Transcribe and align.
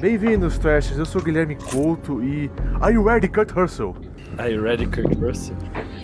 Bem-vindos, 0.00 0.58
Trashers. 0.58 0.98
Eu 0.98 1.06
sou 1.06 1.20
o 1.20 1.24
Guilherme 1.24 1.56
Couto 1.56 2.22
e. 2.22 2.50
Are 2.80 2.94
you 2.94 3.02
ready, 3.02 3.28
Kurt 3.28 3.52
Russell? 3.52 3.94
Are 4.38 4.52
you 4.52 4.62
ready, 4.62 4.86
Kurt 4.86 5.16
Russell? 5.20 5.56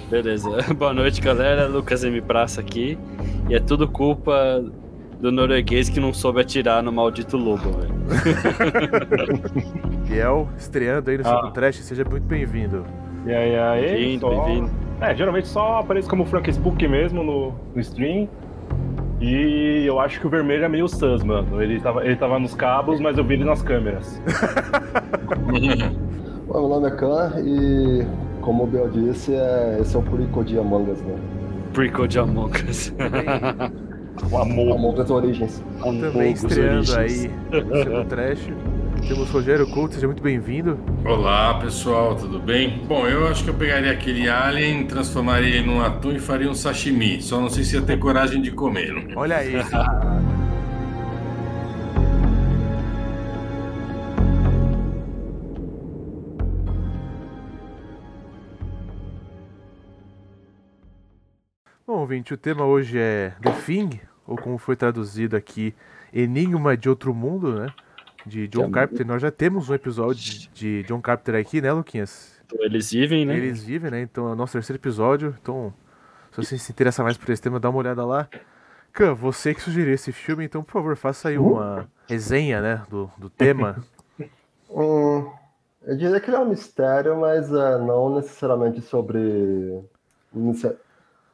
Beleza. 0.08 0.48
Boa 0.74 0.94
noite, 0.94 1.20
galera. 1.20 1.66
Lucas 1.66 2.04
M. 2.04 2.20
Praça 2.22 2.60
aqui. 2.60 2.98
E 3.48 3.54
é 3.54 3.60
tudo 3.60 3.88
culpa 3.88 4.64
do 5.20 5.30
norueguês 5.30 5.88
que 5.88 6.00
não 6.00 6.14
soube 6.14 6.40
atirar 6.40 6.82
no 6.82 6.92
maldito 6.92 7.36
lobo, 7.36 7.70
velho. 7.72 7.94
Biel, 10.08 10.48
estreando 10.56 11.10
aí 11.10 11.18
no 11.18 11.28
ah. 11.28 11.50
Trash, 11.50 11.80
seja 11.80 12.04
muito 12.04 12.24
bem-vindo. 12.24 12.86
E 13.26 13.34
aí, 13.34 13.58
aí? 13.58 13.82
Bem-vindo, 13.82 14.20
só... 14.20 14.44
bem-vindo. 14.44 14.70
É, 15.00 15.14
geralmente 15.14 15.48
só 15.48 15.80
aparece 15.80 16.08
como 16.08 16.24
Frank 16.24 16.50
Spook 16.50 16.86
mesmo 16.86 17.22
no, 17.22 17.54
no 17.74 17.80
stream. 17.80 18.28
E 19.20 19.84
eu 19.84 20.00
acho 20.00 20.18
que 20.18 20.26
o 20.26 20.30
vermelho 20.30 20.64
é 20.64 20.68
meio 20.68 20.88
sus, 20.88 21.22
mano. 21.22 21.62
Ele 21.62 21.78
tava, 21.78 22.04
ele 22.04 22.16
tava 22.16 22.38
nos 22.38 22.54
cabos, 22.54 22.98
mas 23.00 23.18
eu 23.18 23.24
vi 23.24 23.34
ele 23.34 23.44
nas 23.44 23.60
câmeras. 23.60 24.20
Bom, 26.46 26.60
meu 26.60 26.68
nome 26.68 26.88
é 26.88 26.90
Khan 26.90 27.32
e, 27.44 28.06
como 28.40 28.64
o 28.64 28.66
Biel 28.66 28.88
disse, 28.88 29.34
é, 29.34 29.78
esse 29.80 29.94
é 29.94 29.98
o 29.98 30.02
prequel 30.02 30.42
de 30.42 30.58
Among 30.58 30.90
Us, 30.90 31.00
né? 31.02 31.14
Prequel 31.74 32.06
de 32.06 32.18
Among 32.18 32.50
Us. 32.68 32.94
o 34.32 34.38
amor. 34.38 34.76
Among 34.76 35.00
Us 35.00 35.10
Origins. 35.10 35.62
Também 35.82 36.32
estreando 36.32 36.96
aí 36.96 37.30
no 37.92 38.04
Trash. 38.06 38.48
Temos 39.06 39.30
Rogério 39.30 39.66
Couto, 39.68 39.94
seja 39.94 40.06
muito 40.06 40.22
bem-vindo. 40.22 40.78
Olá, 41.04 41.58
pessoal, 41.60 42.14
tudo 42.14 42.38
bem? 42.38 42.84
Bom, 42.86 43.06
eu 43.06 43.26
acho 43.26 43.42
que 43.44 43.50
eu 43.50 43.54
pegaria 43.54 43.90
aquele 43.90 44.28
alien, 44.28 44.86
transformaria 44.86 45.56
ele 45.56 45.66
num 45.66 45.80
atum 45.82 46.12
e 46.12 46.18
faria 46.18 46.48
um 46.50 46.54
sashimi. 46.54 47.20
Só 47.20 47.40
não 47.40 47.50
sei 47.50 47.64
se 47.64 47.76
ia 47.76 47.82
ter 47.82 47.98
coragem 47.98 48.40
de 48.40 48.50
comer. 48.50 49.12
Olha 49.16 49.36
aí. 49.36 49.54
Bom, 61.86 61.98
ouvinte, 61.98 62.32
o 62.32 62.36
tema 62.36 62.64
hoje 62.64 62.96
é 62.96 63.32
The 63.42 63.50
Thing, 63.66 64.00
ou 64.24 64.36
como 64.36 64.56
foi 64.58 64.76
traduzido 64.76 65.36
aqui, 65.36 65.74
Enigma 66.12 66.76
de 66.76 66.88
Outro 66.88 67.12
Mundo, 67.12 67.58
né? 67.58 67.66
De 68.30 68.48
John 68.48 68.66
é 68.66 68.70
Carpenter. 68.70 69.06
Nós 69.06 69.20
já 69.20 69.30
temos 69.30 69.68
um 69.68 69.74
episódio 69.74 70.48
de 70.54 70.84
John 70.84 71.00
Carpenter 71.00 71.34
aqui, 71.34 71.60
né, 71.60 71.72
Luquinhas? 71.72 72.40
Eles 72.58 72.90
vivem, 72.90 73.26
né? 73.26 73.36
Eles 73.36 73.62
vivem, 73.62 73.90
né? 73.90 74.00
Então 74.00 74.28
é 74.28 74.32
o 74.32 74.36
nosso 74.36 74.52
terceiro 74.52 74.80
episódio. 74.80 75.36
Então, 75.42 75.74
se 76.30 76.36
você 76.36 76.56
se 76.56 76.72
interessa 76.72 77.02
mais 77.02 77.18
por 77.18 77.28
esse 77.30 77.42
tema, 77.42 77.60
dá 77.60 77.68
uma 77.68 77.78
olhada 77.78 78.04
lá. 78.06 78.28
Khan, 78.92 79.14
você 79.14 79.52
que 79.52 79.60
sugeriu 79.60 79.92
esse 79.92 80.12
filme, 80.12 80.44
então, 80.44 80.62
por 80.62 80.72
favor, 80.72 80.96
faça 80.96 81.28
aí 81.28 81.38
uma 81.38 81.88
resenha, 82.08 82.60
né, 82.60 82.82
do, 82.88 83.10
do 83.18 83.28
tema. 83.28 83.84
hum, 84.70 85.30
eu 85.82 85.96
diria 85.96 86.20
que 86.20 86.28
ele 86.28 86.36
é 86.36 86.40
um 86.40 86.48
mistério, 86.48 87.20
mas 87.20 87.50
uh, 87.50 87.78
não 87.84 88.16
necessariamente 88.16 88.80
sobre 88.80 89.80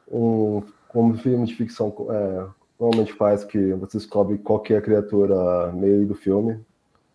um, 0.09 0.63
como 0.87 1.17
filme 1.17 1.45
de 1.45 1.55
ficção 1.55 1.93
é, 2.11 2.45
normalmente 2.79 3.13
faz, 3.13 3.43
que 3.43 3.73
você 3.73 3.97
descobre 3.97 4.37
qual 4.37 4.63
é 4.69 4.75
a 4.75 4.81
criatura 4.81 5.71
meio 5.73 6.05
do 6.05 6.13
filme 6.13 6.63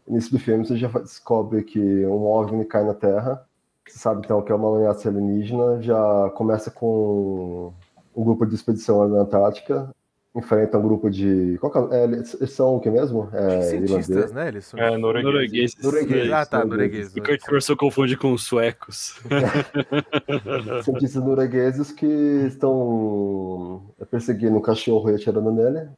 início 0.08 0.32
do 0.32 0.38
filme 0.38 0.66
você 0.66 0.76
já 0.76 0.88
descobre 0.88 1.62
que 1.62 1.78
um 2.06 2.24
OVNI 2.26 2.64
cai 2.64 2.84
na 2.84 2.94
Terra. 2.94 3.46
Você 3.86 3.98
sabe 3.98 4.22
então 4.24 4.42
que 4.42 4.52
é 4.52 4.54
uma 4.54 4.76
ameaça 4.76 5.08
alienígena. 5.08 5.80
Já 5.82 6.30
começa 6.34 6.70
com 6.70 7.72
um 8.14 8.24
grupo 8.24 8.46
de 8.46 8.54
expedição 8.54 9.08
na 9.08 9.20
Antártica. 9.20 9.90
Enfrenta 10.34 10.78
um 10.78 10.82
grupo 10.82 11.10
de. 11.10 11.58
Qual 11.60 11.92
é? 11.92 12.00
é 12.00 12.04
eles 12.04 12.50
são 12.52 12.76
o 12.76 12.80
que 12.80 12.90
mesmo? 12.90 13.28
É, 13.34 13.62
Cientistas, 13.62 14.32
né? 14.32 14.48
Eles 14.48 14.64
são... 14.64 14.80
É, 14.80 14.96
noruegueses. 14.96 15.76
Noruegueses. 15.82 16.32
Ah, 16.32 16.46
tá, 16.46 16.64
noruegueses. 16.64 17.14
O 17.14 17.22
Kurt 17.22 17.46
Russell 17.50 17.76
confunde 17.76 18.16
com 18.16 18.32
os 18.32 18.44
suecos. 18.44 19.20
Cientistas 20.84 21.22
noruegueses 21.22 21.92
que 21.92 22.06
estão 22.46 23.82
perseguindo 24.10 24.56
um 24.56 24.62
cachorro 24.62 25.10
e 25.10 25.16
atirando 25.16 25.52
nele. 25.52 25.90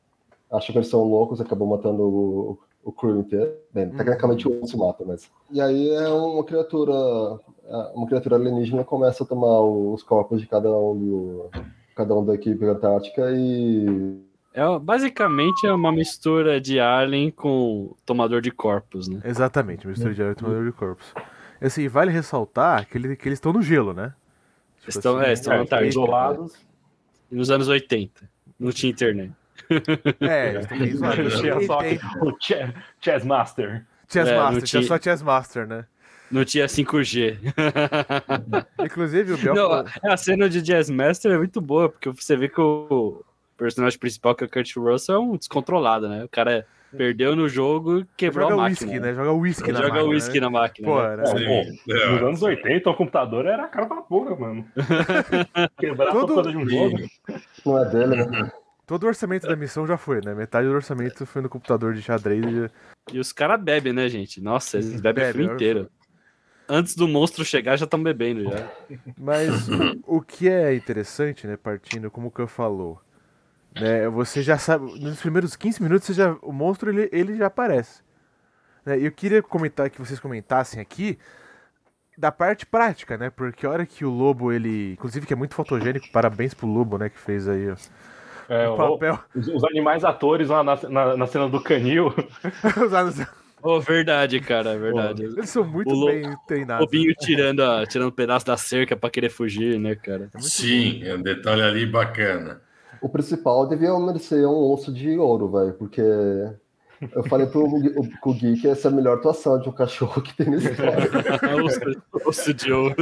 Acham 0.51 0.73
que 0.73 0.79
eles 0.79 0.89
são 0.89 1.05
loucos, 1.05 1.41
acabam 1.41 1.69
matando 1.69 2.03
o, 2.03 2.59
o 2.85 2.93
crew 2.93 3.21
inteiro. 3.21 3.53
Bem, 3.73 3.87
uhum. 3.87 3.97
tecnicamente 3.97 4.47
o 4.47 4.67
se 4.67 4.77
mata, 4.77 5.05
mas. 5.07 5.31
E 5.51 5.61
aí 5.61 5.91
é 5.91 6.09
uma 6.09 6.45
criatura. 6.45 6.93
É, 7.65 7.93
uma 7.95 8.07
criatura 8.07 8.37
alienígena 8.37 8.85
começa 8.85 9.25
a 9.25 9.27
tomar 9.27 9.61
os 9.61 10.03
corpos 10.03 10.41
de 10.41 10.47
cada 10.47 10.71
um 10.71 10.97
do. 10.97 11.51
Cada 11.97 12.15
um 12.15 12.25
da 12.25 12.35
equipe 12.35 12.65
antártica 12.65 13.31
e. 13.33 14.21
É, 14.53 14.79
basicamente 14.79 15.67
é 15.67 15.73
uma 15.73 15.91
mistura 15.91 16.61
de 16.61 16.79
Alien 16.79 17.31
com 17.31 17.95
tomador 18.07 18.41
de 18.41 18.53
corpos, 18.53 19.09
né? 19.09 19.21
Exatamente, 19.25 19.87
mistura 19.87 20.15
de 20.15 20.21
Alien 20.21 20.35
com 20.37 20.45
tomador 20.45 20.65
de 20.65 20.73
corpos. 20.73 21.13
Assim, 21.61 21.89
vale 21.89 22.13
ressaltar 22.13 22.89
que, 22.89 22.99
ele, 22.99 23.17
que 23.17 23.29
eles 23.29 23.39
estão 23.39 23.53
no 23.53 23.63
gelo, 23.63 23.93
né? 23.93 24.13
Tipo 24.79 24.91
estão, 24.91 25.17
assim, 25.17 25.29
é, 25.29 25.33
estão 25.33 25.79
é, 25.79 25.87
isolados. 25.87 26.55
Nos 27.31 27.51
anos 27.51 27.67
80. 27.67 28.29
Não 28.61 28.71
tinha 28.71 28.93
internet. 28.93 29.33
É, 30.21 30.61
tinha 31.39 31.61
só 31.61 31.79
o 32.23 32.37
Chess 33.01 33.25
Master. 33.25 33.85
Chess 34.09 34.29
é, 34.29 34.37
Master, 34.37 34.63
tinha 34.63 34.83
só 34.83 34.99
Chess 34.99 35.23
Master, 35.23 35.67
né? 35.67 35.85
Não 36.31 36.45
tinha 36.45 36.67
5G. 36.67 37.39
Inclusive, 38.85 39.35
o 39.35 39.39
Biel. 39.39 39.55
Não, 39.55 39.85
a 40.03 40.17
cena 40.17 40.49
de 40.49 40.61
Jazz 40.63 40.91
Master 40.91 41.33
é 41.33 41.39
muito 41.39 41.61
boa, 41.61 41.89
porque 41.89 42.11
você 42.11 42.37
vê 42.37 42.49
que 42.49 42.61
o 42.61 43.23
personagem 43.57 43.99
principal, 43.99 44.35
que 44.35 44.43
é 44.43 44.47
o 44.47 44.51
Kurt 44.51 44.77
Russell, 44.77 45.15
é 45.15 45.19
um 45.19 45.37
descontrolado, 45.37 46.09
né? 46.09 46.25
O 46.25 46.29
cara 46.29 46.67
perdeu 46.97 47.37
no 47.37 47.49
jogo, 47.49 48.05
quebrou 48.17 48.49
joga 48.49 48.63
a 48.63 48.69
máquina. 48.69 48.91
Whisky, 48.91 49.01
né? 49.01 49.15
Joga 49.15 49.33
whisky 49.33 49.73
na 49.73 49.81
joga 49.81 49.89
máquina. 49.89 50.01
Joga 50.01 50.15
whisky 50.15 50.35
né? 50.35 50.41
na 50.41 50.51
máquina. 50.51 50.89
Pô, 50.89 51.03
né? 51.03 51.79
É, 51.89 52.11
nos 52.11 52.23
anos 52.23 52.43
80, 52.43 52.91
o 52.91 52.95
computador 52.95 53.47
era 53.47 53.65
a 53.65 53.69
cara 53.69 53.87
da 53.87 53.97
porra, 53.97 54.37
mano. 54.37 54.67
Quebrar 55.79 56.13
Todo... 56.13 56.35
toda 56.35 56.51
de 56.51 56.57
um 56.57 56.69
jogo. 56.69 56.99
Não 57.65 57.79
é 57.79 57.91
dele, 57.91 58.25
né? 58.27 58.53
Todo 58.87 59.05
o 59.05 59.07
orçamento 59.07 59.47
da 59.47 59.57
missão 59.57 59.87
já 59.87 59.97
foi, 59.97 60.21
né? 60.23 60.35
Metade 60.35 60.69
do 60.69 60.75
orçamento 60.75 61.25
foi 61.25 61.41
no 61.41 61.49
computador 61.49 61.95
de 61.95 62.03
xadrez. 62.03 62.71
E 63.11 63.19
os 63.19 63.33
caras 63.33 63.61
bebem, 63.61 63.93
né, 63.95 64.09
gente? 64.09 64.43
Nossa, 64.43 64.77
eles 64.77 65.01
bebem 65.01 65.25
Bebe, 65.25 65.31
o 65.31 65.41
filme 65.41 65.55
inteiro. 65.55 65.91
Antes 66.69 66.95
do 66.95 67.09
monstro 67.09 67.45
chegar, 67.45 67.77
já 67.77 67.85
estão 67.85 68.03
bebendo 68.03 68.45
já. 68.45 68.71
Mas 69.19 69.69
o 70.07 70.21
que 70.21 70.49
é 70.49 70.75
interessante, 70.75 71.47
né, 71.47 71.57
partindo, 71.57 72.11
como 72.11 72.29
o 72.29 72.31
Khan 72.31 72.47
falou, 72.47 73.01
né, 73.75 74.09
você 74.09 74.43
já 74.43 74.57
sabe, 74.59 74.99
nos 74.99 75.21
primeiros 75.21 75.57
15 75.57 75.83
minutos, 75.83 76.07
você 76.07 76.15
já, 76.15 76.33
o 76.43 76.53
monstro 76.53 76.91
ele, 76.91 77.09
ele 77.13 77.37
já 77.37 77.47
aparece. 77.47 78.03
Né, 78.85 78.99
eu 78.99 79.13
queria 79.13 79.43
comentar 79.43 79.91
que 79.91 79.99
vocês 79.99 80.21
comentassem 80.21 80.81
aqui 80.81 81.19
da 82.17 82.31
parte 82.31 82.65
prática, 82.65 83.19
né? 83.19 83.29
Porque 83.29 83.67
a 83.67 83.71
hora 83.71 83.85
que 83.85 84.05
o 84.05 84.11
lobo, 84.11 84.53
ele. 84.53 84.93
Inclusive 84.93 85.27
que 85.27 85.33
é 85.33 85.37
muito 85.37 85.55
fotogênico, 85.55 86.09
parabéns 86.13 86.55
pro 86.55 86.67
lobo, 86.67 86.97
né? 86.97 87.09
Que 87.09 87.19
fez 87.19 87.49
aí. 87.49 87.71
Ó 87.71 87.77
é, 88.49 88.69
o 88.69 88.77
papel. 88.77 89.19
Os, 89.35 89.49
os, 89.49 89.65
animais 89.65 90.05
atores 90.05 90.49
lá 90.49 90.63
na, 90.63 90.79
na, 90.89 91.17
na 91.17 91.27
cena 91.27 91.49
do 91.49 91.61
canil. 91.61 92.13
Oh, 93.67 93.81
verdade, 93.81 94.41
cara, 94.41 94.73
é 94.73 94.79
verdade. 94.79 95.25
Eles 95.25 95.49
são 95.49 95.65
muito 95.65 95.91
o 95.91 96.05
bem 96.05 96.37
treinados. 96.47 96.83
O 96.83 96.85
Lobinho 96.85 97.15
tirando, 97.19 97.61
a, 97.61 97.87
tirando 97.87 98.09
um 98.09 98.15
pedaço 98.15 98.45
da 98.45 98.59
cerca 98.59 98.95
pra 98.95 99.09
querer 99.09 99.31
fugir, 99.31 99.81
né, 99.81 99.95
cara? 99.95 100.29
É 100.35 100.39
Sim, 100.39 101.01
bom. 101.01 101.07
é 101.07 101.15
um 101.15 101.23
detalhe 101.23 101.63
ali 101.63 101.87
bacana. 101.87 102.61
O 103.01 103.09
principal 103.09 103.67
devia 103.67 103.99
merecer 103.99 104.47
um 104.47 104.71
osso 104.71 104.93
de 104.93 105.17
ouro, 105.17 105.51
velho, 105.51 105.73
porque 105.73 106.03
eu 107.13 107.23
falei 107.25 107.47
pro, 107.47 107.69
pro 108.21 108.35
Gui 108.35 108.61
que 108.61 108.69
essa 108.69 108.89
é 108.89 108.91
a 108.91 108.95
melhor 108.95 109.19
atuação 109.19 109.59
de 109.59 109.69
um 109.69 109.73
cachorro 109.73 110.23
que 110.23 110.37
tem 110.37 110.49
nesse 110.49 110.71
história. 110.71 111.11
Osso 112.27 112.55
de 112.55 112.73
ouro. 112.73 112.95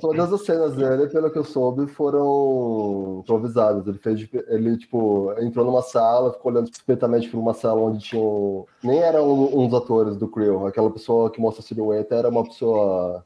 Todas, 0.00 0.32
as, 0.32 0.44
cenas 0.44 0.74
dele, 0.74 1.08
pelo 1.08 1.30
que 1.30 1.38
eu 1.38 1.44
soube, 1.44 1.86
foram 1.86 3.20
improvisadas. 3.20 3.86
Ele 3.86 3.98
fez, 3.98 4.28
ele, 4.48 4.76
tipo, 4.76 5.34
entrou 5.38 5.64
numa 5.64 5.82
sala, 5.82 6.32
ficou 6.32 6.52
olhando 6.52 6.68
suspeitamente 6.68 7.28
para 7.28 7.38
uma 7.38 7.54
sala 7.54 7.80
onde 7.80 7.98
tinham. 7.98 8.66
Nem 8.82 9.00
eram 9.00 9.28
uns 9.56 9.72
atores 9.74 10.16
do 10.16 10.28
Creel. 10.28 10.66
Aquela 10.66 10.90
pessoa 10.90 11.30
que 11.30 11.40
mostra 11.40 11.62
a 11.62 11.66
silhueta 11.66 12.14
era 12.14 12.28
uma 12.28 12.44
pessoa 12.44 13.24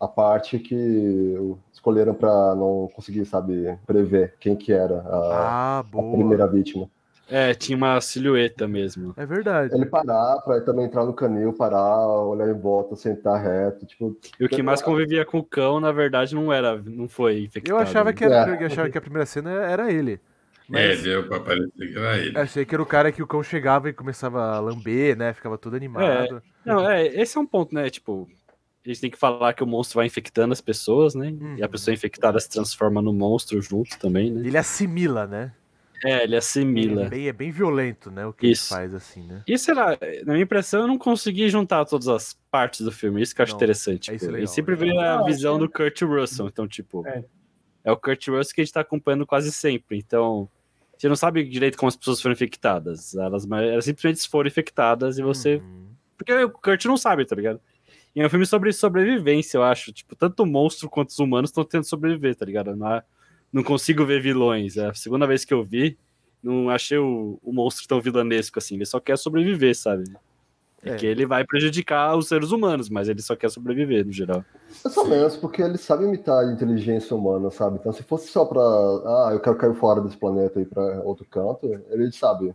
a 0.00 0.08
parte 0.08 0.58
que 0.58 1.56
escolheram 1.72 2.14
para 2.14 2.54
não 2.54 2.88
conseguir, 2.94 3.24
sabe, 3.24 3.78
prever 3.86 4.34
quem 4.38 4.54
que 4.54 4.72
era 4.72 5.00
a, 5.00 5.16
ah, 5.16 5.78
a 5.80 5.84
primeira 5.84 6.46
vítima. 6.46 6.88
É, 7.28 7.54
tinha 7.54 7.76
uma 7.76 8.00
silhueta 8.00 8.68
mesmo. 8.68 9.14
É 9.16 9.24
verdade. 9.24 9.74
Ele 9.74 9.86
parar 9.86 10.38
pra 10.42 10.60
também 10.60 10.84
entrar 10.84 11.04
no 11.04 11.14
canil, 11.14 11.52
parar, 11.52 12.06
olhar 12.06 12.48
em 12.48 12.58
volta, 12.58 12.96
sentar 12.96 13.42
reto, 13.42 13.86
tipo. 13.86 14.16
E 14.38 14.44
o 14.44 14.48
que 14.48 14.62
mais 14.62 14.82
convivia 14.82 15.24
com 15.24 15.38
o 15.38 15.44
cão, 15.44 15.80
na 15.80 15.90
verdade, 15.90 16.34
não 16.34 16.52
era, 16.52 16.76
não 16.76 17.08
foi 17.08 17.44
infectado. 17.44 17.78
Eu 17.78 17.82
achava 17.82 18.12
que, 18.12 18.24
era, 18.24 18.54
é. 18.54 18.62
eu 18.62 18.66
achava 18.66 18.90
que 18.90 18.98
a 18.98 19.00
primeira 19.00 19.26
cena 19.26 19.50
era 19.50 19.90
ele. 19.90 20.20
Mas... 20.68 21.00
É, 21.00 21.02
deu 21.02 21.28
pra 21.28 21.40
parecer 21.40 21.70
que 21.76 21.98
era 21.98 22.18
ele. 22.18 22.38
Achei 22.38 22.64
que 22.64 22.74
era 22.74 22.82
o 22.82 22.86
cara 22.86 23.12
que 23.12 23.22
o 23.22 23.26
cão 23.26 23.42
chegava 23.42 23.88
e 23.88 23.92
começava 23.92 24.42
a 24.42 24.60
lamber, 24.60 25.16
né? 25.16 25.32
Ficava 25.32 25.58
todo 25.58 25.76
animado. 25.76 26.36
É. 26.36 26.42
Não, 26.64 26.88
é, 26.88 27.06
esse 27.06 27.36
é 27.36 27.40
um 27.40 27.46
ponto, 27.46 27.74
né? 27.74 27.90
Tipo, 27.90 28.28
a 28.84 28.88
gente 28.88 29.00
tem 29.00 29.10
que 29.10 29.18
falar 29.18 29.52
que 29.52 29.62
o 29.62 29.66
monstro 29.66 29.96
vai 29.96 30.06
infectando 30.06 30.52
as 30.52 30.60
pessoas, 30.60 31.14
né? 31.14 31.28
Uhum. 31.28 31.56
E 31.56 31.62
a 31.62 31.66
uhum. 31.66 31.70
pessoa 31.70 31.94
infectada 31.94 32.38
se 32.40 32.48
transforma 32.48 33.00
no 33.02 33.12
monstro 33.12 33.60
junto 33.60 33.98
também, 33.98 34.30
né? 34.30 34.46
Ele 34.46 34.58
assimila, 34.58 35.26
né? 35.26 35.52
É, 36.04 36.22
ele 36.24 36.36
assimila. 36.36 37.06
É 37.06 37.08
bem, 37.08 37.28
é 37.28 37.32
bem 37.32 37.50
violento, 37.50 38.10
né? 38.10 38.26
O 38.26 38.32
que 38.32 38.46
Isso. 38.48 38.74
ele 38.74 38.80
faz, 38.80 38.94
assim, 38.94 39.22
né? 39.26 39.42
E 39.48 39.56
sei 39.56 39.72
lá, 39.74 39.96
na 40.26 40.34
minha 40.34 40.44
impressão, 40.44 40.82
eu 40.82 40.86
não 40.88 40.98
consegui 40.98 41.48
juntar 41.48 41.84
todas 41.86 42.06
as 42.08 42.38
partes 42.50 42.82
do 42.82 42.92
filme. 42.92 43.22
Isso 43.22 43.34
que 43.34 43.40
eu 43.40 43.44
acho 43.44 43.52
Não, 43.52 43.58
interessante. 43.58 44.10
é 44.10 44.14
isso 44.14 44.24
tipo, 44.26 44.32
legal, 44.32 44.44
e 44.44 44.48
sempre 44.48 44.74
é 44.74 44.76
vê 44.76 44.90
a 44.90 44.94
legal. 44.94 45.24
visão 45.24 45.58
do 45.58 45.68
Kurt 45.68 46.02
Russell. 46.02 46.46
Então, 46.48 46.68
tipo, 46.68 47.06
É. 47.06 47.24
é. 47.84 47.90
o 47.90 47.96
Kurt 47.96 48.28
Russell 48.28 48.54
que 48.54 48.60
a 48.60 48.64
gente 48.64 48.74
tá 48.74 48.80
acompanhando 48.80 49.26
quase 49.26 49.50
sempre. 49.50 49.96
Então, 49.96 50.48
você 50.98 51.08
não 51.08 51.16
sabe 51.16 51.42
direito 51.44 51.78
como 51.78 51.88
as 51.88 51.96
pessoas 51.96 52.20
foram 52.20 52.34
infectadas. 52.34 53.14
Elas, 53.14 53.50
elas 53.50 53.84
simplesmente 53.86 54.28
foram 54.28 54.46
infectadas 54.46 55.18
e 55.18 55.22
você. 55.22 55.56
Uhum. 55.56 55.88
Porque 56.18 56.32
o 56.34 56.50
Kurt 56.50 56.84
não 56.84 56.96
sabe, 56.98 57.24
tá 57.24 57.34
ligado? 57.34 57.60
E 58.14 58.20
é 58.20 58.26
um 58.26 58.30
filme 58.30 58.46
sobre 58.46 58.72
sobrevivência, 58.72 59.56
eu 59.58 59.64
acho. 59.64 59.92
Tipo, 59.92 60.14
tanto 60.14 60.42
o 60.42 60.46
monstro 60.46 60.88
quanto 60.88 61.08
os 61.08 61.18
humanos 61.18 61.50
estão 61.50 61.64
tentando 61.64 61.84
sobreviver, 61.84 62.36
tá 62.36 62.44
ligado? 62.44 62.76
Não, 62.76 62.92
é- 62.94 63.02
não 63.54 63.62
consigo 63.62 64.04
ver 64.04 64.20
vilões. 64.20 64.76
É 64.76 64.88
a 64.88 64.94
segunda 64.94 65.26
vez 65.26 65.44
que 65.44 65.54
eu 65.54 65.62
vi, 65.62 65.96
não 66.42 66.68
achei 66.68 66.98
o, 66.98 67.38
o 67.42 67.52
monstro 67.52 67.86
tão 67.86 68.00
vilanesco 68.00 68.58
assim. 68.58 68.74
Ele 68.74 68.84
só 68.84 68.98
quer 68.98 69.16
sobreviver, 69.16 69.74
sabe? 69.76 70.04
É, 70.82 70.90
É. 70.90 70.96
que 70.96 71.06
ele 71.06 71.24
vai 71.24 71.44
prejudicar 71.46 72.14
os 72.16 72.28
seres 72.28 72.50
humanos, 72.50 72.90
mas 72.90 73.08
ele 73.08 73.22
só 73.22 73.34
quer 73.34 73.48
sobreviver, 73.50 74.04
no 74.04 74.12
geral. 74.12 74.44
É 74.84 74.88
só 74.90 75.04
menos, 75.04 75.36
porque 75.36 75.62
ele 75.62 75.78
sabe 75.78 76.04
imitar 76.04 76.44
a 76.44 76.52
inteligência 76.52 77.16
humana, 77.16 77.50
sabe? 77.50 77.78
Então, 77.80 77.92
se 77.92 78.02
fosse 78.02 78.28
só 78.28 78.44
pra. 78.44 78.60
Ah, 78.60 79.30
eu 79.32 79.40
quero 79.40 79.56
cair 79.56 79.74
fora 79.76 80.00
desse 80.02 80.16
planeta 80.16 80.58
e 80.58 80.62
ir 80.62 80.66
pra 80.66 80.82
outro 81.02 81.24
canto, 81.30 81.64
ele 81.90 82.10
sabe. 82.12 82.54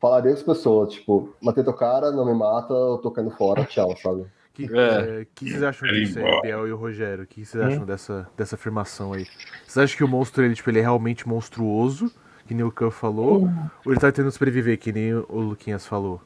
Falaria 0.00 0.30
com 0.30 0.36
as 0.38 0.42
pessoas, 0.44 0.92
tipo, 0.92 1.34
matei 1.42 1.64
teu 1.64 1.72
cara, 1.72 2.12
não 2.12 2.24
me 2.24 2.32
mata, 2.34 2.72
eu 2.72 2.98
tô 2.98 3.10
caindo 3.10 3.32
fora, 3.32 3.64
tchau, 3.64 3.96
sabe? 3.96 4.24
Que, 4.66 4.76
É. 4.76 5.20
é, 5.20 5.26
que 5.34 5.48
vocês 5.50 5.62
acham 5.62 5.88
disso 5.88 6.18
aí. 6.18 6.40
Biel 6.42 6.66
e 6.66 6.72
o 6.72 6.76
Rogério? 6.76 7.22
O 7.22 7.26
que 7.26 7.44
vocês 7.44 7.62
Hum. 7.62 7.68
acham 7.68 7.86
dessa, 7.86 8.28
dessa 8.36 8.56
afirmação 8.56 9.12
aí? 9.12 9.24
Vocês 9.66 9.78
acham 9.84 9.96
que 9.96 10.02
o 10.04 10.08
monstro 10.08 10.44
ele, 10.44 10.54
tipo, 10.54 10.68
ele 10.68 10.78
é 10.80 10.82
realmente 10.82 11.28
monstruoso, 11.28 12.12
que 12.46 12.54
nem 12.54 12.64
o 12.64 12.72
Khan 12.72 12.90
falou? 12.90 13.48
Ou 13.86 13.92
ele 13.92 14.00
tá 14.00 14.10
tentando 14.10 14.32
sobreviver, 14.32 14.76
que 14.78 14.90
nem 14.92 15.14
o 15.14 15.40
Luquinhas 15.40 15.86
falou? 15.86 16.20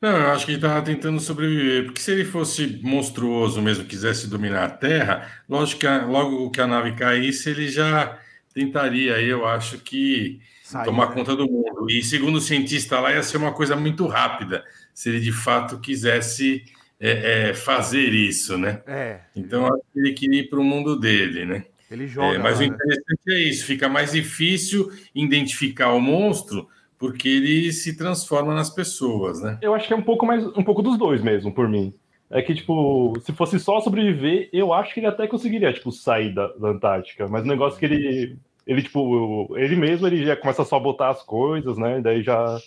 Não, 0.00 0.10
eu 0.16 0.28
acho 0.28 0.44
que 0.46 0.52
ele 0.52 0.58
estava 0.58 0.80
tentando 0.82 1.18
sobreviver, 1.20 1.84
porque 1.86 2.00
se 2.00 2.10
ele 2.12 2.24
fosse 2.24 2.80
monstruoso 2.82 3.60
mesmo, 3.60 3.84
quisesse 3.84 4.28
dominar 4.28 4.64
a 4.64 4.68
Terra, 4.70 5.30
lógico 5.48 5.80
que 5.80 5.86
a- 5.86 6.04
logo 6.06 6.50
que 6.50 6.60
a 6.60 6.66
nave 6.66 6.92
caísse, 6.92 7.50
ele 7.50 7.68
já 7.68 8.18
tentaria, 8.54 9.20
eu 9.20 9.46
acho 9.46 9.78
que, 9.78 10.40
Sair, 10.62 10.84
tomar 10.84 11.08
né? 11.08 11.14
conta 11.14 11.34
do 11.36 11.46
mundo. 11.46 11.86
E 11.90 12.02
segundo 12.02 12.36
o 12.36 12.40
cientista 12.40 12.98
lá, 13.00 13.12
ia 13.12 13.22
ser 13.22 13.36
uma 13.38 13.52
coisa 13.52 13.76
muito 13.76 14.06
rápida, 14.06 14.64
se 14.92 15.08
ele 15.08 15.20
de 15.20 15.32
fato 15.32 15.78
quisesse 15.80 16.64
é, 17.06 17.50
é, 17.50 17.54
fazer 17.54 18.12
isso, 18.12 18.56
né? 18.56 18.82
É, 18.86 19.20
Então, 19.36 19.66
eu 19.66 19.74
acho 19.74 19.82
que 19.92 19.98
ele 19.98 20.12
queria 20.12 20.40
ir 20.40 20.48
para 20.48 20.60
o 20.60 20.64
mundo 20.64 20.98
dele, 20.98 21.44
né? 21.44 21.64
ele 21.90 22.06
joga 22.08 22.34
É, 22.34 22.38
mas 22.38 22.58
lá, 22.58 22.66
o 22.66 22.68
né? 22.68 22.74
interessante 22.74 23.20
é 23.28 23.38
isso, 23.40 23.66
fica 23.66 23.88
mais 23.88 24.12
difícil 24.12 24.90
identificar 25.14 25.92
o 25.92 26.00
monstro, 26.00 26.66
porque 26.98 27.28
ele 27.28 27.72
se 27.72 27.96
transforma 27.96 28.54
nas 28.54 28.70
pessoas, 28.70 29.40
né? 29.40 29.58
Eu 29.60 29.74
acho 29.74 29.86
que 29.86 29.92
é 29.92 29.96
um 29.96 30.02
pouco 30.02 30.24
mais 30.24 30.44
um 30.44 30.62
pouco 30.62 30.82
dos 30.82 30.98
dois 30.98 31.22
mesmo, 31.22 31.52
por 31.52 31.68
mim. 31.68 31.92
É 32.30 32.40
que, 32.42 32.54
tipo, 32.54 33.12
se 33.20 33.32
fosse 33.32 33.60
só 33.60 33.80
sobreviver, 33.80 34.48
eu 34.52 34.72
acho 34.72 34.92
que 34.92 35.00
ele 35.00 35.06
até 35.06 35.26
conseguiria, 35.26 35.72
tipo, 35.72 35.92
sair 35.92 36.34
da, 36.34 36.48
da 36.48 36.68
Antártica. 36.68 37.28
Mas 37.28 37.44
o 37.44 37.48
negócio 37.48 37.76
é 37.76 37.80
que 37.80 37.84
ele. 37.84 38.36
Ele, 38.66 38.82
tipo, 38.82 39.54
ele 39.58 39.76
mesmo 39.76 40.06
ele 40.06 40.24
já 40.24 40.34
começa 40.34 40.62
a 40.62 40.64
sabotar 40.64 41.10
as 41.10 41.22
coisas, 41.22 41.76
né? 41.76 42.00
Daí 42.00 42.22
já. 42.22 42.58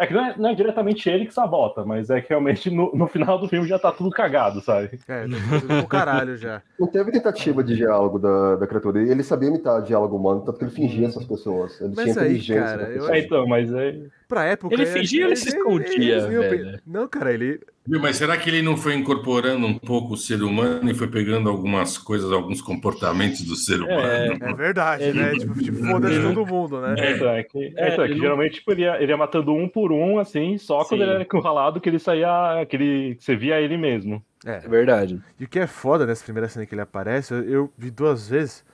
É 0.00 0.06
que 0.06 0.14
não 0.14 0.24
é, 0.24 0.34
não 0.38 0.48
é 0.48 0.54
diretamente 0.54 1.10
ele 1.10 1.26
que 1.26 1.34
sabota, 1.34 1.84
mas 1.84 2.08
é 2.08 2.22
que 2.22 2.30
realmente 2.30 2.70
no, 2.70 2.90
no 2.94 3.06
final 3.06 3.38
do 3.38 3.46
filme 3.46 3.68
já 3.68 3.78
tá 3.78 3.92
tudo 3.92 4.08
cagado, 4.08 4.62
sabe? 4.62 4.98
É, 5.06 5.26
tá 5.26 5.86
caralho 5.86 6.38
já. 6.38 6.62
Não 6.80 6.86
teve 6.86 7.12
tentativa 7.12 7.62
de 7.62 7.76
diálogo 7.76 8.18
da, 8.18 8.56
da 8.56 8.66
criatura. 8.66 8.98
Ele 8.98 9.22
sabia 9.22 9.50
imitar 9.50 9.82
diálogo 9.82 10.16
humano, 10.16 10.40
tanto 10.40 10.58
que 10.58 10.64
ele 10.64 10.70
fingia 10.70 11.06
essas 11.06 11.26
pessoas. 11.26 11.78
Ele 11.82 11.92
Mas 11.94 12.04
tinha 12.04 12.24
aí, 12.24 12.28
inteligência. 12.28 12.64
cara, 12.64 12.82
eu. 12.90 13.12
É, 13.12 13.18
então, 13.18 13.46
mas 13.46 13.70
é. 13.74 14.00
Pra 14.30 14.44
época. 14.44 14.72
Ele 14.72 14.86
fingia 14.86 15.24
ou 15.24 15.30
ele 15.30 15.36
se 15.36 15.48
escondia? 15.48 16.80
Não, 16.86 17.08
cara, 17.08 17.32
ele. 17.34 17.60
Viu, 17.84 17.98
Mas 18.00 18.16
será 18.16 18.36
que 18.36 18.48
ele 18.48 18.62
não 18.62 18.76
foi 18.76 18.94
incorporando 18.94 19.66
um 19.66 19.76
pouco 19.76 20.14
o 20.14 20.16
ser 20.16 20.40
humano 20.40 20.88
e 20.88 20.94
foi 20.94 21.08
pegando 21.08 21.50
algumas 21.50 21.98
coisas, 21.98 22.30
alguns 22.30 22.62
comportamentos 22.62 23.42
do 23.42 23.56
ser 23.56 23.82
humano? 23.82 24.38
É 24.40 24.54
verdade, 24.54 25.02
Ele- 25.02 25.20
né? 25.20 25.32
Tipo, 25.32 25.54
tipo 25.60 25.84
foda-se 25.84 26.22
todo 26.22 26.46
mundo, 26.46 26.80
né? 26.80 26.94
É, 26.96 27.16
então, 27.16 27.28
é 27.28 27.42
que, 27.42 27.58
é, 27.58 27.88
É, 27.88 27.92
então, 27.92 28.04
é 28.04 28.06
ele 28.06 28.14
que 28.14 28.20
não- 28.20 28.24
geralmente 28.26 28.54
tipo, 28.54 28.70
ele, 28.70 28.82
ia, 28.82 29.02
ele 29.02 29.10
ia 29.10 29.16
matando 29.16 29.52
um 29.52 29.68
por 29.68 29.90
um, 29.90 30.20
assim, 30.20 30.56
só 30.58 30.84
quando 30.84 31.00
Sim. 31.00 31.02
ele 31.02 31.10
era 31.14 31.22
encurralado 31.22 31.80
que 31.80 31.88
ele 31.88 31.98
saía. 31.98 32.64
Que, 32.68 32.76
ele, 32.76 33.14
que 33.16 33.24
você 33.24 33.34
via 33.34 33.60
ele 33.60 33.76
mesmo. 33.76 34.24
É. 34.46 34.60
É 34.64 34.68
verdade. 34.68 35.20
E 35.40 35.44
o 35.44 35.48
que 35.48 35.58
é 35.58 35.66
foda 35.66 36.06
nessa 36.06 36.22
primeira 36.22 36.48
cena 36.48 36.64
que 36.64 36.72
ele 36.72 36.82
aparece, 36.82 37.34
eu, 37.34 37.42
eu 37.42 37.72
vi 37.76 37.90
duas 37.90 38.28
vezes. 38.28 38.64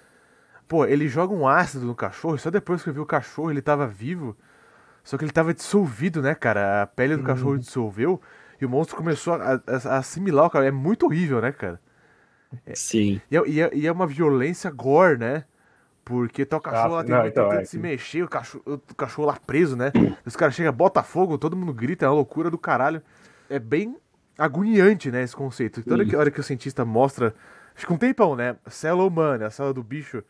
Pô, 0.69 0.85
ele 0.85 1.09
joga 1.09 1.33
um 1.33 1.49
ácido 1.49 1.87
no 1.87 1.95
cachorro, 1.95 2.35
e 2.35 2.39
só 2.39 2.51
depois 2.51 2.83
que 2.83 2.91
eu 2.91 2.93
vi 2.95 3.01
o 3.01 3.07
cachorro 3.07 3.51
ele 3.51 3.63
tava 3.63 3.87
vivo. 3.87 4.37
Só 5.07 5.17
que 5.17 5.25
ele 5.25 5.31
tava 5.31 5.55
dissolvido, 5.55 6.21
né, 6.21 6.35
cara? 6.35 6.83
A 6.83 6.87
pele 6.89 7.17
do 7.17 7.23
cachorro 7.23 7.57
dissolveu 7.57 8.21
e 8.61 8.67
o 8.67 8.69
monstro 8.69 8.97
começou 8.97 9.35
a, 9.35 9.55
a- 9.55 9.61
a 9.95 9.99
assimilar 9.99 10.47
o 10.47 10.51
cara. 10.51 10.67
É 10.67 10.71
muito 10.73 11.07
horrível, 11.07 11.41
né, 11.41 11.53
cara? 11.53 11.81
Sim. 12.75 13.21
E 13.31 13.37
é, 13.37 13.43
e 13.47 13.61
é- 13.61 13.71
e 13.73 13.87
é 13.87 13.93
uma 13.93 14.05
violência 14.07 14.69
gore, 14.69 15.17
né? 15.17 15.45
Porque 16.05 16.45
tá 16.45 16.57
o 16.57 16.61
cachorro 16.61 16.95
Ah, 16.95 16.97
lá 16.97 17.05
tentando, 17.05 17.27
então, 17.29 17.53
é 17.53 17.65
se 17.65 17.79
mexer, 17.79 18.25
o 18.25 18.29
cachorro, 18.29 18.65
o 18.67 18.95
cachorro 18.97 19.29
lá 19.29 19.37
preso, 19.47 19.77
né? 19.77 19.93
Os 20.25 20.35
caras 20.35 20.55
chegam, 20.57 20.73
bota 20.73 21.03
fogo, 21.05 21.39
todo 21.39 21.57
mundo 21.57 21.73
grita, 21.73 22.05
é 22.05 22.09
uma 22.09 22.15
loucura 22.17 22.51
do 22.51 22.59
caralho. 22.59 23.01
É 23.49 23.59
bem 23.61 23.97
agoniante, 24.37 25.11
né, 25.11 25.23
esse 25.23 25.35
conceito. 25.37 25.85
Toda 25.85 26.05
que- 26.05 26.17
hora 26.17 26.31
que 26.33 26.41
o 26.41 26.43
cientista 26.43 26.85
mostra, 26.85 27.33
acho 27.77 27.87
que 27.87 27.93
um 27.93 27.97
tempão, 27.97 28.35
né? 28.35 28.57
Célula 28.69 29.07
humana, 29.07 29.47
a 29.47 29.51
célula 29.51 29.73
do 29.75 29.83
bicho, 29.85 30.23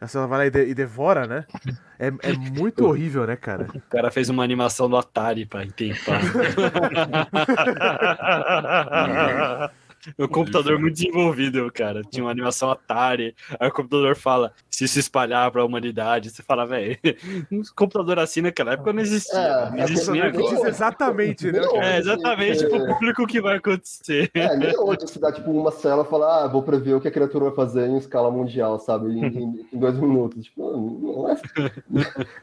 a 0.00 0.06
célula 0.06 0.28
vai 0.28 0.38
lá 0.38 0.46
e, 0.46 0.50
de- 0.50 0.70
e 0.70 0.74
devora, 0.74 1.26
né? 1.26 1.44
É, 1.98 2.08
é 2.08 2.32
muito 2.34 2.84
horrível, 2.84 3.26
né, 3.26 3.36
cara? 3.36 3.68
O 3.74 3.80
cara 3.88 4.10
fez 4.10 4.28
uma 4.28 4.44
animação 4.44 4.86
do 4.86 4.98
Atari 4.98 5.46
pra 5.46 5.64
tentar. 5.66 6.20
O 10.18 10.28
computador 10.28 10.78
muito 10.78 10.94
desenvolvido, 10.94 11.70
cara. 11.72 12.02
Tinha 12.02 12.24
uma 12.24 12.30
animação 12.30 12.70
Atari. 12.70 13.34
Aí 13.58 13.68
o 13.68 13.72
computador 13.72 14.14
fala: 14.14 14.52
se 14.76 14.86
se 14.88 14.98
espalhar 14.98 15.50
pra 15.50 15.64
humanidade. 15.64 16.28
Você 16.28 16.42
fala, 16.42 16.66
velho, 16.66 16.98
um 17.50 17.62
computador 17.74 18.18
assim 18.18 18.42
naquela 18.42 18.72
época 18.74 18.92
não 18.92 19.00
existia. 19.00 19.38
É, 19.38 19.70
não 19.70 19.78
é 19.78 19.84
existe 19.84 20.10
nem 20.10 20.20
computador 20.20 20.32
Que 20.32 20.38
agora. 20.54 20.56
diz 20.56 20.74
exatamente, 20.76 21.52
né? 21.52 21.60
É, 21.76 21.98
exatamente 21.98 22.64
É. 22.64 22.68
pro 22.68 22.86
público 22.86 23.22
o 23.22 23.26
que 23.26 23.40
vai 23.40 23.56
acontecer. 23.56 24.30
É, 24.34 24.54
nem 24.54 24.78
hoje 24.78 24.98
você 25.00 25.18
dá 25.18 25.32
tipo 25.32 25.50
uma 25.50 25.70
cela 25.70 26.02
e 26.02 26.06
fala, 26.06 26.44
ah, 26.44 26.48
vou 26.48 26.62
prever 26.62 26.94
o 26.94 27.00
que 27.00 27.08
a 27.08 27.10
criatura 27.10 27.46
vai 27.46 27.54
fazer 27.54 27.86
em 27.88 27.96
escala 27.96 28.30
mundial, 28.30 28.78
sabe? 28.78 29.10
Em, 29.12 29.24
em- 29.26 29.66
em 29.72 29.78
dois 29.78 29.96
minutos. 29.98 30.44
Tipo, 30.44 30.70
não, 30.76 31.30
é... 31.30 31.36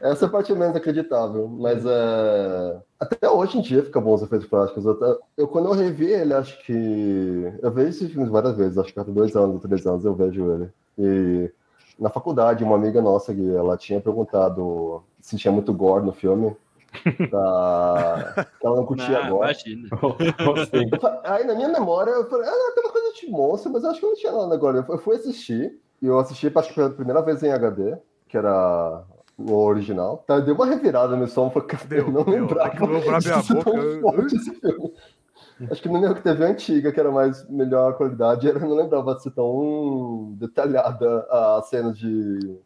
Essa 0.02 0.28
parte 0.28 0.50
é 0.50 0.56
menos 0.56 0.74
acreditável. 0.74 1.46
Mas 1.48 1.84
é... 1.86 2.76
até 2.98 3.30
hoje 3.30 3.58
em 3.58 3.60
dia 3.60 3.82
fica 3.84 4.00
bons 4.00 4.20
os 4.20 4.26
efeitos 4.26 4.48
práticos. 4.48 4.84
Eu, 4.84 4.90
até- 4.92 5.20
eu, 5.36 5.46
quando 5.46 5.66
eu 5.66 5.72
revi 5.72 6.06
ele, 6.06 6.34
acho 6.34 6.58
que. 6.64 7.52
Eu 7.62 7.70
vejo 7.70 7.90
esses 7.90 8.10
filmes 8.10 8.28
várias 8.30 8.56
vezes, 8.56 8.76
acho 8.78 8.92
que 8.92 8.98
há 8.98 9.04
dois 9.04 9.36
anos, 9.36 9.62
três 9.62 9.86
anos 9.86 10.04
eu 10.04 10.14
vejo 10.14 10.50
ele. 10.52 10.68
E 10.98 11.50
na 11.98 12.10
faculdade, 12.10 12.64
uma 12.64 12.76
amiga 12.76 13.00
nossa, 13.00 13.32
Gui, 13.32 13.54
ela 13.54 13.76
tinha 13.76 14.00
perguntado 14.00 15.02
se 15.20 15.36
tinha 15.36 15.52
muito 15.52 15.72
gore 15.72 16.04
no 16.04 16.12
filme. 16.12 16.56
Ela 18.62 18.76
não 18.76 18.86
curtia 18.86 19.18
Ah. 19.18 19.28
Eu 20.92 21.00
fa- 21.00 21.20
Aí 21.24 21.44
na 21.44 21.54
minha 21.54 21.68
memória, 21.68 22.10
eu 22.12 22.28
falei, 22.28 22.48
ah, 22.48 22.72
tem 22.74 22.84
uma 22.84 22.92
coisa 22.92 23.12
de 23.14 23.28
monstro, 23.30 23.72
mas 23.72 23.82
eu 23.84 23.90
acho 23.90 24.00
que 24.00 24.06
não 24.06 24.14
tinha 24.14 24.32
nada 24.32 24.54
agora. 24.54 24.84
Eu 24.88 24.98
fui 24.98 25.16
assistir, 25.16 25.78
e 26.00 26.06
eu 26.06 26.18
assisti, 26.18 26.50
acho 26.54 26.68
que 26.68 26.74
pela 26.74 26.90
primeira 26.90 27.20
vez 27.22 27.42
em 27.42 27.52
HD, 27.52 27.96
que 28.28 28.36
era 28.36 29.02
o 29.36 29.52
original. 29.54 30.22
Tá, 30.26 30.38
deu 30.40 30.54
uma 30.54 30.66
revirada 30.66 31.16
no 31.16 31.26
som, 31.26 31.48
porque 31.50 31.76
Deu, 31.88 32.06
eu 32.06 32.12
não 32.12 32.22
deu. 32.24 32.34
lembrava. 32.42 32.68
É 32.68 32.76
que 32.76 32.82
eu 32.82 32.86
vou 32.86 33.14
abrir 33.14 33.32
a 33.32 33.42
boca, 33.42 33.64
tão 33.64 33.74
eu- 33.82 34.00
forte 34.00 34.36
esse 34.36 34.54
filme. 34.54 34.92
Acho 35.70 35.82
que 35.82 35.88
no 35.88 36.00
meu 36.00 36.14
TV 36.14 36.44
antiga, 36.44 36.92
que 36.92 36.98
era 36.98 37.12
mais 37.12 37.48
melhor 37.48 37.96
qualidade, 37.96 38.46
eu 38.46 38.58
não 38.58 38.74
lembrava 38.74 39.14
de 39.14 39.22
ser 39.22 39.30
tão 39.30 40.34
detalhada 40.36 41.26
a 41.30 41.62
cena 41.62 41.92
de 41.92 42.58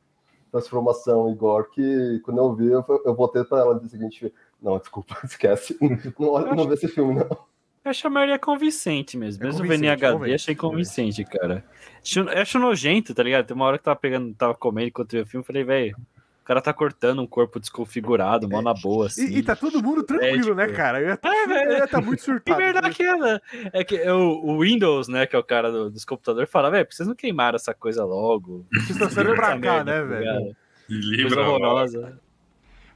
transformação 0.50 1.30
e 1.30 1.34
gore 1.34 1.68
que 1.70 2.20
quando 2.24 2.38
eu 2.38 2.54
vi, 2.54 2.66
eu, 2.68 2.84
eu 3.04 3.14
voltei 3.14 3.44
pra 3.44 3.58
ela 3.58 3.74
no 3.74 3.80
dia 3.80 3.90
seguinte, 3.90 4.32
não, 4.60 4.78
desculpa, 4.78 5.16
esquece, 5.24 5.76
não, 6.18 6.30
olha, 6.30 6.54
não 6.54 6.66
vê 6.66 6.74
esse 6.74 6.88
filme, 6.88 7.14
não. 7.14 7.48
Eu 7.84 7.94
chamaria 7.94 8.38
convincente 8.38 9.16
mesmo. 9.16 9.42
É 9.42 9.46
Mesmo 9.46 9.62
vendo 9.62 9.84
em 9.84 9.88
convincente, 9.88 10.04
HD, 10.04 10.12
convence, 10.12 10.34
achei 10.34 10.54
convincente, 10.54 11.24
cara. 11.24 11.64
Acho, 12.02 12.20
eu 12.20 12.42
acho 12.42 12.58
nojento, 12.58 13.14
tá 13.14 13.22
ligado? 13.22 13.46
Tem 13.46 13.54
uma 13.54 13.64
hora 13.64 13.78
que 13.78 13.82
eu 13.82 13.84
tava 13.84 13.98
pegando, 13.98 14.34
tava 14.34 14.54
comendo 14.54 14.88
enquanto 14.88 15.14
eu 15.14 15.24
vi 15.24 15.28
o 15.28 15.30
filme, 15.30 15.46
falei, 15.46 15.64
velho, 15.64 15.96
o 15.96 16.17
cara 16.48 16.62
tá 16.62 16.72
cortando 16.72 17.20
um 17.20 17.26
corpo 17.26 17.60
desconfigurado, 17.60 18.48
mó 18.48 18.62
na 18.62 18.72
boa, 18.72 19.06
assim. 19.06 19.26
E, 19.26 19.38
e 19.38 19.42
tá 19.42 19.54
todo 19.54 19.82
mundo 19.82 20.02
tranquilo, 20.02 20.40
tipo- 20.42 20.54
né, 20.54 20.66
cara? 20.68 21.00
Eu 21.00 21.08
ia 21.08 21.16
tá, 21.16 21.28
É, 21.34 21.46
velho. 21.46 21.72
eu 21.72 21.76
ia 21.78 21.86
tá 21.86 22.00
muito 22.00 22.18
Que 22.20 22.24
surtado. 22.24 22.56
merda 22.58 22.80
aquela? 22.80 23.40
É 23.72 23.84
que 23.84 23.96
é 23.96 24.12
o, 24.12 24.40
o 24.44 24.60
Windows, 24.60 25.08
né, 25.08 25.26
que 25.26 25.36
é 25.36 25.38
o 25.38 25.44
cara 25.44 25.70
do- 25.70 25.90
dos 25.90 26.04
computadores, 26.04 26.50
fala, 26.50 26.70
velho, 26.70 26.86
vocês 26.90 27.06
não 27.06 27.14
queimaram 27.14 27.56
essa 27.56 27.74
coisa 27.74 28.02
logo. 28.04 28.64
Vocês 28.72 28.96
trouxeram 28.98 29.34
pra 29.34 29.58
cá, 29.60 29.84
né, 29.84 29.98
tá 30.00 30.04
velho? 30.04 30.56
Coisa 30.88 31.40
horrorosa. 31.42 32.18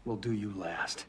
We'll 0.06 0.16
do 0.16 0.32
you 0.32 0.52
last. 0.56 1.06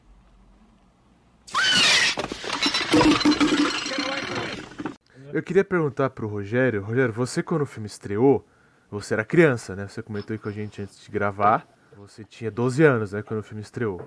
Eu 5.32 5.42
queria 5.42 5.64
perguntar 5.64 6.10
pro 6.10 6.28
Rogério, 6.28 6.82
Rogério, 6.82 7.12
você 7.12 7.42
quando 7.42 7.62
o 7.62 7.66
filme 7.66 7.86
estreou, 7.86 8.46
você 8.90 9.14
era 9.14 9.24
criança, 9.24 9.74
né? 9.74 9.88
Você 9.88 10.02
comentou 10.02 10.32
aí 10.34 10.38
com 10.38 10.48
a 10.48 10.52
gente 10.52 10.80
antes 10.80 11.02
de 11.02 11.10
gravar. 11.10 11.66
Você 11.96 12.24
tinha 12.26 12.50
12 12.50 12.82
anos, 12.84 13.12
né, 13.12 13.22
quando 13.22 13.40
o 13.40 13.42
filme 13.42 13.62
estreou. 13.62 14.06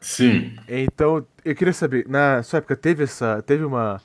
Sim. 0.00 0.56
Então, 0.68 1.26
eu 1.44 1.54
queria 1.56 1.72
saber, 1.72 2.06
na 2.08 2.42
sua 2.42 2.58
época 2.58 2.76
teve 2.76 3.02
essa, 3.04 3.42
teve 3.42 3.64
uma 3.64 4.02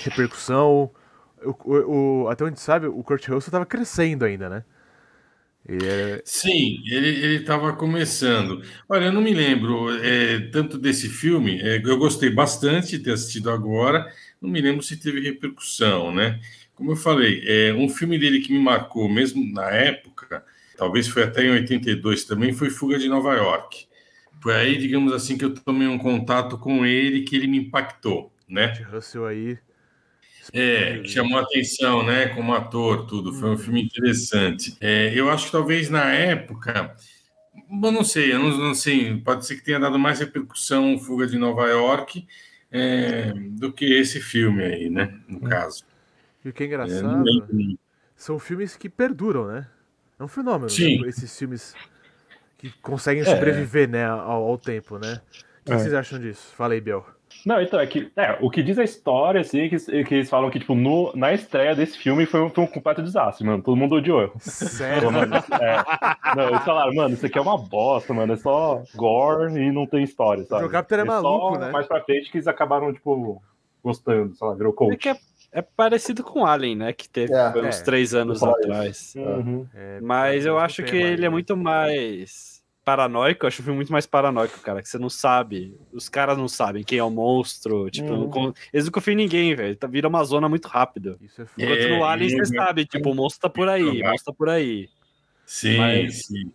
repercussão? 0.00 0.90
O, 1.44 1.50
o, 1.64 2.24
o- 2.24 2.28
até 2.30 2.44
onde 2.44 2.60
sabe, 2.60 2.86
o 2.88 3.02
Kurt 3.04 3.26
Russell 3.28 3.52
tava 3.52 3.66
crescendo 3.66 4.24
ainda, 4.24 4.48
né? 4.50 4.64
Ele 5.66 5.84
era, 5.86 6.24
Sim, 6.26 6.82
ele 6.86 7.36
estava 7.36 7.74
começando. 7.76 8.62
Olha, 8.88 9.06
eu 9.06 9.12
não 9.12 9.20
me 9.20 9.34
lembro 9.34 9.90
é, 10.02 10.40
tanto 10.50 10.78
desse 10.78 11.08
filme. 11.08 11.60
é, 11.60 11.76
eu 11.84 11.98
gostei 11.98 12.30
bastante 12.30 12.92
de 12.96 12.98
ter 13.00 13.12
assistido 13.12 13.50
agora. 13.50 14.10
Não 14.40 14.48
me 14.48 14.60
lembro 14.60 14.82
se 14.82 14.96
teve 14.96 15.20
repercussão, 15.20 16.12
né? 16.14 16.40
Como 16.74 16.92
eu 16.92 16.96
falei, 16.96 17.42
é, 17.46 17.74
um 17.74 17.88
filme 17.88 18.18
dele 18.18 18.40
que 18.40 18.52
me 18.52 18.58
marcou, 18.58 19.08
mesmo 19.08 19.44
na 19.52 19.70
época, 19.70 20.44
talvez 20.76 21.08
foi 21.08 21.24
até 21.24 21.44
em 21.44 21.50
82 21.50 22.24
também, 22.24 22.52
foi 22.52 22.70
Fuga 22.70 22.98
de 22.98 23.08
Nova 23.08 23.34
York. 23.34 23.86
Foi 24.42 24.54
aí, 24.54 24.78
digamos 24.78 25.12
assim, 25.12 25.38
que 25.38 25.44
eu 25.44 25.54
tomei 25.54 25.88
um 25.88 25.98
contato 25.98 26.58
com 26.58 26.84
ele 26.84 27.22
que 27.22 27.36
ele 27.36 27.46
me 27.46 27.58
impactou, 27.58 28.32
né? 28.48 28.72
Russell 28.90 29.26
aí. 29.26 29.58
É, 30.52 30.98
que 30.98 31.08
chamou 31.08 31.38
a 31.38 31.42
atenção, 31.42 32.04
né, 32.04 32.28
como 32.28 32.54
ator, 32.54 33.06
tudo. 33.06 33.32
Foi 33.32 33.50
um 33.50 33.56
filme 33.58 33.82
interessante. 33.82 34.76
É, 34.80 35.12
eu 35.18 35.30
acho 35.30 35.46
que 35.46 35.52
talvez 35.52 35.88
na 35.88 36.04
época, 36.12 36.94
bom, 37.70 37.90
não 37.92 38.04
sei, 38.04 38.32
eu 38.34 38.38
não, 38.38 38.56
não 38.58 38.74
sei, 38.74 39.16
pode 39.20 39.46
ser 39.46 39.56
que 39.56 39.64
tenha 39.64 39.80
dado 39.80 39.98
mais 39.98 40.20
repercussão 40.20 40.98
Fuga 40.98 41.26
de 41.26 41.38
Nova 41.38 41.66
York 41.68 42.26
é, 42.70 43.32
do 43.34 43.72
que 43.72 43.86
esse 43.86 44.20
filme 44.20 44.62
aí, 44.64 44.90
né, 44.90 45.18
no 45.28 45.40
caso. 45.40 45.84
E 46.44 46.48
o 46.48 46.52
que 46.52 46.62
é 46.62 46.66
É, 46.66 46.68
engraçado, 46.68 47.22
lembro. 47.22 47.78
são 48.16 48.38
filmes 48.38 48.76
que 48.76 48.88
perduram, 48.88 49.46
né? 49.48 49.68
É 50.18 50.22
um 50.24 50.28
fenômeno, 50.28 50.68
Sim. 50.70 51.00
né? 51.02 51.08
esses 51.08 51.36
filmes 51.38 51.74
que 52.58 52.70
conseguem 52.80 53.22
É. 53.22 53.26
sobreviver, 53.26 53.88
né, 53.88 54.06
ao, 54.06 54.44
ao 54.50 54.58
tempo, 54.58 54.98
né? 54.98 55.20
O 55.62 55.64
que 55.66 55.72
É. 55.72 55.78
vocês 55.78 55.94
acham 55.94 56.18
disso? 56.18 56.54
Fala 56.54 56.74
aí, 56.74 56.80
Biel. 56.80 57.04
Não, 57.44 57.60
então, 57.60 57.80
é 57.80 57.86
que 57.86 58.10
é, 58.16 58.38
o 58.40 58.48
que 58.48 58.62
diz 58.62 58.78
a 58.78 58.84
história, 58.84 59.40
assim, 59.40 59.62
é 59.62 59.68
que, 59.68 59.74
é 59.74 60.04
que 60.04 60.14
eles 60.14 60.30
falam 60.30 60.48
que, 60.50 60.58
tipo, 60.60 60.74
no, 60.74 61.12
na 61.16 61.32
estreia 61.34 61.74
desse 61.74 61.98
filme 61.98 62.24
foi 62.26 62.40
um, 62.40 62.48
foi 62.48 62.62
um 62.62 62.66
completo 62.66 63.02
desastre, 63.02 63.44
mano. 63.44 63.60
Todo 63.62 63.76
mundo 63.76 63.96
odiou. 63.96 64.32
Sério? 64.38 65.10
Mano, 65.10 65.34
é. 65.36 66.36
Não, 66.36 66.48
eles 66.48 66.62
falaram, 66.64 66.94
mano, 66.94 67.14
isso 67.14 67.26
aqui 67.26 67.36
é 67.36 67.40
uma 67.40 67.58
bosta, 67.58 68.14
mano. 68.14 68.32
É 68.34 68.36
só 68.36 68.82
gore 68.94 69.52
e 69.60 69.72
não 69.72 69.84
tem 69.84 70.04
história, 70.04 70.44
sabe? 70.44 70.64
O 70.64 70.70
Captain 70.70 70.98
é 70.98 71.00
É 71.00 71.04
maluco, 71.04 71.54
só 71.56 71.60
né? 71.60 71.70
Mais 71.72 71.86
pra 71.86 72.00
frente 72.02 72.30
que 72.30 72.36
eles 72.38 72.46
acabaram, 72.46 72.92
tipo, 72.94 73.42
gostando, 73.82 74.34
sei 74.36 74.46
lá, 74.48 74.54
virou 74.54 74.72
É 74.72 74.76
coach. 74.76 74.96
que 74.96 75.08
é, 75.08 75.16
é 75.54 75.62
parecido 75.62 76.22
com 76.22 76.44
Alien, 76.44 76.76
né? 76.76 76.92
Que 76.92 77.08
teve 77.08 77.32
É. 77.32 77.48
uns 77.62 77.80
É. 77.80 77.82
três 77.84 78.12
anos 78.12 78.40
falar 78.40 78.52
atrás. 78.58 79.14
Uhum. 79.16 79.66
É, 79.74 80.00
Mas 80.02 80.44
eu 80.44 80.58
acho 80.58 80.82
que 80.82 80.96
ele 80.96 81.22
é 81.22 81.28
né? 81.28 81.28
muito 81.30 81.56
mais 81.56 82.62
paranoico. 82.84 83.44
Eu 83.44 83.48
acho 83.48 83.62
o 83.62 83.64
filme 83.64 83.76
muito 83.76 83.90
mais 83.92 84.04
paranoico, 84.04 84.58
cara. 84.60 84.82
Que 84.82 84.88
você 84.88 84.98
não 84.98 85.08
sabe. 85.08 85.74
Os 85.92 86.08
caras 86.08 86.36
não 86.36 86.48
sabem 86.48 86.84
quem 86.84 86.98
é 86.98 87.04
o 87.04 87.08
monstro. 87.10 87.88
Tipo, 87.88 88.12
Uhum. 88.12 88.28
não 88.28 88.54
eles 88.72 88.84
não 88.84 88.92
confiam 88.92 89.12
em 89.14 89.16
ninguém, 89.16 89.54
velho. 89.54 89.74
Tá- 89.76 89.86
Vira 89.86 90.06
uma 90.08 90.22
zona 90.24 90.48
muito 90.48 90.66
rápido. 90.68 91.16
Isso 91.22 91.40
é 91.40 91.46
foda. 91.46 91.62
Enquanto 91.64 91.78
É, 91.80 91.96
no 91.98 92.04
Alien 92.04 92.30
você 92.36 92.44
sabe, 92.54 92.84
tipo, 92.84 93.10
o 93.10 93.14
monstro 93.14 93.40
tá 93.42 93.48
por 93.48 93.68
aí, 93.68 93.82
o 94.02 94.04
monstro 94.04 94.32
tá 94.32 94.36
por 94.36 94.48
aí. 94.50 94.88
Sim, 95.46 95.78
Mas- 95.78 96.26
sim. 96.26 96.52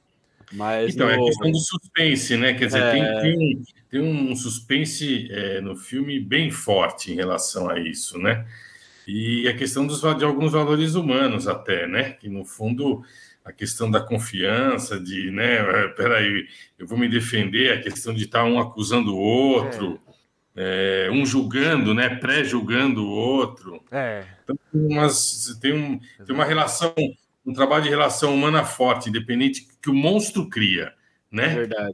Mas 0.52 0.96
Então, 0.96 1.08
é 1.10 1.14
a 1.14 1.18
no- 1.18 1.26
questão 1.26 1.52
do 1.52 1.60
suspense, 1.60 2.36
né? 2.36 2.54
Quer 2.56 2.66
dizer, 2.66 2.82
É. 2.82 2.92
tem, 2.92 3.22
tem 3.22 3.38
um, 3.38 3.64
tem 3.92 4.02
um 4.32 4.36
suspense 4.36 5.28
é, 5.32 5.62
no 5.62 5.76
filme 5.76 6.20
bem 6.20 6.50
forte 6.50 7.12
em 7.12 7.16
relação 7.16 7.70
a 7.70 7.80
isso, 7.80 8.18
né? 8.18 8.46
E 9.12 9.48
a 9.48 9.56
questão 9.56 9.88
dos, 9.88 10.02
de 10.02 10.24
alguns 10.24 10.52
valores 10.52 10.94
humanos 10.94 11.48
até, 11.48 11.88
né? 11.88 12.12
Que, 12.12 12.30
no 12.30 12.46
fundo, 12.46 13.02
a 13.44 13.52
questão 13.52 13.90
da 13.90 14.00
confiança, 14.00 15.00
de, 15.00 15.32
né? 15.32 15.56
é, 15.56 15.88
Peraí, 15.88 16.46
eu 16.78 16.86
vou 16.86 16.96
me 16.96 17.10
defender, 17.10 17.74
a 17.74 17.82
questão 17.82 18.14
de 18.14 18.26
estar 18.26 18.44
um 18.44 18.60
acusando 18.60 19.16
o 19.16 19.20
outro, 19.20 20.00
é, 20.56 21.10
um 21.12 21.26
julgando, 21.26 21.92
né? 21.92 22.08
Pré-julgando 22.18 23.04
o 23.04 23.10
outro. 23.10 23.84
É. 23.90 24.26
Tem, 24.46 24.56
umas, 24.74 25.58
tem, 25.60 25.74
um, 25.74 26.00
tem 26.24 26.36
uma 26.36 26.46
relação, 26.46 26.94
um 27.44 27.52
trabalho 27.52 27.86
de 27.86 27.90
relação 27.90 28.36
humana 28.36 28.64
forte, 28.64 29.10
independente 29.10 29.68
que 29.82 29.90
o 29.90 29.94
monstro 29.96 30.48
cria, 30.48 30.94
é 30.94 30.99
né? 31.32 31.48
verdade. 31.50 31.94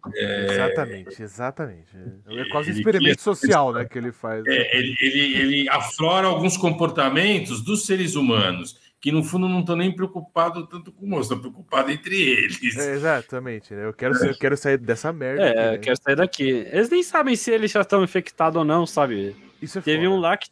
Exatamente, 0.50 1.22
exatamente. 1.24 1.88
É 2.27 2.46
quase 2.50 2.72
um 2.72 2.74
experimento 2.75 3.15
cria- 3.22 3.24
social, 3.36 3.74
né, 3.74 3.86
que 3.86 3.98
ele 3.98 4.12
faz. 4.12 4.44
né? 4.44 4.54
É, 4.56 4.77
ele, 4.77 4.96
ele, 5.01 5.36
ele 5.38 5.70
aflora 5.70 6.27
alguns 6.27 6.56
comportamentos 6.58 7.62
dos 7.63 7.86
seres 7.86 8.15
humanos, 8.15 8.80
que 9.01 9.12
no 9.12 9.24
fundo 9.24 9.48
não 9.48 9.60
estão 9.60 9.75
nem 9.75 9.94
preocupados 9.96 10.68
tanto 10.70 10.92
com 10.92 11.06
o 11.06 11.10
monstro, 11.10 11.38
estão 11.38 11.51
preocupados 11.51 11.92
entre 11.94 12.15
eles. 12.20 12.75
É, 12.77 12.94
exatamente, 12.94 13.74
né? 13.74 13.86
Eu 13.86 13.94
quero, 13.94 14.15
eu 14.25 14.36
quero 14.38 14.58
sair 14.58 14.77
dessa 14.77 15.12
merda. 15.13 15.44
É, 15.44 15.50
aqui, 15.50 15.58
né? 15.60 15.75
eu 15.75 15.80
quero 15.80 15.98
sair 16.01 16.15
daqui. 16.15 16.50
Eles 16.72 16.89
nem 16.89 17.04
sabem 17.04 17.36
se 17.36 17.51
eles 17.51 17.72
já 17.72 17.82
estão 17.82 18.04
infectados 18.04 18.58
ou 18.58 18.65
não, 18.65 18.86
sabe? 18.86 19.36
Isso 19.62 19.77
é 19.77 19.82
Teve 19.82 20.06
foda. 20.06 20.15
um 20.15 20.20
lá 20.20 20.36
que 20.38 20.50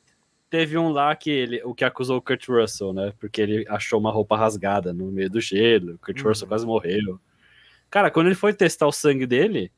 teve 0.49 0.77
um 0.77 0.89
lá 0.89 1.15
que 1.15 1.31
ele, 1.31 1.61
o 1.63 1.73
que 1.73 1.83
acusou 1.83 2.17
o 2.17 2.21
Kurt 2.21 2.47
Russell, 2.47 2.93
né? 2.93 3.11
Porque 3.19 3.41
ele 3.41 3.65
achou 3.67 3.99
uma 3.99 4.11
roupa 4.11 4.37
rasgada 4.37 4.93
no 4.93 5.11
meio 5.11 5.29
do 5.31 5.41
gelo. 5.41 5.95
O 5.95 5.97
Kurt 5.97 6.21
Uhum. 6.21 6.27
Russell 6.29 6.47
quase 6.47 6.63
morreu. 6.65 7.19
Cara, 7.93 8.09
quando 8.09 8.25
ele 8.25 8.35
foi 8.35 8.51
testar 8.55 8.87
o 8.87 8.91
sangue 8.91 9.27
dele, 9.27 9.71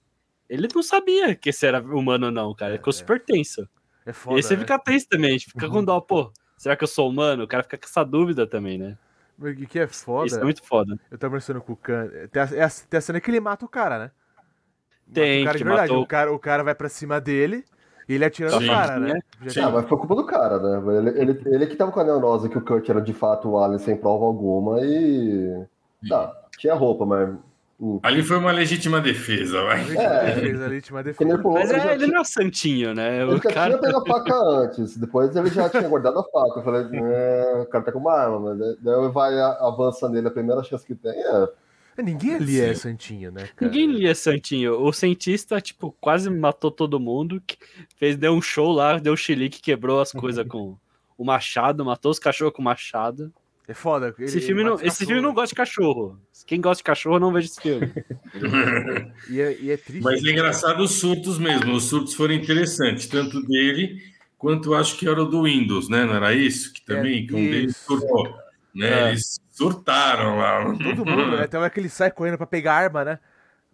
ele 0.48 0.70
não 0.74 0.82
sabia 0.82 1.36
que 1.36 1.50
esse 1.50 1.68
era 1.68 1.82
humano 1.82 2.28
ou 2.28 2.32
não, 2.32 2.56
cara. 2.56 2.72
Ele 2.72 2.78
ficou 2.78 2.92
É, 2.92 2.96
super 2.96 3.22
tenso. 3.22 3.68
É 4.06 4.12
e 4.12 4.14
foda. 4.14 4.38
aí 4.38 4.42
você 4.42 4.54
né? 4.54 4.62
fica 4.62 4.80
tenso 4.80 5.10
também, 5.10 5.38
fica 5.38 5.68
com 5.68 5.84
dó, 5.84 6.00
pô. 6.00 6.32
Será 6.58 6.78
que 6.78 6.84
eu 6.86 6.88
sou 6.88 7.10
humano? 7.10 7.44
O 7.44 7.48
cara 7.48 7.62
fica 7.64 7.78
com 7.78 7.84
essa 7.84 8.06
dúvida 8.06 8.48
também, 8.48 8.78
né? 8.78 8.98
O 9.38 9.54
que 9.68 9.80
é 9.80 9.86
foda, 9.86 10.28
Isso 10.28 10.40
é 10.40 10.44
muito 10.46 10.64
foda. 10.64 10.98
eu 11.12 11.18
tava 11.18 11.32
conversando 11.32 11.60
com 11.60 11.74
o 11.74 11.76
Khan. 11.76 12.08
Tem 12.32 12.42
a, 12.42 12.46
é 12.54 12.64
a, 12.64 12.70
tem 12.70 12.98
a 12.98 13.02
cena 13.02 13.20
que 13.20 13.30
ele 13.30 13.42
mata 13.42 13.66
o 13.66 13.68
cara, 13.68 14.00
né? 14.00 14.04
Mata 14.06 15.12
Tem, 15.14 15.42
o 15.42 15.46
cara 15.46 15.58
que 15.58 15.64
de 15.66 15.70
verdade. 15.70 15.92
matou- 15.92 16.04
O 16.04 16.08
cara, 16.08 16.32
o 16.32 16.40
cara 16.40 16.64
vai 16.64 16.74
pra 16.74 16.88
cima 16.88 17.20
dele 17.20 17.66
e 18.08 18.14
ele 18.14 18.24
atira 18.24 18.50
no 18.50 18.66
cara, 18.66 18.98
né? 18.98 19.20
Sim. 19.50 19.60
Ah, 19.60 19.70
mas 19.72 19.90
foi 19.90 19.98
culpa 19.98 20.16
do 20.16 20.26
cara, 20.26 20.58
né? 20.58 20.98
Ele, 21.00 21.10
ele, 21.20 21.42
ele 21.48 21.68
que 21.68 21.76
tava 21.76 21.92
com 21.92 22.00
a 22.00 22.04
neurose 22.06 22.48
que 22.48 22.58
o 22.58 22.64
Kurt 22.64 22.88
era 22.88 23.02
de 23.02 23.14
fato 23.14 23.50
o 23.50 23.60
Alien 23.60 23.78
sem 23.80 23.98
prova 23.98 24.24
alguma 24.24 24.80
e. 24.86 25.66
Tá, 26.08 26.34
tinha 26.58 26.76
roupa, 26.76 27.06
mas. 27.06 27.36
Hum. 27.80 28.00
Ali 28.04 28.24
foi 28.24 28.38
uma 28.38 28.52
legítima 28.52 29.02
defesa, 29.02 29.64
vai. 29.64 29.82
É. 29.98 30.36
defesa, 30.36 30.68
legítima 30.68 31.04
defesa. 31.04 31.30
ele 31.32 31.42
falou, 31.42 31.60
Mas 31.60 31.70
ele 31.70 31.80
é, 31.80 31.86
ele 31.94 31.98
tinha, 31.98 32.14
não 32.14 32.22
é 32.22 32.24
santinho, 32.24 32.94
né? 32.94 33.22
ele 33.22 33.32
O 33.32 33.38
já 33.38 33.50
cara... 33.50 33.78
tinha 33.78 33.82
pego 33.82 33.98
a 34.00 34.06
faca 34.08 34.36
antes, 34.36 34.98
depois 34.98 35.36
ele 35.36 35.50
já 35.50 35.70
tinha 35.70 35.88
guardado 35.88 36.20
a 36.20 36.24
faca. 36.24 36.60
Eu 36.60 36.64
falei, 36.64 36.88
é, 36.94 37.62
o 37.62 37.66
cara 37.66 37.84
tá 37.84 37.92
com 37.92 38.00
uma 38.00 38.14
arma, 38.14 38.40
mas 38.40 38.58
daí- 38.82 39.10
vai 39.12 39.40
avança 39.40 40.10
nele, 40.10 40.28
a 40.28 40.32
primeira 40.32 40.64
chance 40.64 40.86
que 40.86 40.96
tem 40.96 41.12
é. 41.12 41.50
Ninguém 41.98 42.36
ali 42.36 42.60
é 42.60 42.74
santinho, 42.74 43.32
né, 43.32 43.48
cara? 43.56 43.72
Ninguém 43.72 43.88
lia 43.88 44.14
Santinho. 44.14 44.82
O 44.82 44.92
cientista, 44.92 45.62
tipo, 45.62 45.96
quase 46.02 46.30
matou 46.30 46.70
todo 46.70 47.00
mundo. 47.00 47.42
que 47.46 47.58
Fez, 47.96 48.18
deu 48.18 48.34
um 48.34 48.42
show 48.42 48.72
lá, 48.74 49.00
deu 49.00 49.14
um 49.14 49.18
chilique, 49.18 49.62
quebrou 49.62 50.02
as 50.02 50.12
coisas 50.12 50.46
com 50.46 50.76
o 51.18 51.24
machado, 51.24 51.86
matou 51.86 52.12
os 52.12 52.20
cachorros 52.20 52.54
com 52.54 52.62
o 52.62 52.66
machado. 52.66 53.32
É 53.68 53.74
foda. 53.74 54.14
ele- 54.18 54.28
Esse, 54.28 54.40
filme, 54.42 54.64
não, 54.64 54.76
esse 54.82 55.06
filme 55.06 55.22
não 55.22 55.34
gosta 55.34 55.48
de 55.50 55.56
cachorro. 55.56 56.20
Quem 56.46 56.62
gosta 56.62 56.80
de 56.82 56.84
cachorro 56.84 57.20
não 57.20 57.32
veja 57.34 57.48
esse 57.48 57.62
filme. 57.62 57.92
E 59.30 59.42
é, 59.42 59.58
e 59.60 59.72
é 59.72 59.78
triste. 59.78 60.04
Mas 60.04 60.24
é 60.24 60.30
engraçado 60.32 60.82
os 60.84 60.92
surtos 61.00 61.40
mesmo. 61.40 61.74
Os 61.74 61.86
surtos 61.86 62.14
foram 62.14 62.34
interessantes, 62.34 63.08
tanto 63.08 63.42
dele 63.46 64.00
quanto 64.38 64.76
acho 64.76 64.98
que 64.98 65.08
era 65.08 65.22
o 65.22 65.26
do 65.26 65.44
Windows, 65.44 65.90
né? 65.90 66.06
Não 66.06 66.14
era 66.16 66.34
isso? 66.34 66.72
Que 66.74 66.82
também, 66.86 67.24
É, 67.24 67.28
que 67.28 67.34
um 67.34 67.38
deles 67.50 67.76
surtou. 67.78 68.30
Né? 68.74 68.88
É. 69.06 69.08
Eles 69.10 69.40
surtaram 69.52 70.38
lá. 70.38 70.64
Todo 70.66 71.06
mundo, 71.06 71.38
né? 71.38 71.48
Tem 71.48 71.60
hora 71.60 71.70
que 71.70 71.80
ele 71.80 71.90
sai 71.90 72.12
correndo 72.12 72.38
pra 72.38 72.46
pegar 72.46 72.74
arma, 72.76 73.04
né? 73.04 73.20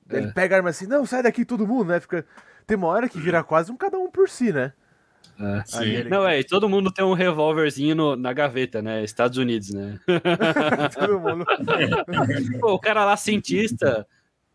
Ele 0.10 0.28
É. 0.28 0.32
pega 0.32 0.56
a 0.56 0.58
arma 0.60 0.70
assim, 0.70 0.86
não, 0.88 1.06
sai 1.06 1.24
daqui 1.24 1.44
todo 1.44 1.68
mundo, 1.68 1.90
né? 1.90 2.00
Fica... 2.00 2.26
Tem 2.68 2.78
uma 2.78 2.88
hora 2.88 3.10
que 3.10 3.20
vira 3.20 3.44
quase 3.44 3.72
um 3.72 3.76
cada 3.78 3.98
um 3.98 4.10
por 4.10 4.30
si, 4.30 4.54
né? 4.54 4.72
Aí 5.74 5.90
ele- 5.96 6.10
Não, 6.10 6.28
é, 6.28 6.40
e 6.40 6.44
todo 6.44 6.70
mundo 6.70 6.92
tem 6.92 7.04
um 7.04 7.14
revólverzinho 7.14 7.96
no- 7.96 8.16
na 8.16 8.32
gaveta, 8.34 8.82
né? 8.82 9.04
Estados 9.04 9.38
Unidos, 9.38 9.70
né? 9.74 10.00
todo 10.98 11.20
mundo. 11.20 11.46
Pô, 12.60 12.74
o 12.74 12.80
cara 12.80 13.06
lá, 13.06 13.16
cientista, 13.18 14.06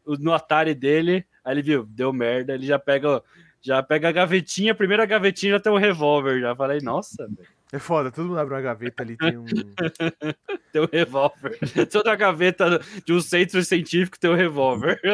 o- 0.05 0.17
no 0.17 0.33
Atari 0.33 0.75
dele, 0.75 1.25
aí 1.45 1.55
ele 1.55 1.63
viu, 1.63 1.87
deu 1.89 2.13
merda, 2.13 2.55
ele 2.55 2.67
já 2.67 2.79
pega, 2.79 3.23
já 3.61 3.83
pega 3.83 4.09
a 4.09 4.13
gavetinha, 4.13 4.73
a 4.73 4.75
primeira 4.77 5.05
gavetinha 5.07 5.53
já 5.53 5.61
tem 5.61 5.73
um 5.73 5.77
revólver. 5.79 6.41
Já 6.41 6.55
falei, 6.55 6.81
nossa, 6.81 7.27
velho, 7.27 7.49
É 7.73 7.81
foda, 7.81 8.13
todo 8.13 8.29
mundo 8.29 8.39
abre 8.39 8.55
uma 8.55 8.61
gaveta 8.61 9.03
ali, 9.03 9.17
tem 9.17 9.37
um. 9.37 9.45
tem 10.73 10.83
um 10.83 10.89
revólver. 10.93 11.59
Toda 11.91 12.15
gaveta 12.15 12.81
de 13.05 13.13
um 13.13 13.21
centro 13.21 13.63
científico 13.65 14.19
tem 14.19 14.31
um 14.31 14.35
revólver. 14.37 15.01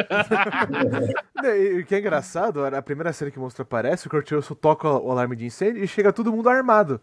O 1.81 1.85
que 1.85 1.95
é 1.95 1.99
engraçado, 1.99 2.63
a 2.63 2.81
primeira 2.81 3.11
cena 3.11 3.29
que 3.29 3.37
mostra 3.39 3.63
aparece, 3.63 4.07
o 4.07 4.09
Kurt 4.09 4.31
Russell 4.31 4.55
toca 4.55 4.87
o 4.87 5.11
alarme 5.11 5.35
de 5.35 5.45
incêndio 5.45 5.83
e 5.83 5.87
chega 5.87 6.13
todo 6.13 6.31
mundo 6.31 6.47
armado. 6.47 7.01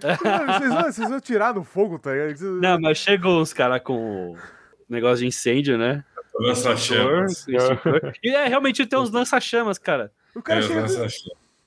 Vocês 0.02 0.74
vão, 0.74 0.82
vocês 0.84 1.08
vão 1.08 1.20
tirar 1.20 1.54
no 1.54 1.62
fogo, 1.62 1.96
tá 1.98 2.12
ligado? 2.12 2.36
Vocês- 2.36 2.60
Não, 2.60 2.80
mas 2.80 2.98
chegou 2.98 3.40
uns 3.40 3.52
caras 3.52 3.80
com 3.84 4.34
negócio 4.88 5.18
de 5.18 5.26
incêndio, 5.26 5.78
né? 5.78 6.02
Lança-chamas. 6.40 7.46
E 8.22 8.30
é, 8.30 8.48
realmente 8.48 8.84
tem 8.84 8.98
uns 8.98 9.10
lança-chamas, 9.12 9.78
cara. 9.78 10.10
O 10.34 10.42
cara 10.42 10.58
É, 10.58 10.62
chega. 10.62 10.86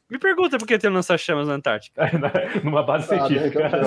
Lança-chamas. 0.05 0.09
Me 0.09 0.19
pergunta 0.19 0.57
por 0.57 0.67
que 0.67 0.77
tem 0.77 0.89
lança-chamas 0.91 1.47
na 1.47 1.55
Antártica. 1.55 2.01
Numa 2.63 2.83
base 2.83 3.13
Ah, 3.13 3.27
científica. 3.27 3.69
né? 3.69 3.79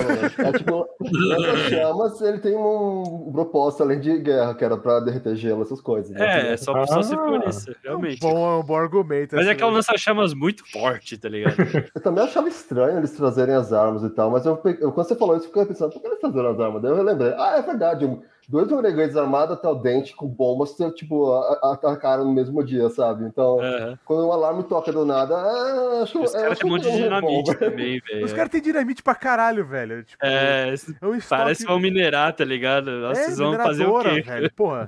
É 0.49 0.51
tipo, 0.57 0.87
nessas 1.01 1.59
chamas, 1.69 2.21
ele 2.21 2.39
tem 2.39 2.55
um 2.55 3.29
propósito 3.31 3.83
além 3.83 3.99
de 3.99 4.17
guerra, 4.19 4.53
que 4.53 4.63
era 4.65 4.77
pra 4.77 4.99
derreter 4.99 5.35
gelo, 5.35 5.61
essas 5.61 5.81
coisas. 5.81 6.11
né? 6.11 6.51
É, 6.53 6.57
só, 6.57 6.85
só 6.85 7.01
se 7.01 7.15
por 7.15 7.41
Ah. 7.43 7.49
isso, 7.49 7.73
realmente. 7.83 8.19
Bom, 8.19 8.37
é 8.37 8.59
um 8.59 8.63
bom 8.63 8.75
argumento. 8.75 9.35
Mas 9.35 9.45
é 9.45 9.49
essa- 9.51 9.55
que 9.57 9.63
é 9.63 9.67
um 9.67 9.71
lança-chamas 9.71 10.33
muito 10.33 10.69
forte, 10.69 11.17
tá 11.17 11.29
ligado? 11.29 11.55
Eu 11.95 12.01
também 12.01 12.23
achava 12.23 12.47
estranho 12.47 12.97
eles 12.97 13.11
trazerem 13.11 13.55
as 13.55 13.71
armas 13.73 14.03
e 14.03 14.09
tal, 14.09 14.29
mas 14.31 14.45
eu, 14.45 14.59
eu- 14.79 14.91
quando 14.91 15.07
você 15.07 15.15
falou 15.15 15.35
isso, 15.35 15.45
eu 15.45 15.49
fiquei 15.49 15.65
pensando, 15.65 15.91
por 15.91 16.01
que 16.01 16.07
eles 16.07 16.19
trazeram 16.19 16.49
as 16.51 16.59
armas? 16.59 16.81
Daí 16.81 16.91
eu 16.91 16.95
relembrei, 16.97 17.33
ah, 17.37 17.55
é 17.57 17.61
verdade, 17.61 18.05
um- 18.05 18.21
dois 18.49 18.71
oregantes 18.71 19.15
armados 19.15 19.55
até 19.55 19.67
o 19.67 19.75
dente 19.75 20.15
com 20.15 20.27
bombas, 20.27 20.75
tipo, 20.95 21.31
atacaram 21.63 22.25
no 22.25 22.33
mesmo 22.33 22.63
dia, 22.63 22.89
sabe? 22.89 23.23
Então, 23.25 23.59
Aham. 23.61 23.99
quando 24.03 24.27
um 24.27 24.31
alarme 24.31 24.63
toca 24.63 24.91
do 24.91 25.05
nada, 25.05 25.35
ah, 25.37 26.01
acho, 26.03 26.19
Os 26.23 26.33
eu 26.33 26.41
caras 26.41 26.57
têm 26.57 26.67
um 26.67 26.73
monte 26.73 26.81
de 26.83 26.89
é 26.89 26.97
dinamite 27.03 27.55
também, 27.59 28.01
velho. 28.01 28.25
Os 28.25 28.33
caras 28.33 28.51
têm 28.51 28.61
dinamite 28.61 29.03
pra 29.03 29.13
caralho, 29.13 29.65
velho. 29.65 30.03
Tipo, 30.03 30.25
É, 30.25 30.69
é 31.01 31.05
um 31.05 31.13
estoque... 31.15 31.41
parece 31.41 31.61
que 31.63 31.69
vão 31.69 31.79
minerar, 31.79 32.33
tá 32.35 32.43
ligado? 32.43 32.89
Nossa, 32.89 33.21
é, 33.21 33.23
vocês 33.25 33.37
vão 33.37 33.53
fazer 33.55 33.85
o 33.85 33.99
quê? 34.01 34.21
velho. 34.21 34.51
Porra. 34.53 34.87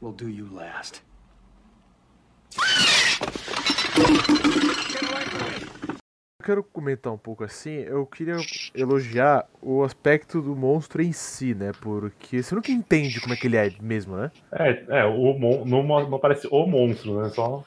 We'll 0.00 0.12
do 0.12 0.28
you 0.28 0.48
last. 0.52 1.02
Eu 6.42 6.44
quero 6.44 6.64
comentar 6.64 7.12
um 7.12 7.16
pouco 7.16 7.44
assim, 7.44 7.70
eu 7.70 8.04
queria 8.04 8.34
elogiar 8.74 9.46
o 9.62 9.84
aspecto 9.84 10.42
do 10.42 10.56
monstro 10.56 11.00
em 11.00 11.12
si, 11.12 11.54
né? 11.54 11.70
Porque 11.80 12.42
você 12.42 12.52
nunca 12.52 12.72
entende 12.72 13.20
como 13.20 13.32
é 13.32 13.36
que 13.36 13.46
ele 13.46 13.56
é 13.56 13.70
mesmo, 13.80 14.16
né? 14.16 14.28
É, 14.50 15.02
é 15.02 15.04
o 15.04 15.38
mon... 15.38 15.64
não, 15.64 15.84
não 15.84 16.16
aparece 16.16 16.48
o 16.50 16.66
monstro, 16.66 17.22
né? 17.22 17.28
Só, 17.28 17.64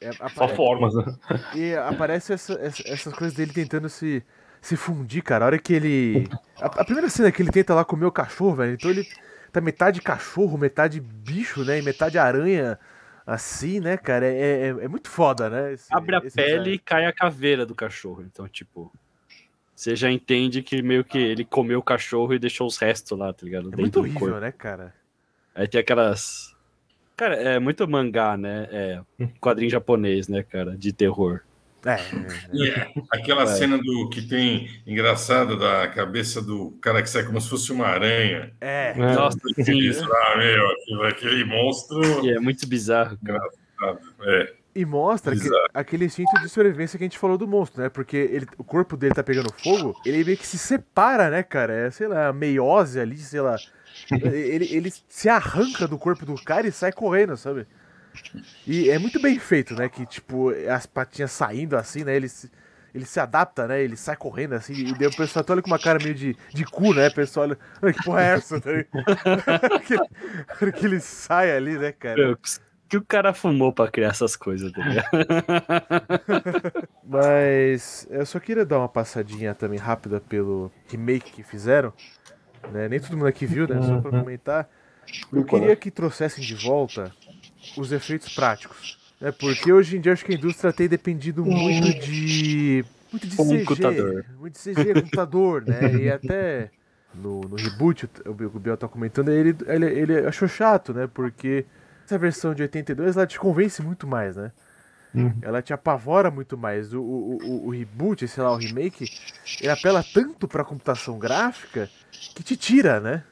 É, 0.00 0.14
só 0.14 0.24
apare- 0.24 0.56
formas, 0.56 0.94
né? 0.94 1.14
E 1.54 1.74
aparece 1.74 2.32
essa- 2.32 2.54
essa- 2.54 2.82
essas 2.88 3.12
coisas 3.12 3.36
dele 3.36 3.52
tentando 3.52 3.90
se, 3.90 4.24
se 4.62 4.76
fundir, 4.76 5.22
cara. 5.22 5.44
A 5.44 5.48
hora 5.48 5.58
que 5.58 5.74
ele. 5.74 6.26
A, 6.58 6.66
a 6.80 6.84
primeira 6.86 7.10
cena 7.10 7.30
que 7.30 7.42
ele 7.42 7.52
tenta 7.52 7.74
lá 7.74 7.84
comer 7.84 8.06
o 8.06 8.10
cachorro, 8.12 8.54
velho. 8.54 8.72
Então 8.72 8.90
ele 8.90 9.06
tá 9.52 9.60
metade 9.60 10.00
cachorro, 10.00 10.56
metade 10.56 11.00
bicho, 11.00 11.62
né? 11.66 11.78
E 11.78 11.82
metade 11.82 12.16
aranha, 12.16 12.78
assim, 13.26 13.80
né, 13.80 13.96
cara? 13.96 14.26
É, 14.26 14.32
é, 14.62 14.68
é 14.68 14.88
muito 14.88 15.08
foda, 15.10 15.48
né? 15.50 15.72
esse- 15.72 15.86
Abre 15.94 16.16
a 16.16 16.20
pele 16.20 16.30
design. 16.34 16.70
e 16.72 16.78
cai 16.78 17.06
a 17.06 17.12
caveira 17.12 17.64
do 17.66 17.74
cachorro. 17.74 18.22
Então, 18.22 18.48
tipo, 18.48 18.92
você 19.74 19.94
já 19.96 20.10
entende 20.10 20.62
que 20.62 20.82
meio 20.82 21.04
que 21.04 21.18
ele 21.18 21.44
comeu 21.44 21.78
o 21.78 21.82
cachorro 21.82 22.34
e 22.34 22.38
deixou 22.38 22.66
os 22.66 22.76
restos 22.78 23.18
lá, 23.18 23.32
tá 23.32 23.44
ligado? 23.44 23.62
É 23.68 23.70
Dentro 23.70 23.80
muito 23.80 24.00
horrível, 24.00 24.20
corpo. 24.20 24.40
né, 24.40 24.52
cara? 24.52 24.94
Aí 25.54 25.66
tem 25.66 25.80
aquelas. 25.80 26.54
Cara, 27.16 27.34
é 27.36 27.58
muito 27.58 27.86
mangá, 27.88 28.36
né? 28.36 28.68
É 28.70 29.00
quadrinho 29.40 29.70
japonês, 29.70 30.26
né, 30.28 30.42
cara? 30.42 30.76
De 30.76 30.92
terror. 30.92 31.40
É, 31.84 31.92
é, 31.94 32.68
é 32.80 32.92
aquela 33.12 33.42
É. 33.44 33.46
cena 33.46 33.78
do 33.78 34.08
que 34.10 34.22
tem 34.22 34.68
engraçada 34.86 35.56
da 35.56 35.88
cabeça 35.88 36.42
do 36.42 36.72
cara 36.80 37.02
que 37.02 37.08
sai 37.08 37.24
como 37.24 37.40
se 37.40 37.48
fosse 37.48 37.72
uma 37.72 37.86
aranha. 37.86 38.52
é. 38.60 38.92
É. 38.96 39.14
Nossa, 39.14 39.38
sim. 39.64 39.78
Isso 39.78 40.06
lá, 40.08 40.36
meu, 40.36 40.66
aquilo- 40.70 41.02
aquele 41.06 41.44
monstro. 41.44 42.24
E 42.26 42.32
é 42.32 42.40
muito 42.40 42.66
bizarro, 42.66 43.16
cara. 43.24 43.40
É, 44.22 44.52
E 44.74 44.84
mostra 44.84 45.34
que, 45.34 45.48
aquele 45.74 46.04
instinto 46.04 46.30
de 46.40 46.48
sobrevivência 46.48 46.96
que 46.98 47.04
a 47.04 47.06
gente 47.06 47.18
falou 47.18 47.36
do 47.38 47.48
monstro, 47.48 47.82
né? 47.82 47.88
Porque 47.88 48.16
ele, 48.16 48.46
o 48.58 48.62
corpo 48.64 48.96
dele 48.96 49.14
tá 49.14 49.22
pegando 49.22 49.52
fogo, 49.62 49.94
ele 50.04 50.22
meio 50.22 50.36
que 50.36 50.46
se 50.46 50.58
separa, 50.58 51.30
né, 51.30 51.42
cara? 51.42 51.72
É, 51.72 51.90
sei 51.90 52.06
lá, 52.08 52.28
a 52.28 52.32
meiose 52.32 53.00
ali, 53.00 53.16
sei 53.16 53.40
lá. 53.40 53.56
Ele, 54.10 54.66
ele 54.74 54.92
se 55.08 55.28
arranca 55.28 55.86
do 55.86 55.98
corpo 55.98 56.24
do 56.24 56.34
cara 56.42 56.66
e 56.66 56.72
sai 56.72 56.90
correndo, 56.90 57.36
sabe? 57.36 57.66
E 58.66 58.90
é 58.90 58.98
muito 58.98 59.20
bem 59.20 59.38
feito, 59.38 59.74
né? 59.74 59.88
Que, 59.88 60.06
tipo, 60.06 60.50
as 60.68 60.86
patinhas 60.86 61.32
saindo 61.32 61.76
assim, 61.76 62.04
né? 62.04 62.14
Ele 62.14 62.28
se, 62.28 62.50
ele 62.94 63.04
se 63.04 63.18
adapta, 63.18 63.66
né? 63.66 63.82
Ele 63.82 63.96
sai 63.96 64.16
correndo 64.16 64.54
assim, 64.54 64.74
e 64.74 64.98
daí 64.98 65.08
o 65.08 65.16
pessoal 65.16 65.42
até 65.42 65.52
olha 65.52 65.62
com 65.62 65.70
uma 65.70 65.78
cara 65.78 65.98
meio 66.02 66.14
de, 66.14 66.36
de 66.52 66.64
cu, 66.64 66.92
né? 66.94 67.08
O 67.08 67.14
pessoal 67.14 67.46
olha, 67.46 67.58
"Ai, 67.82 67.92
que 67.92 68.04
porra 68.04 68.22
é 68.22 68.34
essa? 68.34 68.60
Tá 68.60 68.70
que, 69.80 70.72
que 70.72 70.86
ele 70.86 71.00
sai 71.00 71.56
ali, 71.56 71.78
né, 71.78 71.92
cara? 71.92 72.38
Que 72.88 72.96
o 72.96 73.04
cara 73.04 73.32
fumou 73.32 73.72
pra 73.72 73.88
criar 73.88 74.08
essas 74.08 74.34
coisas, 74.34 74.72
tá 74.72 74.82
ligado? 74.82 75.08
Mas 77.06 78.06
eu 78.10 78.26
só 78.26 78.40
queria 78.40 78.64
dar 78.64 78.78
uma 78.78 78.88
passadinha 78.88 79.54
também 79.54 79.78
rápida 79.78 80.20
pelo 80.20 80.72
remake 80.88 81.30
que 81.30 81.44
fizeram. 81.44 81.92
Né? 82.72 82.88
Nem 82.88 82.98
todo 82.98 83.16
mundo 83.16 83.28
aqui 83.28 83.46
viu, 83.46 83.68
né? 83.68 83.80
Só 83.80 84.00
pra 84.00 84.10
comentar. 84.10 84.68
Eu 85.32 85.44
queria 85.44 85.76
que 85.76 85.90
trouxessem 85.90 86.44
de 86.44 86.54
volta 86.56 87.12
os 87.76 87.92
efeitos 87.92 88.34
práticos. 88.34 88.98
Né? 89.20 89.30
Porque 89.32 89.72
hoje 89.72 89.96
em 89.96 90.00
dia 90.00 90.12
acho 90.12 90.24
que 90.24 90.32
a 90.32 90.34
indústria 90.36 90.72
tem 90.72 90.88
dependido 90.88 91.44
muito 91.44 92.00
de. 92.00 92.84
Muito 93.12 93.26
de 93.26 93.36
CG. 93.36 93.64
Computador. 93.64 94.24
Muito 94.38 94.52
de 94.54 94.60
CG, 94.74 94.94
computador, 94.94 95.64
né? 95.66 95.94
E 95.94 96.08
até 96.12 96.70
no, 97.14 97.40
no 97.40 97.56
reboot, 97.56 98.08
o 98.24 98.32
Biel- 98.32 98.50
o 98.54 98.58
Biel 98.60 98.76
tá 98.76 98.86
comentando, 98.86 99.30
ele, 99.30 99.54
ele, 99.66 99.86
ele 99.86 100.18
achou 100.26 100.46
chato, 100.46 100.94
né? 100.94 101.08
Porque 101.12 101.64
essa 102.06 102.16
versão 102.16 102.54
de 102.54 102.62
82 102.62 103.16
ela 103.16 103.26
te 103.26 103.38
convence 103.38 103.82
muito 103.82 104.06
mais, 104.06 104.36
né? 104.36 104.52
ela 105.42 105.60
te 105.60 105.72
apavora 105.72 106.30
muito 106.30 106.56
mais. 106.56 106.94
O, 106.94 107.00
o, 107.02 107.38
o, 107.42 107.66
o 107.66 107.70
reboot, 107.70 108.28
sei 108.28 108.44
lá, 108.44 108.52
o 108.52 108.56
remake, 108.56 109.10
ele 109.60 109.68
apela 109.70 110.04
tanto 110.04 110.46
pra 110.46 110.62
computação 110.64 111.18
gráfica 111.18 111.90
que 112.32 112.44
te 112.44 112.56
tira, 112.56 113.00
né? 113.00 113.24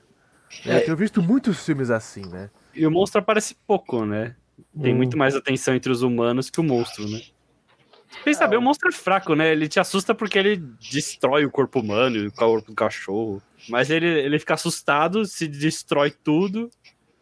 É, 0.66 0.78
eu 0.78 0.84
tenho 0.86 0.96
visto 0.96 1.22
muitos 1.22 1.64
filmes 1.64 1.88
assim, 1.88 2.26
né? 2.26 2.50
E 2.78 2.86
o 2.86 2.90
monstro 2.90 3.20
aparece 3.20 3.54
pouco, 3.66 4.04
né? 4.04 4.36
Tem 4.80 4.94
Hum. 4.94 4.98
muito 4.98 5.16
mais 5.18 5.34
atenção 5.34 5.74
entre 5.74 5.90
os 5.90 6.02
humanos 6.02 6.50
que 6.50 6.60
o 6.60 6.64
monstro, 6.64 7.08
né? 7.08 7.20
Pensa 8.24 8.40
saber, 8.40 8.56
o 8.56 8.62
monstro 8.62 8.88
é 8.88 8.92
fraco, 8.92 9.34
né? 9.34 9.52
Ele 9.52 9.68
te 9.68 9.78
assusta 9.78 10.14
porque 10.14 10.38
ele 10.38 10.56
destrói 10.90 11.44
o 11.44 11.50
corpo 11.50 11.80
humano 11.80 12.16
e 12.16 12.26
o 12.26 12.32
corpo 12.32 12.70
do 12.70 12.74
cachorro. 12.74 13.42
Mas 13.68 13.90
ele, 13.90 14.06
ele 14.06 14.38
fica 14.38 14.54
assustado, 14.54 15.24
se 15.24 15.46
destrói 15.46 16.10
tudo. 16.10 16.70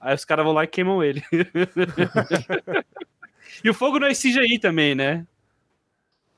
Aí 0.00 0.14
os 0.14 0.24
caras 0.24 0.44
vão 0.44 0.54
lá 0.54 0.64
e 0.64 0.68
queimam 0.68 1.02
ele. 1.02 1.22
e 3.64 3.70
o 3.70 3.74
fogo 3.74 3.98
não 3.98 4.06
é 4.06 4.14
CGI 4.14 4.58
também, 4.60 4.94
né? 4.94 5.26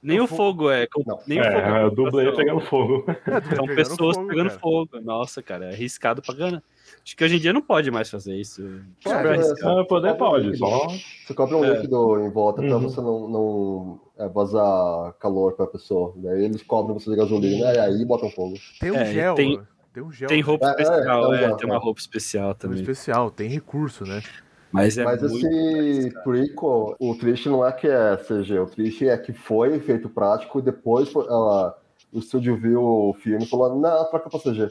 Nem 0.02 0.20
O 0.20 0.24
o, 0.24 0.26
fo- 0.26 0.36
fogo 0.36 0.70
é. 0.70 0.86
Não. 1.06 1.18
Nem 1.26 1.40
o 1.40 1.44
fogo 1.44 1.58
É, 1.58 1.84
o 1.84 1.90
dublê 1.90 2.32
pegando 2.32 2.60
fogo. 2.60 3.04
É, 3.26 3.40
São 3.56 3.66
pegando 3.66 3.74
pessoas 3.74 4.16
fogo, 4.16 4.28
pegando 4.28 4.50
fogo. 4.50 5.00
Nossa, 5.02 5.42
cara, 5.42 5.66
é 5.66 5.72
arriscado 5.74 6.22
pra 6.22 6.34
caramba. 6.36 6.62
Acho 7.04 7.16
que 7.16 7.24
hoje 7.24 7.36
em 7.36 7.40
dia 7.40 7.52
não 7.52 7.62
pode 7.62 7.90
mais 7.90 8.10
fazer 8.10 8.34
isso. 8.36 8.62
Pode, 9.02 9.16
Super 9.16 9.24
né? 9.38 9.44
arriscado. 9.46 9.78
Ah, 9.80 9.84
poder 9.86 10.14
pode, 10.16 10.56
só. 10.56 10.86
Você 11.26 11.34
cobra 11.34 11.56
um 11.56 11.64
É. 11.64 11.74
líquido 11.74 12.20
em 12.20 12.30
volta 12.30 12.62
pra 12.62 12.76
Uhum. 12.76 12.80
você 12.82 13.00
não, 13.00 13.28
não 13.28 14.00
é, 14.18 14.28
vazar 14.28 15.12
calor 15.20 15.52
pra 15.54 15.66
pessoa. 15.66 16.12
Daí 16.16 16.44
eles 16.44 16.62
cobram 16.62 16.98
você 16.98 17.10
de 17.10 17.16
gasolina 17.16 17.72
e 17.72 17.78
aí 17.78 18.04
botam 18.04 18.30
fogo. 18.30 18.54
Tem 18.80 18.90
um 18.90 18.96
É, 18.96 19.12
gel, 19.12 19.34
tem- 19.34 19.60
tem 19.92 20.02
um 20.02 20.12
gel 20.12 20.28
Tem 20.28 20.40
roupa 20.40 20.66
É, 20.66 20.68
é, 20.68 20.72
especial, 20.82 21.34
é, 21.34 21.40
é, 21.40 21.44
é, 21.50 21.54
tem 21.56 21.66
uma 21.66 21.76
é. 21.76 21.78
roupa 21.78 22.00
especial 22.00 22.54
também. 22.54 22.78
especial, 22.80 23.30
tem 23.30 23.48
recurso, 23.48 24.04
né? 24.04 24.22
Mas 24.70 24.98
é 24.98 25.04
Mas 25.04 25.22
esse 25.22 26.10
prequel, 26.22 26.94
o 27.00 27.14
triste 27.14 27.48
não 27.48 27.66
é 27.66 27.72
que 27.72 27.86
é 27.88 28.16
CG, 28.18 28.58
o 28.58 28.66
triste 28.66 29.08
é 29.08 29.16
que 29.16 29.32
foi 29.32 29.80
feito 29.80 30.10
prático 30.10 30.58
e 30.58 30.62
depois 30.62 31.08
foi- 31.08 31.24
ela- 31.26 31.74
o 32.12 32.18
estúdio 32.18 32.54
viu 32.56 32.82
o 32.82 33.14
filme 33.14 33.44
e 33.44 33.48
falou, 33.48 33.78
não, 33.80 34.04
troca 34.10 34.28
pra 34.28 34.38
CG. 34.40 34.68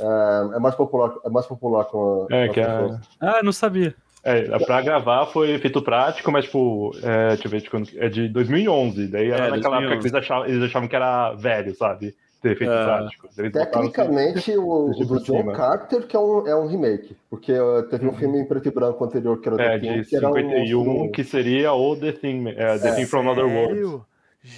É, 0.00 0.56
é 0.56 0.58
mais 0.58 0.74
popular, 0.74 1.12
é 1.24 1.28
mais 1.30 1.46
popular 1.46 1.84
com, 1.86 2.26
a, 2.30 2.34
É, 2.36 2.46
com 2.48 2.52
que 2.54 2.60
as 2.60 2.68
a. 2.68 3.00
Ah, 3.20 3.42
não 3.42 3.52
sabia. 3.52 3.94
É, 4.24 4.42
pra 4.58 4.82
gravar 4.82 5.26
foi 5.26 5.56
feito 5.58 5.80
prático, 5.80 6.32
mas, 6.32 6.46
tipo, 6.46 6.90
é, 7.02 7.28
deixa 7.28 7.46
eu 7.46 7.50
ver, 7.50 7.60
de 7.60 7.70
quando- 7.70 7.88
é 7.96 8.08
de 8.08 8.28
2011. 8.28 9.06
Daí 9.06 9.30
era 9.30 9.46
É, 9.46 9.50
naquela 9.50 9.76
época 9.76 9.94
2011. 9.94 9.98
que 10.00 10.06
eles 10.08 10.14
achavam, 10.14 10.46
eles 10.46 10.62
achavam 10.64 10.88
que 10.88 10.96
era 10.96 11.32
velho, 11.34 11.74
sabe? 11.76 12.14
Ter 12.42 12.56
feito 12.56 12.72
Ah. 12.72 12.84
prático. 12.98 13.28
Eles 13.38 13.56
assim, 13.56 13.70
Tecnicamente, 13.70 14.56
o, 14.58 14.90
o 14.90 14.94
do 14.94 15.06
por 15.06 15.20
John. 15.22 15.52
Carter, 15.52 16.06
que 16.06 16.16
é 16.16 16.18
um, 16.18 16.46
é 16.46 16.56
um 16.56 16.66
remake, 16.66 17.16
porque 17.30 17.52
uh, 17.52 17.84
teve 17.84 18.06
um 18.08 18.12
filme 18.12 18.40
em 18.40 18.44
preto 18.44 18.66
e 18.68 18.70
branco 18.72 19.04
anterior 19.04 19.40
que 19.40 19.48
era 19.48 19.56
o 19.56 19.60
é, 19.60 19.68
The 19.70 19.78
de 19.78 19.88
Thing, 20.02 20.02
que 20.10 20.16
era 20.16 20.28
um 20.30 20.34
51, 20.34 20.84
monstro- 20.84 21.12
que 21.12 21.24
seria 21.24 21.72
o 21.72 21.96
The 21.96 22.12
Thing, 22.12 22.48
é, 22.48 22.78
The 22.78 22.88
É, 22.88 22.92
Thing 22.94 23.06
from 23.06 23.20
Another 23.20 23.46
World. 23.46 24.02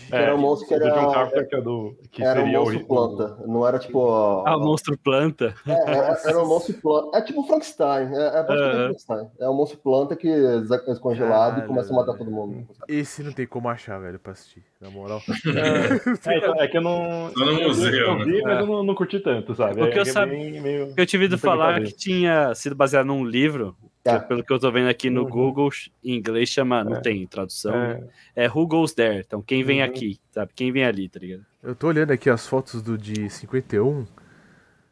Que 0.09 0.15
era 0.15 0.35
um 0.35 0.39
monstro 0.39 0.69
que 0.69 0.75
o 0.75 0.79
do 0.79 0.85
John 0.85 0.99
era, 0.99 1.13
Carpenter, 1.13 1.49
que, 1.49 1.57
é 1.57 1.61
do, 1.61 1.97
que 2.11 2.23
era 2.23 2.41
um 2.41 2.45
seria 2.45 2.61
o 2.61 2.65
monstro 2.65 2.87
planta, 2.87 3.39
não 3.47 3.67
era 3.67 3.79
tipo... 3.79 4.09
Ah, 4.47 4.57
o 4.57 4.61
monstro 4.61 4.99
planta. 4.99 5.55
É, 5.67 5.73
era, 5.73 6.21
era 6.25 6.43
um 6.43 6.49
monstro 6.49 6.75
planta. 6.75 7.19
É 7.19 7.23
tipo 7.23 7.43
Frankenstein. 7.45 8.15
É, 8.15 8.41
é. 8.41 8.45
Frankenstein. 8.45 9.29
É 9.41 9.49
um 9.49 9.55
monstro 9.55 9.79
planta 9.79 10.17
que 10.17 10.29
é 10.29 10.61
descongelado 10.61 11.57
Caralho, 11.57 11.65
e 11.65 11.67
começa 11.67 11.93
a 11.93 11.97
matar 11.97 12.15
todo 12.17 12.31
mundo. 12.31 12.67
Esse 12.89 13.23
não 13.23 13.33
tem 13.33 13.47
como 13.47 13.69
achar, 13.69 13.99
velho, 13.99 14.19
pra 14.19 14.33
assistir, 14.33 14.63
na 14.81 14.91
moral. 14.91 15.21
É, 15.47 16.65
é 16.65 16.69
que 16.69 16.77
eu 16.77 16.83
não. 16.83 17.31
Só 17.37 17.45
no 17.45 17.53
eu, 17.53 17.69
museu, 17.69 17.93
eu 17.93 18.25
vi, 18.25 18.37
né? 18.39 18.43
mas 18.45 18.61
eu 18.61 18.67
não, 18.67 18.83
não 18.83 18.95
curti 18.95 19.21
tanto, 19.21 19.55
sabe? 19.55 19.77
Porque 19.79 19.95
é, 19.95 19.99
eu 19.99 20.03
é 20.03 20.05
sabe- 20.07 20.33
bem 20.33 20.61
meio- 20.61 20.95
Eu 20.97 21.07
tive 21.07 21.25
ouvido 21.25 21.41
peguei 21.41 21.57
falar 21.57 21.81
que 21.83 21.93
tinha 21.93 22.55
sido 22.55 22.75
baseado 22.75 23.07
num 23.07 23.25
livro, 23.25 23.77
É. 24.17 24.19
pelo 24.21 24.43
que 24.45 24.53
eu 24.53 24.59
tô 24.59 24.71
vendo 24.71 24.89
aqui 24.89 25.11
no 25.11 25.23
Uhum. 25.25 25.29
Google, 25.31 25.71
em 26.05 26.17
inglês 26.17 26.49
chama, 26.49 26.83
não 26.85 26.97
É. 26.97 27.01
tem 27.01 27.27
tradução, 27.27 27.75
É, 27.75 27.95
né? 28.01 28.09
é 28.37 28.49
Who 28.49 28.67
Goes 28.67 28.93
There, 28.95 29.23
então 29.27 29.41
quem 29.43 29.63
vem 29.63 29.81
Uhum. 29.81 29.87
aqui, 29.87 30.19
sabe? 30.31 30.53
Quem 30.55 30.71
vem 30.73 30.85
ali, 30.85 31.09
tá 31.09 31.19
ligado? 31.21 31.45
Eu 31.63 31.75
tô 31.75 31.89
olhando 31.89 32.11
aqui 32.13 32.29
as 32.31 32.47
fotos 32.47 32.81
do 32.83 32.97
de 32.97 33.29
51. 33.29 34.07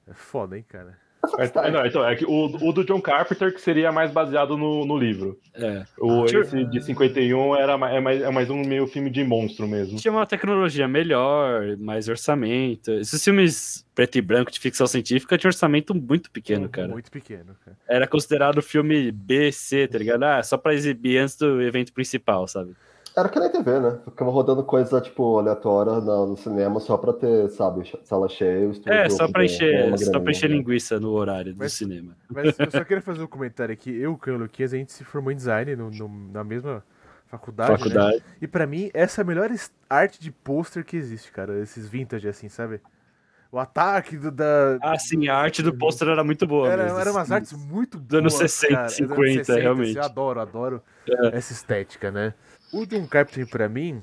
É 0.09 0.15
foda, 0.15 0.57
hein, 0.57 0.65
cara. 0.69 0.99
É, 1.39 1.71
não, 1.71 1.87
então, 1.87 2.07
é 2.07 2.15
que 2.17 2.25
o, 2.25 2.47
o 2.47 2.73
do 2.73 2.85
John 2.85 3.01
Carpenter 3.01 3.53
que 3.53 3.61
seria 3.61 3.91
mais 3.93 4.11
baseado 4.11 4.57
no, 4.57 4.85
no 4.85 4.97
livro. 4.97 5.39
É. 5.55 5.85
O 5.99 6.25
Tinha- 6.27 6.43
esse 6.43 6.65
de 6.65 6.83
51 6.83 7.57
era 7.57 7.73
é 7.73 8.01
mais, 8.01 8.23
é 8.23 8.31
mais 8.31 8.51
um 8.51 8.63
meio 8.63 8.87
filme 8.87 9.11
de 9.11 9.23
monstro 9.25 9.67
mesmo. 9.67 9.99
Tinha 9.99 10.13
uma 10.13 10.27
tecnologia 10.27 10.87
melhor, 10.89 11.77
mais 11.79 12.09
orçamento. 12.09 12.91
Esses 12.93 13.23
filmes 13.23 13.87
preto 13.95 14.17
e 14.19 14.21
branco 14.21 14.51
de 14.51 14.61
ficção 14.61 14.87
científica 14.87 15.39
tinham 15.39 15.49
orçamento 15.49 15.95
muito 15.95 16.31
pequeno, 16.31 16.69
cara. 16.69 16.89
Muito 16.89 17.11
pequeno, 17.11 17.57
cara. 17.65 17.77
Era 17.89 18.07
considerado 18.07 18.61
filme 18.63 19.11
B, 19.11 19.51
C, 19.51 19.89
tá 19.89 19.99
ligado? 19.99 20.23
Ah, 20.23 20.43
só 20.43 20.57
pra 20.57 20.75
exibir 20.75 21.19
antes 21.19 21.37
do 21.37 21.63
evento 21.63 21.93
principal, 21.93 22.47
sabe? 22.47 22.75
Era 23.19 23.31
que 23.31 23.41
nem 23.41 23.51
TV, 23.51 23.81
né? 23.81 23.99
Ficava 24.05 24.31
rodando 24.31 24.63
coisa, 24.63 25.01
tipo, 25.01 25.39
aleatória 25.39 25.93
no, 26.01 26.27
no 26.27 26.37
cinema 26.37 26.79
só 26.81 26.99
pra 26.99 27.15
ter, 27.15 27.49
sabe, 27.49 27.91
sala 28.05 28.29
cheia. 28.29 28.69
o 28.69 28.73
estúdio 28.73 28.93
É, 28.93 29.09
só 29.09 29.27
pra 29.27 29.43
encher, 29.45 29.83
com 29.85 29.89
uma 29.89 29.97
só 29.99 30.21
pra 30.21 30.31
encher 30.31 30.51
né? 30.51 30.57
linguiça 30.57 31.01
no 31.01 31.11
horário 31.13 31.55
do 31.55 31.59
Mas- 31.59 31.73
cinema. 31.73 32.15
Mas 32.29 32.59
eu 32.59 32.71
só 32.71 32.85
queria 32.85 33.01
fazer 33.01 33.23
um 33.23 33.27
comentário 33.27 33.73
aqui. 33.73 33.91
Eu, 33.99 34.13
o 34.13 34.19
Caio 34.19 34.35
e 34.35 34.39
o 34.39 34.43
Luquinhas, 34.43 34.75
a 34.75 34.77
gente 34.77 34.93
se 34.93 35.03
formou 35.03 35.33
em 35.33 35.37
design 35.37 35.75
no, 35.77 35.91
no- 35.91 36.31
na 36.31 36.45
mesma 36.45 36.85
faculdade, 37.27 37.71
né? 37.73 37.79
Faculdade. 37.79 38.23
E 38.43 38.47
pra 38.47 38.67
mim, 38.67 38.91
essa 38.93 39.21
é 39.21 39.23
a 39.23 39.27
melhor 39.27 39.51
arte 39.89 40.21
de 40.21 40.31
pôster 40.31 40.85
que 40.85 40.97
existe, 40.97 41.33
cara. 41.33 41.59
Esses 41.61 41.89
vintage, 41.89 42.29
assim, 42.29 42.51
sabe? 42.51 42.83
O 43.51 43.59
ataque 43.59 44.19
do, 44.19 44.31
da... 44.31 44.77
Ah, 44.83 44.99
sim, 44.99 45.29
a 45.29 45.37
arte 45.37 45.63
do 45.63 45.73
pôster 45.73 46.09
era 46.09 46.23
muito 46.23 46.47
boa. 46.47 46.69
Era, 46.71 46.83
mesmo, 46.85 46.99
eram 46.99 47.13
umas 47.13 47.23
assim. 47.23 47.35
artes 47.35 47.53
muito 47.55 47.97
boas, 47.97 48.09
Dos 48.09 48.19
anos 48.19 48.35
60, 48.35 48.75
cara. 48.75 48.87
Dos 48.89 49.01
anos 49.01 49.17
50, 49.17 49.55
realmente. 49.55 49.91
assim, 49.91 49.99
eu 49.99 50.05
adoro, 50.05 50.41
adoro 50.41 50.83
É. 51.09 51.29
essa 51.39 51.53
estética, 51.55 52.11
né? 52.11 52.35
O 52.73 52.85
John 52.87 53.07
Carpenter, 53.07 53.49
pra 53.49 53.69
mim, 53.69 54.03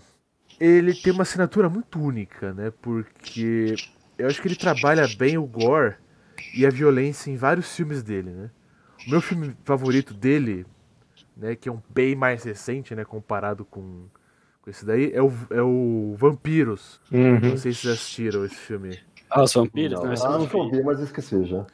ele 0.60 0.94
tem 0.94 1.12
uma 1.12 1.24
assinatura 1.24 1.70
muito 1.70 2.00
única, 2.00 2.54
né? 2.54 2.72
Porque 2.82 3.76
eu 4.18 4.28
acho 4.28 4.42
que 4.42 4.48
ele 4.48 4.56
trabalha 4.56 5.08
bem 5.18 5.38
o 5.38 5.46
gore 5.46 5.96
e 6.56 6.66
a 6.66 6.70
violência 6.70 7.30
em 7.30 7.36
vários 7.36 7.76
filmes 7.76 8.04
dele, 8.04 8.32
né? 8.32 8.50
O 9.08 9.12
meu 9.12 9.22
filme 9.22 9.56
favorito 9.64 10.14
dele, 10.14 10.66
né, 11.36 11.56
que 11.56 11.68
é 11.68 11.72
um 11.72 11.82
bem 11.90 12.16
mais 12.16 12.44
recente, 12.44 12.96
né, 12.96 13.04
comparado 13.04 13.66
com, 13.66 14.06
com 14.62 14.70
esse 14.70 14.86
daí, 14.86 15.12
é 15.14 15.22
o, 15.22 15.32
é 15.50 15.62
o 15.62 16.16
Vampiros. 16.18 17.02
Uhum. 17.12 17.40
Não 17.40 17.58
sei 17.58 17.74
se 17.74 17.82
vocês 17.82 17.94
assistiram 17.94 18.46
esse 18.46 18.56
filme. 18.56 18.98
Ah, 19.30 19.44
os 19.44 19.54
vampiros? 19.54 20.00
Não, 20.00 20.06
Não, 20.06 20.14
esse 20.14 20.26
eu 20.26 20.40
não 20.40 20.70
vi, 20.70 20.84
mas 20.84 21.00
esqueci 21.00 21.44
já. 21.44 21.66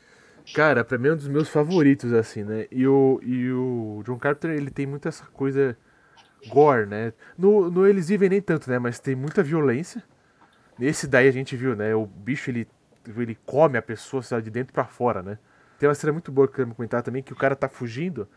Cara, 0.54 0.84
pra 0.84 0.98
mim 0.98 1.10
é 1.10 1.14
um 1.14 1.18
dos 1.18 1.28
meus 1.28 1.50
favoritos, 1.50 2.12
assim, 2.14 2.44
né? 2.44 2.66
E 2.72 2.88
o, 2.88 3.20
e 3.22 3.52
o 3.52 4.02
John 4.06 4.18
Carpenter, 4.18 4.58
ele 4.58 4.72
tem 4.72 4.88
muito 4.88 5.08
essa 5.08 5.26
coisa 5.26 5.78
gore, 6.48 6.86
né? 6.86 7.14
No, 7.38 7.70
no 7.70 7.86
Eles 7.88 8.08
Vivem 8.10 8.30
nem 8.30 8.42
tanto, 8.42 8.70
né? 8.70 8.80
Mas 8.80 9.00
tem 9.00 9.16
muita 9.16 9.44
violência. 9.44 10.04
Nesse 10.78 11.08
daí 11.08 11.28
a 11.28 11.32
gente 11.32 11.56
viu, 11.56 11.76
né? 11.76 11.94
O 11.96 12.06
bicho, 12.06 12.50
ele, 12.50 12.68
ele 13.18 13.38
come 13.46 13.78
a 13.78 13.82
pessoa, 13.82 14.24
sabe, 14.24 14.44
de 14.44 14.50
dentro 14.52 14.74
pra 14.74 14.86
fora, 14.86 15.22
né? 15.22 15.38
Tem 15.78 15.88
uma 15.90 15.96
cena 15.96 16.14
muito 16.14 16.32
boa 16.32 16.48
que 16.48 16.54
eu 16.54 16.66
quero 16.66 16.76
comentar 16.76 17.02
também, 17.04 17.22
que 17.24 17.34
o 17.34 17.36
cara 17.38 17.56
tá 17.56 17.68
fugindo. 17.70 18.28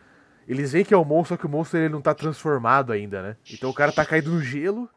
Eles 0.47 0.73
veem 0.73 0.83
que 0.85 0.93
é 0.93 0.97
o 0.97 1.05
monstro, 1.05 1.35
só 1.35 1.37
que 1.37 1.45
o 1.45 1.49
monstro 1.49 1.79
ele 1.79 1.89
não 1.89 2.01
tá 2.01 2.13
transformado 2.13 2.91
ainda, 2.91 3.21
né? 3.21 3.37
Então 3.51 3.69
o 3.69 3.73
cara 3.73 3.91
tá 3.93 4.05
caído 4.05 4.29
no 4.31 4.41
gelo, 4.41 4.89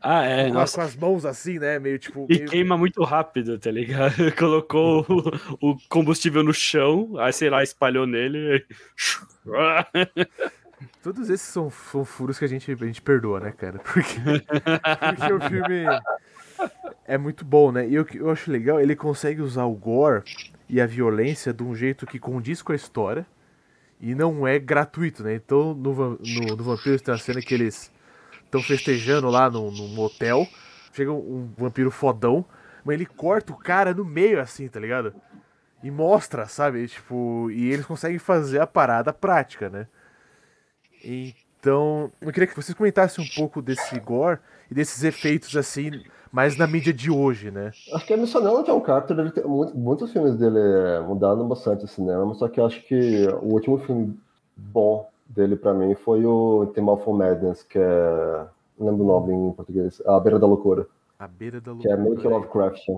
Ah, 0.00 0.22
é, 0.24 0.48
com, 0.48 0.54
nossa. 0.54 0.76
com 0.76 0.80
as 0.82 0.96
mãos 0.96 1.24
assim, 1.24 1.58
né? 1.58 1.78
Meio 1.78 1.98
tipo. 1.98 2.26
E 2.28 2.36
meio- 2.36 2.48
queima 2.50 2.76
muito 2.76 3.02
rápido, 3.04 3.58
tá 3.58 3.70
ligado? 3.70 4.14
Colocou 4.38 5.06
o, 5.60 5.70
o 5.70 5.76
combustível 5.88 6.42
no 6.42 6.52
chão, 6.52 7.14
aí 7.18 7.32
sei 7.32 7.48
lá, 7.48 7.62
espalhou 7.62 8.06
nele. 8.06 8.66
Todos 11.02 11.28
esses 11.30 11.46
são, 11.46 11.70
são 11.70 12.04
furos 12.04 12.38
que 12.38 12.44
a 12.44 12.48
gente, 12.48 12.70
a 12.70 12.86
gente 12.86 13.02
perdoa, 13.02 13.40
né, 13.40 13.52
cara? 13.52 13.78
Porque, 13.84 14.20
porque 14.20 15.32
o 15.32 15.40
filme 15.40 15.84
é 17.04 17.18
muito 17.18 17.44
bom, 17.44 17.72
né? 17.72 17.86
E 17.86 18.04
que 18.04 18.18
eu 18.18 18.30
acho 18.30 18.50
legal, 18.50 18.80
ele 18.80 18.94
consegue 18.94 19.40
usar 19.40 19.64
o 19.64 19.74
gore 19.74 20.22
e 20.68 20.80
a 20.80 20.86
violência 20.86 21.52
de 21.52 21.62
um 21.62 21.74
jeito 21.74 22.06
que 22.06 22.18
condiz 22.18 22.62
com 22.62 22.72
a 22.72 22.76
história 22.76 23.26
e 24.00 24.14
não 24.14 24.46
é 24.46 24.58
gratuito, 24.58 25.22
né? 25.22 25.34
Então, 25.34 25.74
no, 25.74 25.92
no, 25.94 26.56
no 26.56 26.64
Vampiros 26.64 27.02
tem 27.02 27.12
uma 27.12 27.20
cena 27.20 27.40
que 27.40 27.54
eles 27.54 27.92
estão 28.44 28.62
festejando 28.62 29.28
lá 29.30 29.50
num, 29.50 29.70
num 29.70 29.88
motel, 29.88 30.46
chega 30.92 31.12
um 31.12 31.50
vampiro 31.56 31.90
fodão, 31.90 32.44
mas 32.84 32.94
ele 32.94 33.06
corta 33.06 33.52
o 33.52 33.56
cara 33.56 33.94
no 33.94 34.04
meio 34.04 34.40
assim, 34.40 34.68
tá 34.68 34.80
ligado? 34.80 35.14
E 35.82 35.90
mostra, 35.90 36.46
sabe? 36.46 36.86
Tipo, 36.86 37.50
e 37.50 37.72
eles 37.72 37.86
conseguem 37.86 38.18
fazer 38.18 38.60
a 38.60 38.66
parada 38.66 39.12
prática, 39.12 39.68
né? 39.68 39.86
Então, 41.60 42.10
eu 42.20 42.32
queria 42.32 42.46
que 42.46 42.56
vocês 42.56 42.76
comentassem 42.76 43.24
um 43.24 43.28
pouco 43.36 43.62
desse 43.62 43.98
gore 44.00 44.38
e 44.70 44.74
desses 44.74 45.04
efeitos 45.04 45.56
assim, 45.56 46.02
mais 46.32 46.56
na 46.56 46.66
mídia 46.66 46.92
de 46.92 47.10
hoje, 47.10 47.50
né? 47.50 47.70
Acho 47.94 48.06
que 48.06 48.16
mencionando 48.16 48.60
o 48.60 48.64
John 48.64 48.80
Carpenter, 48.80 49.18
ele 49.18 49.46
muito- 49.48 49.76
muitos 49.78 50.12
filmes 50.12 50.36
dele 50.36 50.58
mudaram 51.06 51.46
bastante 51.46 51.84
o 51.84 51.88
cinema, 51.88 52.26
mas 52.26 52.38
só 52.38 52.48
que 52.48 52.58
eu 52.58 52.66
acho 52.66 52.82
que 52.82 53.28
o 53.40 53.52
último 53.52 53.78
filme 53.78 54.18
bom 54.56 55.08
dele 55.26 55.54
pra 55.56 55.72
mim 55.72 55.94
foi 55.94 56.24
o 56.26 56.66
Theme 56.74 56.88
of 56.90 57.08
Madness, 57.10 57.62
que 57.62 57.78
é. 57.78 58.44
Não 58.78 58.88
lembro 58.90 59.04
o 59.04 59.06
nome 59.08 59.32
em 59.32 59.52
português. 59.52 60.02
A 60.04 60.18
Beira 60.18 60.38
da 60.38 60.46
Loucura, 60.46 60.86
A 61.18 61.28
beira 61.28 61.60
da 61.60 61.72
que 61.76 61.88
é 61.88 61.96
meio 61.96 62.16
que 62.16 62.26
loucura. 62.26 62.34
Lovecraftian. 62.66 62.96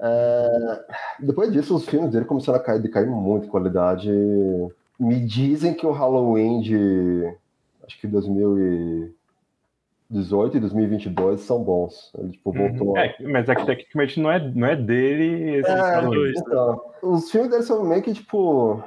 É, 0.00 0.84
Depois 1.20 1.52
disso, 1.52 1.76
os 1.76 1.84
filmes 1.86 2.10
dele 2.10 2.24
começaram 2.24 2.58
a 2.58 2.62
cair, 2.62 2.80
decair 2.82 3.06
muito 3.06 3.46
em 3.46 3.48
qualidade. 3.48 4.10
Me 5.02 5.18
dizem 5.20 5.74
que 5.74 5.86
o 5.86 5.90
Halloween 5.90 6.60
de. 6.60 7.34
Acho 7.84 8.00
que 8.00 8.06
2018 8.06 10.56
e 10.56 10.60
2022 10.60 11.40
são 11.40 11.62
bons. 11.62 12.12
Ele 12.16 12.30
tipo, 12.30 12.52
voltou. 12.52 12.96
É, 12.96 13.14
mas 13.22 13.48
é 13.48 13.54
que 13.54 13.66
tecnicamente 13.66 14.20
não 14.20 14.30
é, 14.30 14.38
não 14.38 14.66
é 14.68 14.76
dele 14.76 15.56
esse 15.58 15.70
É, 15.70 15.74
Halloween. 15.74 16.32
então, 16.36 16.80
os 17.02 17.30
filmes 17.30 17.50
dele 17.50 17.62
são 17.64 17.82
meio 17.84 18.02
que, 18.02 18.12
tipo, 18.14 18.82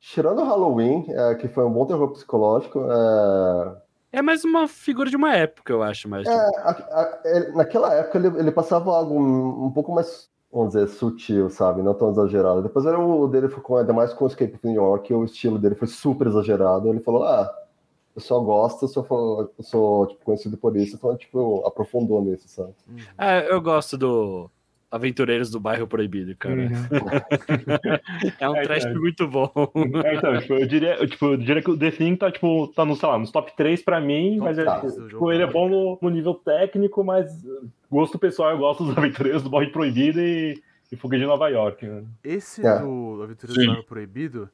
tirando 0.00 0.40
o 0.40 0.44
Halloween, 0.44 1.04
é, 1.10 1.34
que 1.34 1.48
foi 1.48 1.64
um 1.64 1.72
bom 1.72 1.84
terror 1.86 2.08
psicológico, 2.12 2.80
é, 2.90 3.82
É 4.18 4.22
mais 4.22 4.44
uma 4.44 4.66
figura 4.68 5.08
de 5.10 5.16
uma 5.16 5.34
época, 5.34 5.72
eu 5.72 5.82
acho, 5.82 6.08
mas. 6.08 6.22
tipo, 6.26 6.34
a- 6.34 6.70
a- 6.70 7.20
ele- 7.24 7.52
naquela 7.52 7.92
época 7.94 8.18
ele, 8.18 8.28
ele 8.38 8.50
passava 8.52 8.90
algo 8.94 9.14
um, 9.18 9.66
um 9.66 9.70
pouco 9.70 9.92
mais, 9.92 10.28
vamos 10.52 10.74
dizer, 10.74 10.86
sutil, 10.88 11.48
sabe? 11.48 11.82
Não 11.82 11.94
tão 11.94 12.10
exagerado. 12.10 12.62
Depois 12.62 12.84
era 12.84 12.98
o 13.00 13.26
dele 13.26 13.48
foi 13.48 13.62
com, 13.62 13.76
ainda 13.76 13.92
mais 13.92 14.12
com 14.12 14.24
o 14.24 14.28
Escape 14.28 14.58
from 14.58 14.68
New 14.68 14.82
York, 14.82 15.12
o 15.14 15.24
estilo 15.24 15.58
dele 15.58 15.74
foi 15.74 15.88
super 15.88 16.26
exagerado. 16.26 16.88
Ele 16.88 17.00
falou, 17.00 17.24
ah, 17.24 17.50
eu 18.14 18.20
só 18.20 18.38
gosto, 18.38 18.82
eu 18.82 18.88
sou, 18.88 19.50
eu 19.58 19.64
sou 19.64 20.06
tipo, 20.06 20.24
conhecido 20.24 20.58
por 20.58 20.76
isso, 20.76 20.96
então, 20.96 21.16
tipo, 21.16 21.62
aprofundou 21.66 22.22
nisso, 22.22 22.46
sabe? 22.48 22.74
Ah, 23.16 23.38
eu 23.38 23.60
gosto 23.62 23.96
do 23.96 24.50
Aventureiros 24.92 25.50
do 25.50 25.58
Bairro 25.58 25.86
Proibido, 25.86 26.36
cara. 26.36 26.54
É 28.38 28.48
um 28.48 28.56
É, 28.56 28.62
trash 28.62 28.84
é. 28.84 28.92
muito 28.94 29.26
bom. 29.26 29.50
É, 30.04 30.14
então, 30.16 30.38
tipo, 30.38 30.54
eu 30.54 30.66
diria, 30.66 30.94
eu, 30.96 31.08
tipo, 31.08 31.24
eu 31.26 31.36
diria 31.36 31.62
que 31.62 31.70
o 31.70 31.78
The 31.78 31.90
Thing 31.90 32.14
tá, 32.16 32.30
tipo, 32.30 32.68
tá 32.68 32.84
no, 32.84 32.94
sei 32.94 33.08
lá, 33.08 33.18
nos 33.18 33.30
top 33.30 33.56
3 33.56 33.82
pra 33.82 34.00
mim, 34.00 34.36
mas 34.38 34.58
é, 34.58 34.64
Tá. 34.64 34.80
tipo, 34.80 35.08
tipo, 35.08 35.32
ele 35.32 35.42
é 35.42 35.46
bom 35.46 35.68
no, 35.68 35.98
no 36.00 36.10
nível 36.10 36.34
técnico, 36.34 37.02
mas 37.02 37.32
gosto 37.90 38.18
pessoal, 38.18 38.50
eu 38.50 38.58
gosto 38.58 38.84
dos 38.84 38.96
aventureiros 38.98 39.42
do 39.42 39.48
Bairro 39.50 39.72
Proibido 39.72 40.20
e, 40.20 40.62
e 40.90 40.96
Fuga 40.96 41.18
de 41.18 41.24
Nova 41.24 41.48
York. 41.48 41.86
Né? 41.86 42.04
Esse 42.22 42.64
É. 42.66 42.78
do 42.78 43.20
Aventureiros 43.22 43.54
Sim. 43.62 43.66
do 43.68 43.72
Bairro 43.72 43.86
Proibido, 43.86 44.48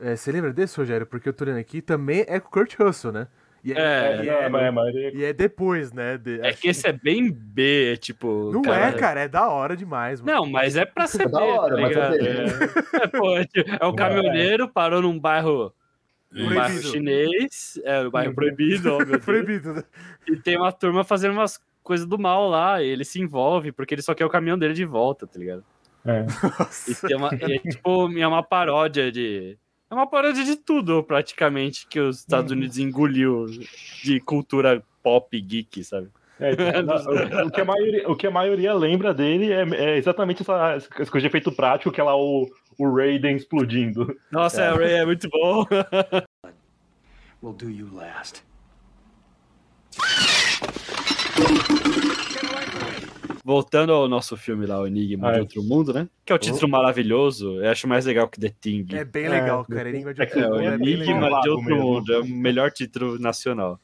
é, 0.00 0.16
você 0.16 0.32
lembra 0.32 0.52
desse, 0.52 0.76
Rogério? 0.76 1.06
Porque 1.06 1.28
eu 1.28 1.32
tô 1.32 1.44
olhando 1.44 1.58
aqui, 1.58 1.80
também 1.80 2.24
é 2.26 2.40
com 2.40 2.48
o 2.48 2.50
Kurt 2.50 2.74
Russell, 2.78 3.12
né? 3.12 3.28
E 3.68 3.72
É, 3.78 4.20
e 4.22 4.26
não, 4.26 4.32
é, 4.34 4.48
mas- 4.48 4.62
é, 4.62 4.70
mas 4.70 4.94
ele- 4.94 5.18
e 5.18 5.24
é 5.24 5.32
depois, 5.32 5.92
né? 5.92 6.16
de- 6.16 6.40
É 6.40 6.48
acho 6.48 6.60
que 6.62 6.68
esse 6.68 6.86
é 6.88 6.92
bem 6.92 7.30
B, 7.30 7.92
é 7.92 7.96
tipo. 7.96 8.50
Não 8.52 8.62
é, 8.72 8.92
cara, 8.92 9.20
é 9.20 9.28
da 9.28 9.48
hora 9.48 9.76
demais, 9.76 10.20
mano. 10.20 10.32
Não, 10.38 10.46
mas 10.46 10.76
é 10.76 10.84
pra 10.86 11.06
ser 11.06 11.22
É 11.22 11.26
B, 11.26 11.30
da 11.32 11.40
hora, 11.44 11.74
tá 11.76 11.80
mas 11.82 11.96
é 11.96 12.10
ligado? 12.10 12.14
É, 12.16 13.02
é, 13.04 13.06
pô, 13.08 13.36
é, 13.36 13.44
tipo, 13.44 13.70
é 13.80 13.86
um 13.86 13.94
caminhoneiro, 13.94 14.68
parou 14.68 15.02
num 15.02 15.18
bairro, 15.18 15.72
um 16.34 16.54
bairro 16.54 16.78
chinês, 16.82 17.78
é, 17.84 18.00
o 18.06 18.10
bairro 18.10 18.34
proibido, 18.34 18.94
ó, 18.94 18.98
meu 18.98 19.06
Deus. 19.20 19.24
Proibido, 19.24 19.74
né? 19.74 19.82
E 20.26 20.36
tem 20.36 20.56
uma 20.56 20.72
turma 20.72 21.04
fazendo 21.04 21.32
umas 21.32 21.60
coisas 21.82 22.06
do 22.06 22.18
mal 22.18 22.48
lá, 22.48 22.82
e 22.82 22.86
ele 22.88 23.04
se 23.04 23.20
envolve, 23.20 23.70
porque 23.72 23.94
ele 23.94 24.02
só 24.02 24.14
quer 24.14 24.24
o 24.24 24.30
caminhão 24.30 24.58
dele 24.58 24.74
de 24.74 24.84
volta, 24.84 25.26
tá 25.26 25.38
ligado? 25.38 25.64
é. 26.06 26.24
E 26.88 26.94
tem 27.06 27.16
uma, 27.16 27.28
e 27.34 27.54
é, 27.56 27.58
tipo, 27.58 28.18
é 28.18 28.26
uma 28.26 28.42
paródia 28.42 29.10
de. 29.12 29.58
É 29.90 29.94
uma 29.94 30.06
paródia 30.06 30.44
de 30.44 30.56
tudo, 30.56 31.02
praticamente, 31.02 31.86
que 31.86 31.98
os 31.98 32.18
Estados 32.18 32.52
Unidos 32.52 32.78
engoliu 32.78 33.46
de 34.02 34.20
cultura 34.20 34.82
pop 35.02 35.40
geek, 35.40 35.82
sabe? 35.82 36.08
É, 36.38 36.52
então, 36.52 36.96
o, 37.46 37.50
que 37.50 37.60
a 37.60 37.64
maioria, 37.64 38.10
o 38.10 38.16
que 38.16 38.26
a 38.26 38.30
maioria 38.30 38.74
lembra 38.74 39.14
dele 39.14 39.50
é, 39.50 39.62
é 39.62 39.96
exatamente 39.96 40.42
essa, 40.42 40.74
essa 40.74 41.10
coisa 41.10 41.20
de 41.20 41.26
efeito 41.26 41.50
prático, 41.50 41.90
que 41.90 42.00
é 42.00 42.04
lá 42.04 42.16
o, 42.16 42.48
o 42.78 42.94
Raiden 42.94 43.36
explodindo. 43.36 44.14
Nossa, 44.30 44.62
é, 44.62 44.72
o 44.72 44.76
Ray 44.76 44.92
é 44.92 45.06
muito 45.06 45.28
bom. 45.28 45.64
Will 47.42 47.52
do 47.54 47.70
you 47.70 47.88
last. 47.94 48.42
Voltando 53.44 53.92
ao 53.92 54.08
nosso 54.08 54.36
filme 54.36 54.66
lá, 54.66 54.80
o 54.80 54.86
Enigma 54.86 55.28
Ah, 55.28 55.32
de 55.32 55.38
é. 55.38 55.40
Outro 55.40 55.62
Mundo, 55.62 55.92
né? 55.92 56.08
Que 56.24 56.32
é 56.32 56.36
o 56.36 56.38
título 56.38 56.68
maravilhoso. 56.68 57.62
Eu 57.62 57.70
acho 57.70 57.86
mais 57.88 58.04
legal 58.04 58.28
que 58.28 58.40
The 58.40 58.52
Thing. 58.60 58.86
É 58.92 59.04
bem 59.04 59.24
É, 59.24 59.28
legal, 59.28 59.64
cara. 59.64 59.88
Enigma 59.88 60.12
de 60.14 60.20
é 60.20 60.24
Outro 60.24 60.40
É, 60.40 60.46
o 60.46 60.50
Mundo 60.50 60.62
é 60.68 60.78
bem 60.78 60.92
Enigma 60.94 61.28
de 61.40 61.48
Outro 61.48 61.62
mesmo. 61.64 61.82
Mundo. 61.82 62.12
É 62.12 62.18
o 62.20 62.26
melhor 62.26 62.70
título 62.70 63.18
nacional. 63.18 63.80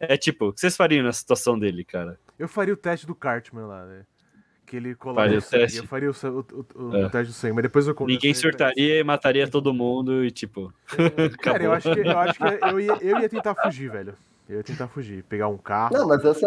É 0.00 0.16
tipo, 0.16 0.46
o 0.48 0.52
que 0.52 0.60
vocês 0.60 0.76
fariam 0.76 1.02
na 1.04 1.12
situação 1.12 1.58
dele, 1.58 1.82
cara? 1.84 2.18
Eu 2.38 2.46
faria 2.48 2.72
o 2.72 2.76
teste 2.76 3.04
do 3.06 3.14
Cartman 3.14 3.66
lá, 3.66 3.84
né? 3.84 4.02
Que 4.64 4.76
ele 4.76 4.94
Faria 4.94 4.96
coloca 4.96 5.32
o 5.32 5.36
o 5.38 5.40
sangue. 5.40 5.62
teste. 5.64 5.78
Eu 5.78 5.84
faria 5.86 6.10
o, 6.10 6.12
o, 6.12 6.26
o, 6.38 6.88
o, 6.90 6.96
É. 6.96 7.06
o 7.06 7.10
teste 7.10 7.32
do 7.32 7.32
sangue, 7.32 7.54
mas 7.54 7.62
depois 7.62 7.86
eu 7.88 7.94
conto 7.94 8.08
Ninguém 8.08 8.34
surtaria 8.34 9.00
e 9.00 9.02
mataria 9.02 9.48
todo 9.48 9.72
mundo 9.74 10.24
e 10.24 10.30
tipo. 10.30 10.72
Cara, 11.40 11.64
eu 11.64 11.72
acho 11.72 11.92
que, 11.92 12.00
eu, 12.00 12.18
acho 12.18 12.38
que 12.38 12.44
eu, 12.66 12.78
ia, 12.80 12.98
eu 13.00 13.18
ia 13.18 13.28
tentar 13.28 13.54
fugir, 13.56 13.90
velho. 13.90 14.14
Eu 14.48 14.56
ia 14.56 14.64
tentar 14.64 14.88
fugir, 14.88 15.22
pegar 15.24 15.48
um 15.48 15.58
carro. 15.58 15.94
Não, 15.94 16.08
mas 16.08 16.24
essa. 16.24 16.46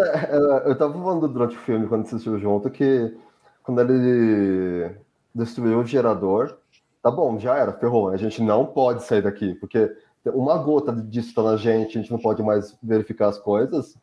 Eu 0.66 0.76
tava 0.76 0.94
falando 0.94 1.28
durante 1.28 1.56
o 1.56 1.60
filme, 1.60 1.88
quando 1.88 2.02
assistiu 2.02 2.40
junto, 2.40 2.70
que 2.70 3.16
quando 3.62 3.80
ele 3.80 4.96
destruiu 5.36 5.80
o 5.80 5.86
gerador, 5.86 6.58
tá 7.04 7.12
bom, 7.12 7.38
já 7.38 7.56
era, 7.56 7.72
ferrou. 7.74 8.10
A 8.10 8.18
gente 8.18 8.42
não 8.42 8.66
pode 8.66 9.04
sair 9.04 9.22
daqui, 9.22 9.54
porque 9.56 9.96
uma 10.26 10.58
gota 10.58 10.92
disso 10.92 11.34
tá 11.36 11.44
na 11.44 11.58
gente, 11.58 11.98
a 11.98 12.02
gente 12.02 12.12
não 12.12 12.20
pode 12.20 12.42
mais 12.42 12.76
verificar 12.82 13.28
as 13.28 13.38
coisas, 13.38 13.96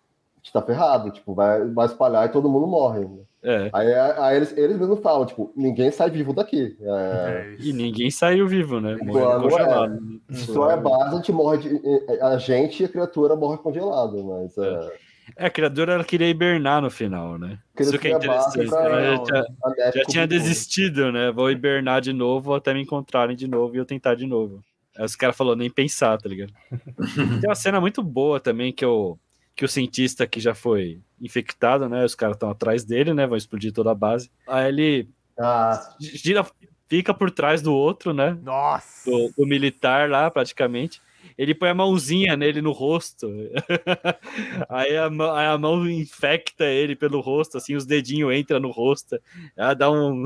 gente 0.48 0.52
tá 0.52 0.62
ferrado, 0.62 1.10
tipo, 1.10 1.34
vai, 1.34 1.64
vai 1.66 1.86
espalhar 1.86 2.26
e 2.26 2.32
todo 2.32 2.48
mundo 2.48 2.66
morre. 2.66 3.00
né? 3.00 3.22
É. 3.42 3.70
Aí, 3.72 3.94
aí 3.94 4.36
eles, 4.36 4.56
eles 4.56 4.76
mesmos 4.78 5.00
falam, 5.00 5.24
tipo, 5.26 5.52
ninguém 5.56 5.90
sai 5.90 6.10
vivo 6.10 6.32
daqui. 6.32 6.76
É, 6.80 6.88
É, 6.90 7.56
E 7.60 7.72
ninguém 7.72 8.10
saiu 8.10 8.48
vivo, 8.48 8.80
né? 8.80 8.96
Claro, 8.98 9.06
Morreu 9.06 9.40
congelado. 9.40 10.00
só 10.32 10.70
é 10.70 10.76
base, 10.76 11.12
a 11.14 11.16
gente 11.16 11.32
morre 11.32 11.58
de, 11.58 11.80
a 12.20 12.36
gente 12.38 12.82
e 12.82 12.86
a 12.86 12.88
criatura 12.88 13.36
morre 13.36 13.58
congelado, 13.58 14.24
mas 14.24 14.56
é, 14.58 14.90
É, 15.36 15.46
a 15.46 15.50
criatura 15.50 15.92
ela 15.94 16.04
queria 16.04 16.28
hibernar 16.28 16.82
no 16.82 16.90
final, 16.90 17.38
né? 17.38 17.58
Aquele 17.74 17.90
Isso 17.90 17.98
que 17.98 18.08
é 18.08 18.12
é 18.12 18.16
interessante. 18.16 18.68
pra- 18.68 18.80
Ela 18.80 19.04
já, 19.16 19.22
tinha- 19.22 19.92
já 19.94 20.04
tinha 20.08 20.26
desistido, 20.26 21.12
né? 21.12 21.30
Vou 21.30 21.50
hibernar 21.50 22.00
de 22.00 22.12
novo 22.12 22.54
até 22.54 22.74
me 22.74 22.82
encontrarem 22.82 23.36
de 23.36 23.46
novo 23.46 23.74
e 23.74 23.78
eu 23.78 23.84
tentar 23.86 24.14
de 24.16 24.26
novo. 24.26 24.60
Aí 24.98 25.04
os 25.04 25.14
caras 25.14 25.36
falaram, 25.36 25.58
nem 25.58 25.70
pensar, 25.70 26.18
tá 26.18 26.28
ligado? 26.28 26.52
Tem 27.40 27.48
uma 27.48 27.54
cena 27.54 27.80
muito 27.80 28.02
boa 28.02 28.40
também 28.40 28.72
que 28.72 28.84
o, 28.84 29.16
que 29.58 29.64
o 29.64 29.68
cientista 29.68 30.24
que 30.24 30.38
já 30.38 30.54
foi 30.54 31.00
infectado, 31.20 31.88
né? 31.88 32.04
Os 32.04 32.14
caras 32.14 32.36
estão 32.36 32.48
atrás 32.48 32.84
dele, 32.84 33.12
né? 33.12 33.26
Vão 33.26 33.36
explodir 33.36 33.72
toda 33.72 33.90
a 33.90 33.94
base. 33.94 34.30
Aí 34.46 34.68
ele 34.68 35.08
Ah, 35.36 35.96
gira, 36.00 36.46
fica 36.88 37.12
por 37.12 37.28
trás 37.28 37.60
do 37.60 37.74
outro, 37.74 38.14
né? 38.14 38.38
Nossa! 38.40 39.10
do, 39.10 39.32
do 39.36 39.44
militar 39.44 40.08
lá, 40.08 40.30
praticamente. 40.30 41.02
Ele 41.36 41.56
põe 41.56 41.70
a 41.70 41.74
mãozinha 41.74 42.36
nele 42.36 42.62
no 42.62 42.70
rosto. 42.70 43.28
aí, 44.70 44.96
a, 44.96 45.10
mão- 45.10 45.34
aí 45.34 45.46
a 45.48 45.58
mão 45.58 45.88
infecta 45.90 46.64
ele 46.64 46.94
pelo 46.94 47.20
rosto, 47.20 47.58
assim, 47.58 47.74
os 47.74 47.84
dedinhos 47.84 48.32
entram 48.36 48.60
no 48.60 48.70
rosto. 48.70 49.20
Ela 49.56 49.74
dá 49.74 49.90
um. 49.90 50.24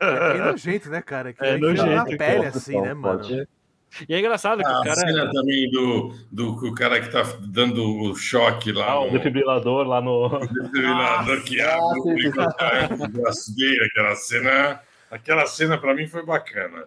É 0.00 0.32
bem 0.32 0.42
nojento, 0.42 0.88
né, 0.90 1.02
cara? 1.02 1.32
Que 1.34 1.44
É 1.44 1.56
enfia 1.56 1.70
na 1.70 2.04
nojento, 2.04 2.16
pele, 2.16 2.46
assim, 2.46 2.80
né, 2.80 2.94
mano? 2.94 3.18
Pode. 3.18 3.48
E 4.08 4.14
é 4.14 4.18
engraçado 4.18 4.60
que 4.62 4.66
Ah, 4.66 4.78
o 4.78 4.80
a 4.80 4.84
cara. 4.84 4.96
cena 4.96 5.30
também 5.32 5.70
do, 5.70 6.14
do 6.30 6.58
que 6.58 6.66
o 6.66 6.74
cara 6.74 7.00
que 7.00 7.10
tá 7.10 7.22
dando 7.40 7.84
o 7.84 8.14
choque 8.14 8.72
lá 8.72 8.92
Ah, 8.92 9.00
o 9.00 9.06
no 9.06 9.12
defibrilador 9.12 9.86
lá 9.86 10.00
no. 10.00 10.28
desfibrilador 10.46 11.42
que 11.44 11.60
Ah, 11.60 11.76
abre 11.76 12.94
o 13.04 13.08
braço 13.08 13.52
aquela 13.90 14.14
cena. 14.16 14.80
Aquela 15.10 15.46
cena 15.46 15.76
pra 15.78 15.94
mim 15.94 16.06
foi 16.06 16.24
bacana. 16.24 16.84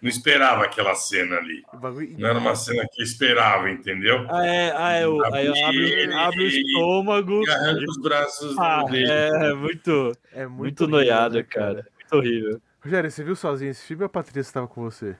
Não 0.00 0.08
esperava 0.08 0.64
aquela 0.64 0.94
cena 0.94 1.36
ali. 1.36 1.62
O 1.72 1.76
bagulho... 1.76 2.14
Não 2.18 2.28
era 2.28 2.38
uma 2.38 2.54
cena 2.54 2.84
que 2.92 3.02
eu 3.02 3.04
esperava, 3.04 3.68
entendeu? 3.68 4.26
Ah, 4.30 4.46
é, 4.46 4.72
ah, 4.76 4.92
é, 4.92 5.08
o, 5.08 5.24
aí 5.34 5.48
abre, 5.48 6.12
abre 6.14 6.40
o 6.44 6.46
estômago. 6.46 7.42
E 7.44 7.50
arranca 7.50 7.84
os 7.88 8.00
braços 8.00 8.56
Ah, 8.58 8.84
dele. 8.84 9.10
é 9.10 9.54
muito, 9.54 10.12
É 10.32 10.46
muito, 10.46 10.58
muito 10.58 10.80
horrível, 10.84 10.88
noiado, 11.00 11.34
né, 11.36 11.42
cara. 11.42 11.86
Muito 11.96 12.14
horrível. 12.16 12.60
Rogério, 12.80 13.10
você 13.10 13.24
viu 13.24 13.34
sozinho 13.34 13.70
esse 13.72 13.84
filme 13.86 14.02
ou 14.04 14.06
a 14.06 14.08
Patrícia 14.08 14.54
tava 14.54 14.68
com 14.68 14.82
você? 14.82 15.16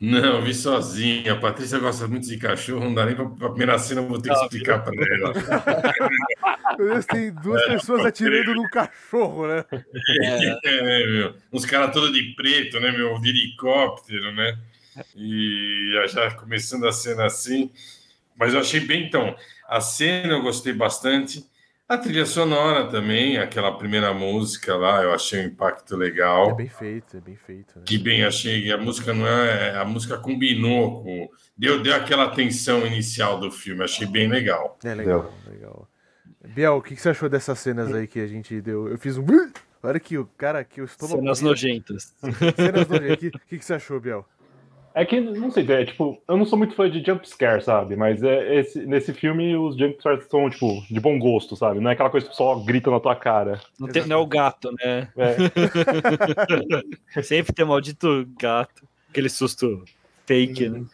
Não, 0.00 0.36
eu 0.36 0.42
vi 0.42 0.54
sozinho. 0.54 1.32
A 1.32 1.36
Patrícia 1.36 1.78
gosta 1.78 2.06
muito 2.06 2.28
de 2.28 2.36
cachorro, 2.36 2.84
não 2.84 2.94
dá 2.94 3.04
nem 3.04 3.16
pra, 3.16 3.26
pra 3.26 3.48
primeira 3.48 3.78
cena, 3.78 4.00
eu 4.00 4.08
vou 4.08 4.20
ter 4.20 4.28
que 4.28 4.36
Não, 4.36 4.42
explicar 4.44 4.84
pra 4.84 4.94
ela. 4.94 5.32
Meu 6.78 6.88
Deus, 6.90 7.06
tem 7.06 7.32
duas 7.32 7.64
pessoas 7.66 8.06
atirando 8.06 8.54
num 8.54 8.68
cachorro, 8.68 9.48
né? 9.48 9.64
É, 9.72 10.58
É, 10.64 10.82
né, 10.82 11.06
meu? 11.06 11.34
Uns 11.52 11.64
caras 11.64 11.92
todos 11.92 12.12
de 12.12 12.22
preto, 12.34 12.78
né, 12.78 12.92
meu? 12.92 13.18
De 13.20 13.28
helicóptero, 13.28 14.32
né? 14.32 14.56
E 15.16 15.92
já 16.08 16.30
começando 16.32 16.86
a 16.86 16.92
cena 16.92 17.26
assim. 17.26 17.70
Mas 18.36 18.54
eu 18.54 18.60
achei 18.60 18.80
bem, 18.80 19.04
então. 19.04 19.34
A 19.68 19.80
cena 19.80 20.34
eu 20.34 20.42
gostei 20.42 20.72
bastante. 20.72 21.44
A 21.88 21.96
trilha 21.96 22.26
sonora 22.26 22.86
também, 22.90 23.38
aquela 23.38 23.72
primeira 23.78 24.12
música 24.12 24.76
lá, 24.76 25.02
eu 25.02 25.10
achei 25.14 25.40
um 25.40 25.46
impacto 25.46 25.94
É 25.94 25.96
legal. 25.96 26.54
bem 26.54 26.68
feito, 26.68 27.16
é 27.16 27.20
bem 27.20 27.34
feito. 27.36 27.78
Né? 27.78 27.84
Que 27.86 27.96
bem, 27.96 28.24
achei 28.24 28.62
que 28.62 28.70
a 28.70 28.76
música 28.76 29.14
não 29.14 29.26
é. 29.26 29.74
A 29.74 29.86
música 29.86 30.18
combinou 30.18 31.02
com. 31.02 31.30
Deu, 31.56 31.82
deu 31.82 31.94
aquela 31.94 32.28
tensão 32.28 32.86
inicial 32.86 33.40
do 33.40 33.50
filme, 33.50 33.82
achei 33.82 34.06
bem 34.06 34.28
legal. 34.28 34.78
É 34.84 34.94
legal, 34.94 35.32
legal. 35.46 35.88
Biel, 36.54 36.76
o 36.76 36.82
que, 36.82 36.94
que 36.94 37.00
você 37.00 37.08
achou 37.08 37.28
dessas 37.28 37.58
cenas 37.58 37.92
aí 37.94 38.06
que 38.06 38.20
a 38.20 38.26
gente 38.26 38.60
deu? 38.60 38.86
Eu 38.88 38.98
fiz 38.98 39.16
um. 39.16 39.24
Olha 39.82 39.96
aqui, 39.96 40.18
o 40.18 40.26
cara 40.36 40.58
aqui, 40.58 40.82
o 40.82 40.84
estômago. 40.84 41.20
cenas 41.20 41.40
nojentas. 41.40 42.14
Cenas 42.54 42.86
nojentas. 42.86 43.14
O 43.14 43.18
que, 43.18 43.30
que, 43.30 43.58
que 43.58 43.64
você 43.64 43.74
achou, 43.74 43.98
Biel? 43.98 44.26
É 44.94 45.04
que, 45.04 45.20
não 45.20 45.50
sei, 45.50 45.64
é 45.70 45.84
tipo, 45.84 46.20
eu 46.26 46.36
não 46.36 46.44
sou 46.44 46.58
muito 46.58 46.74
fã 46.74 46.90
de 46.90 47.04
jumpscare, 47.04 47.62
sabe? 47.62 47.94
Mas 47.94 48.22
é, 48.22 48.56
esse, 48.56 48.84
nesse 48.84 49.12
filme 49.12 49.56
os 49.56 49.76
jumpscares 49.76 50.26
são, 50.28 50.50
tipo, 50.50 50.82
de 50.90 50.98
bom 50.98 51.18
gosto, 51.18 51.54
sabe? 51.54 51.78
Não 51.78 51.90
é 51.90 51.92
aquela 51.92 52.10
coisa 52.10 52.28
que 52.28 52.34
só 52.34 52.56
grita 52.56 52.90
na 52.90 52.98
tua 52.98 53.14
cara. 53.14 53.60
Não, 53.78 53.86
tem, 53.88 54.06
não 54.06 54.16
é 54.16 54.18
o 54.18 54.26
gato, 54.26 54.70
né? 54.82 55.08
É. 55.16 55.36
Sempre 57.22 57.52
tem 57.52 57.64
o 57.64 57.68
maldito 57.68 58.28
gato. 58.38 58.88
Aquele 59.10 59.28
susto 59.28 59.84
fake, 60.26 60.68
né? 60.68 60.84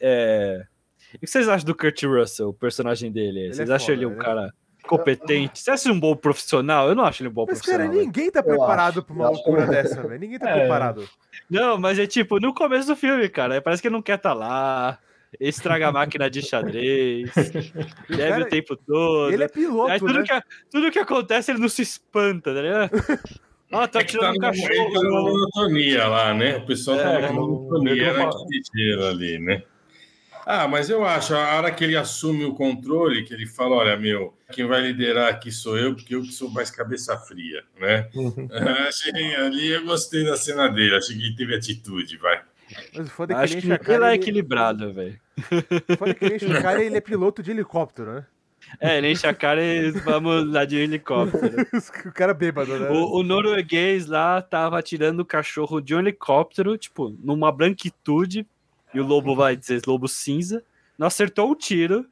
É... 0.00 0.66
E 1.14 1.16
o 1.16 1.20
que 1.20 1.26
vocês 1.26 1.48
acham 1.48 1.66
do 1.66 1.74
Kurt 1.74 2.02
Russell, 2.04 2.50
o 2.50 2.54
personagem 2.54 3.10
dele? 3.10 3.40
Ele 3.40 3.54
vocês 3.54 3.68
é 3.68 3.74
acham 3.74 3.86
foda, 3.86 3.98
ele 3.98 4.06
um 4.06 4.12
é- 4.12 4.24
cara 4.24 4.54
competente? 4.86 5.68
Acha 5.70 5.88
ele 5.88 5.96
um 5.96 6.00
bom 6.00 6.14
profissional? 6.16 6.88
Eu 6.88 6.94
não 6.94 7.04
acho 7.04 7.22
ele 7.22 7.28
um 7.28 7.32
bom 7.32 7.46
Mas, 7.48 7.60
cara, 7.60 7.78
profissional. 7.78 7.92
velho. 7.92 8.06
ninguém 8.06 8.30
tá 8.30 8.42
preparado 8.42 9.02
pra 9.02 9.14
uma 9.14 9.30
loucura 9.30 9.66
dessa, 9.66 10.02
velho. 10.02 10.20
Ninguém 10.20 10.38
tá 10.38 10.50
É. 10.50 10.58
preparado. 10.60 11.08
Não, 11.48 11.78
mas 11.78 11.98
é 11.98 12.06
tipo, 12.06 12.38
no 12.40 12.54
começo 12.54 12.86
do 12.88 12.96
filme, 12.96 13.28
cara, 13.28 13.60
parece 13.60 13.80
que 13.82 13.88
ele 13.88 13.94
não 13.94 14.02
quer 14.02 14.16
estar 14.16 14.32
lá. 14.34 14.98
Estraga 15.38 15.88
a 15.88 15.92
máquina 15.92 16.28
de 16.28 16.42
xadrez, 16.42 17.30
bebe 18.10 18.18
cara- 18.30 18.42
o 18.44 18.48
tempo 18.48 18.76
todo. 18.76 19.32
Ele 19.32 19.44
é 19.44 19.48
piloto, 19.48 19.92
Aí 19.92 19.98
tudo, 20.00 20.14
né? 20.14 20.24
que, 20.24 20.42
tudo 20.72 20.90
que 20.90 20.98
acontece, 20.98 21.52
ele 21.52 21.60
não 21.60 21.68
se 21.68 21.82
espanta, 21.82 22.52
tá 22.52 22.60
ligado? 22.60 22.90
Ó, 23.72 23.86
tá 23.86 24.00
É 24.00 24.04
que 24.04 24.18
tá 24.18 24.32
tirando 24.32 24.32
um 24.32 24.34
ele 24.34 24.40
tá 24.40 24.50
cachorro. 24.50 25.10
monotonia 25.22 26.08
lá, 26.08 26.34
né? 26.34 26.56
O 26.56 26.66
pessoal 26.66 26.96
tá 26.98 27.04
É, 27.04 27.28
numa 27.28 27.40
não- 27.40 27.46
monotonia 27.48 28.12
naquele 28.12 28.60
gelo 28.74 29.06
ali, 29.06 29.38
né? 29.38 29.62
Ah, 30.46 30.66
mas 30.66 30.90
eu 30.90 31.04
acho, 31.04 31.34
a 31.34 31.56
hora 31.56 31.70
que 31.70 31.84
ele 31.84 31.96
assume 31.96 32.44
o 32.44 32.54
controle, 32.54 33.24
que 33.24 33.34
ele 33.34 33.46
fala, 33.46 33.76
olha, 33.76 33.96
meu, 33.96 34.34
quem 34.52 34.66
vai 34.66 34.80
liderar 34.80 35.28
aqui 35.28 35.52
sou 35.52 35.78
eu, 35.78 35.94
porque 35.94 36.14
eu 36.14 36.22
que 36.22 36.32
sou 36.32 36.50
mais 36.50 36.70
cabeça 36.70 37.16
fria, 37.18 37.62
né? 37.78 38.08
achei, 38.88 39.34
ali 39.36 39.68
eu 39.70 39.84
gostei 39.84 40.24
da 40.24 40.36
cena 40.36 40.68
dele, 40.68 40.96
achei 40.96 41.16
que 41.16 41.24
ele 41.24 41.36
teve 41.36 41.54
atitude, 41.54 42.16
vai. 42.16 42.40
Mas 42.94 43.06
o 43.06 43.10
foda 43.10 43.32
é 43.32 43.36
que 43.36 43.42
Acho 43.42 43.54
ele 43.54 43.60
que 43.62 43.66
enche 43.66 43.72
a 43.72 43.74
ele 43.76 43.84
cara. 43.84 44.06
é 44.06 44.08
Ele... 44.08 44.22
equilibrado, 44.22 44.92
velho. 44.92 45.20
o 45.88 45.96
foda 45.96 46.10
é 46.10 46.14
que 46.14 46.24
ele 46.24 46.36
enche 46.36 46.52
a 46.52 46.62
cara 46.62 46.82
e 46.82 46.86
ele 46.86 46.96
é 46.96 47.00
piloto 47.00 47.42
de 47.42 47.50
helicóptero, 47.50 48.14
né? 48.14 48.26
É, 48.78 48.98
ele 48.98 49.10
enche 49.10 49.26
a 49.26 49.34
cara 49.34 49.62
e 49.62 49.90
vamos 49.90 50.52
lá 50.52 50.64
de 50.64 50.76
helicóptero. 50.76 51.56
o 52.06 52.12
cara 52.12 52.34
bêbado, 52.34 52.78
né? 52.78 52.90
O, 52.90 53.18
o 53.18 53.22
norueguês 53.22 54.06
lá 54.06 54.40
tava 54.42 54.78
atirando 54.78 55.20
o 55.20 55.24
cachorro 55.24 55.80
de 55.80 55.94
um 55.94 55.98
helicóptero, 55.98 56.76
tipo, 56.76 57.16
numa 57.22 57.50
branquitude, 57.50 58.46
e 58.92 59.00
o 59.00 59.06
lobo 59.06 59.34
vai 59.34 59.56
dizer 59.56 59.82
lobo 59.86 60.08
cinza. 60.08 60.62
Não 60.98 61.06
acertou 61.06 61.50
o 61.50 61.56
tiro. 61.56 62.06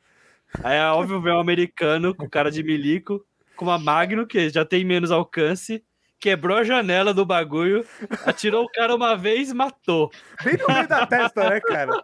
Aí 0.62 0.78
é 0.78 0.90
óbvio 0.90 1.20
ver 1.20 1.32
um 1.32 1.40
americano 1.40 2.14
com 2.14 2.28
cara 2.28 2.50
de 2.50 2.62
milico, 2.62 3.24
com 3.56 3.66
uma 3.66 3.78
Magno, 3.78 4.26
que 4.26 4.48
já 4.48 4.64
tem 4.64 4.84
menos 4.84 5.10
alcance, 5.10 5.84
quebrou 6.18 6.56
a 6.56 6.64
janela 6.64 7.14
do 7.14 7.24
bagulho, 7.24 7.84
atirou 8.24 8.64
o 8.64 8.68
cara 8.68 8.94
uma 8.94 9.16
vez 9.16 9.52
matou. 9.52 10.10
Bem 10.44 10.56
no 10.56 10.74
meio 10.74 10.88
da 10.88 11.06
testa, 11.06 11.50
né, 11.50 11.60
cara? 11.60 12.02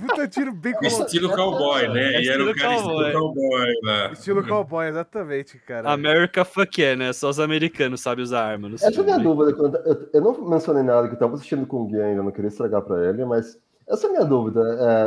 Puta 0.00 0.26
tiro 0.28 0.52
bem 0.52 0.72
colocado. 0.72 1.06
Estilo 1.06 1.34
cowboy, 1.34 1.88
né? 1.88 2.14
É 2.14 2.22
e 2.22 2.28
era 2.28 2.42
o 2.42 2.50
estilo 2.50 2.54
cara 2.54 2.82
cowboy. 2.82 3.06
estilo 3.06 3.20
cowboy 3.20 3.74
lá. 3.82 4.12
Estilo 4.12 4.46
cowboy, 4.46 4.86
exatamente, 4.88 5.58
cara. 5.58 5.90
America 5.90 6.44
fuck 6.44 6.80
yeah, 6.80 6.98
né? 6.98 7.12
Só 7.12 7.28
os 7.28 7.38
americanos 7.38 8.00
sabem 8.00 8.22
usar 8.22 8.44
arma. 8.44 8.70
Essa 8.74 8.86
é 8.86 9.00
a 9.00 9.02
minha 9.02 9.18
dúvida. 9.18 9.50
Eu, 9.84 10.10
eu 10.12 10.20
não 10.20 10.48
mencionei 10.48 10.82
nada 10.82 11.08
que 11.08 11.14
eu 11.14 11.18
tava 11.18 11.34
assistindo 11.34 11.66
com 11.66 11.82
o 11.82 11.86
Gui 11.86 12.00
ainda, 12.00 12.22
não 12.22 12.32
queria 12.32 12.48
estragar 12.48 12.82
pra 12.82 13.08
ele, 13.08 13.24
mas 13.24 13.58
essa 13.90 14.06
é 14.06 14.10
a 14.10 14.12
minha 14.12 14.24
dúvida. 14.24 14.60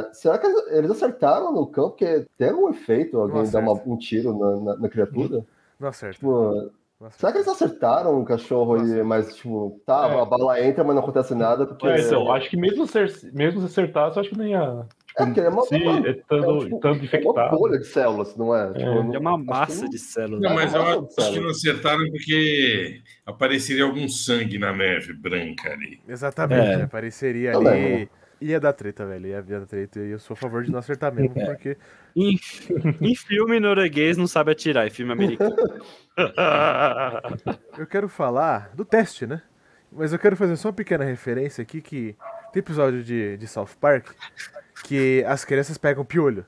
É, 0.09 0.13
será 0.13 0.37
que 0.37 0.45
eles 0.71 0.91
acertaram 0.91 1.51
no 1.51 1.65
campo? 1.67 1.89
Porque 1.91 2.25
tem 2.37 2.53
um 2.53 2.69
efeito 2.69 3.17
alguém 3.19 3.49
dar 3.49 3.59
uma- 3.59 3.81
um 3.85 3.97
tiro 3.97 4.37
na, 4.37 4.59
na- 4.73 4.77
na 4.81 4.89
criatura? 4.89 5.45
Não 5.79 5.87
acerta. 5.89 6.15
Tipo, 6.15 6.71
será 7.11 7.31
que 7.31 7.37
eles 7.39 7.47
acertaram 7.47 8.21
o 8.21 8.25
cachorro 8.25 8.77
e, 8.85 9.03
mas, 9.03 9.35
tipo, 9.35 9.79
tá, 9.85 10.07
É. 10.09 10.21
a 10.21 10.25
bala 10.25 10.61
entra, 10.61 10.83
mas 10.83 10.95
não 10.95 11.03
acontece 11.03 11.33
nada, 11.35 11.65
porque. 11.65 11.87
É, 11.87 11.99
então, 12.01 12.31
acho 12.31 12.49
que 12.49 12.57
mesmo 12.57 12.85
se, 12.87 12.99
mesmo 13.33 13.59
se 13.61 13.65
acertasse, 13.65 14.17
eu 14.17 14.21
acho 14.21 14.29
que 14.29 14.37
nem 14.37 14.51
ia. 14.51 14.85
É, 15.15 15.25
porque 15.25 15.41
é 15.41 15.49
uma, 15.49 15.61
Se 15.61 15.75
uma- 15.75 16.07
é 16.07 16.13
tanto, 16.27 16.55
é, 16.55 16.59
tipo, 16.63 16.79
tanto 16.79 16.87
é 16.87 16.91
uma 16.91 17.03
infectado. 17.05 17.55
bolha 17.57 17.77
de 17.77 17.85
células, 17.85 18.35
não 18.35 18.55
é? 18.55 18.73
Tipo, 18.73 19.03
não- 19.03 19.13
É 19.13 19.19
uma 19.19 19.37
massa 19.37 19.83
não- 19.83 19.89
de 19.89 19.99
células. 19.99 20.41
Não, 20.41 20.55
mas 20.55 20.73
eu 20.73 20.81
Nossa, 21.01 21.21
acho 21.21 21.33
que 21.33 21.39
não 21.39 21.49
acertaram 21.51 21.99
porque 22.09 23.01
apareceria 23.23 23.83
algum 23.83 24.07
sangue 24.09 24.57
na 24.57 24.73
neve 24.73 25.13
branca 25.13 25.71
ali. 25.71 25.99
Exatamente, 26.09 26.79
É. 26.79 26.83
apareceria 26.83 27.55
ali. 27.55 28.09
Ia 28.43 28.59
dar 28.59 28.73
treta, 28.73 29.05
velho. 29.05 29.27
Ia 29.27 29.41
dar 29.41 29.65
treta. 29.65 29.99
E 29.99 30.11
eu 30.11 30.19
sou 30.19 30.33
a 30.33 30.37
favor 30.37 30.63
de 30.63 30.71
não 30.71 30.79
acertar 30.79 31.13
mesmo, 31.13 31.33
porque. 31.33 31.77
Em, 32.15 32.37
em 33.01 33.15
filme 33.15 33.59
norueguês 33.59 34.17
não 34.17 34.27
sabe 34.27 34.51
atirar, 34.51 34.85
em 34.85 34.89
filme 34.89 35.11
americano. 35.13 35.55
Eu 37.77 37.87
quero 37.87 38.07
falar 38.07 38.69
do 38.75 38.85
teste, 38.85 39.25
né? 39.25 39.41
Mas 39.91 40.13
eu 40.13 40.19
quero 40.19 40.35
fazer 40.35 40.55
só 40.57 40.69
uma 40.69 40.73
pequena 40.73 41.03
referência 41.03 41.61
aqui 41.61 41.81
que 41.81 42.15
tem 42.51 42.59
episódio 42.59 43.03
de, 43.03 43.37
de 43.37 43.47
South 43.47 43.69
Park 43.79 44.11
que 44.83 45.23
as 45.27 45.45
crianças 45.45 45.77
pegam 45.77 46.03
piolho. 46.03 46.45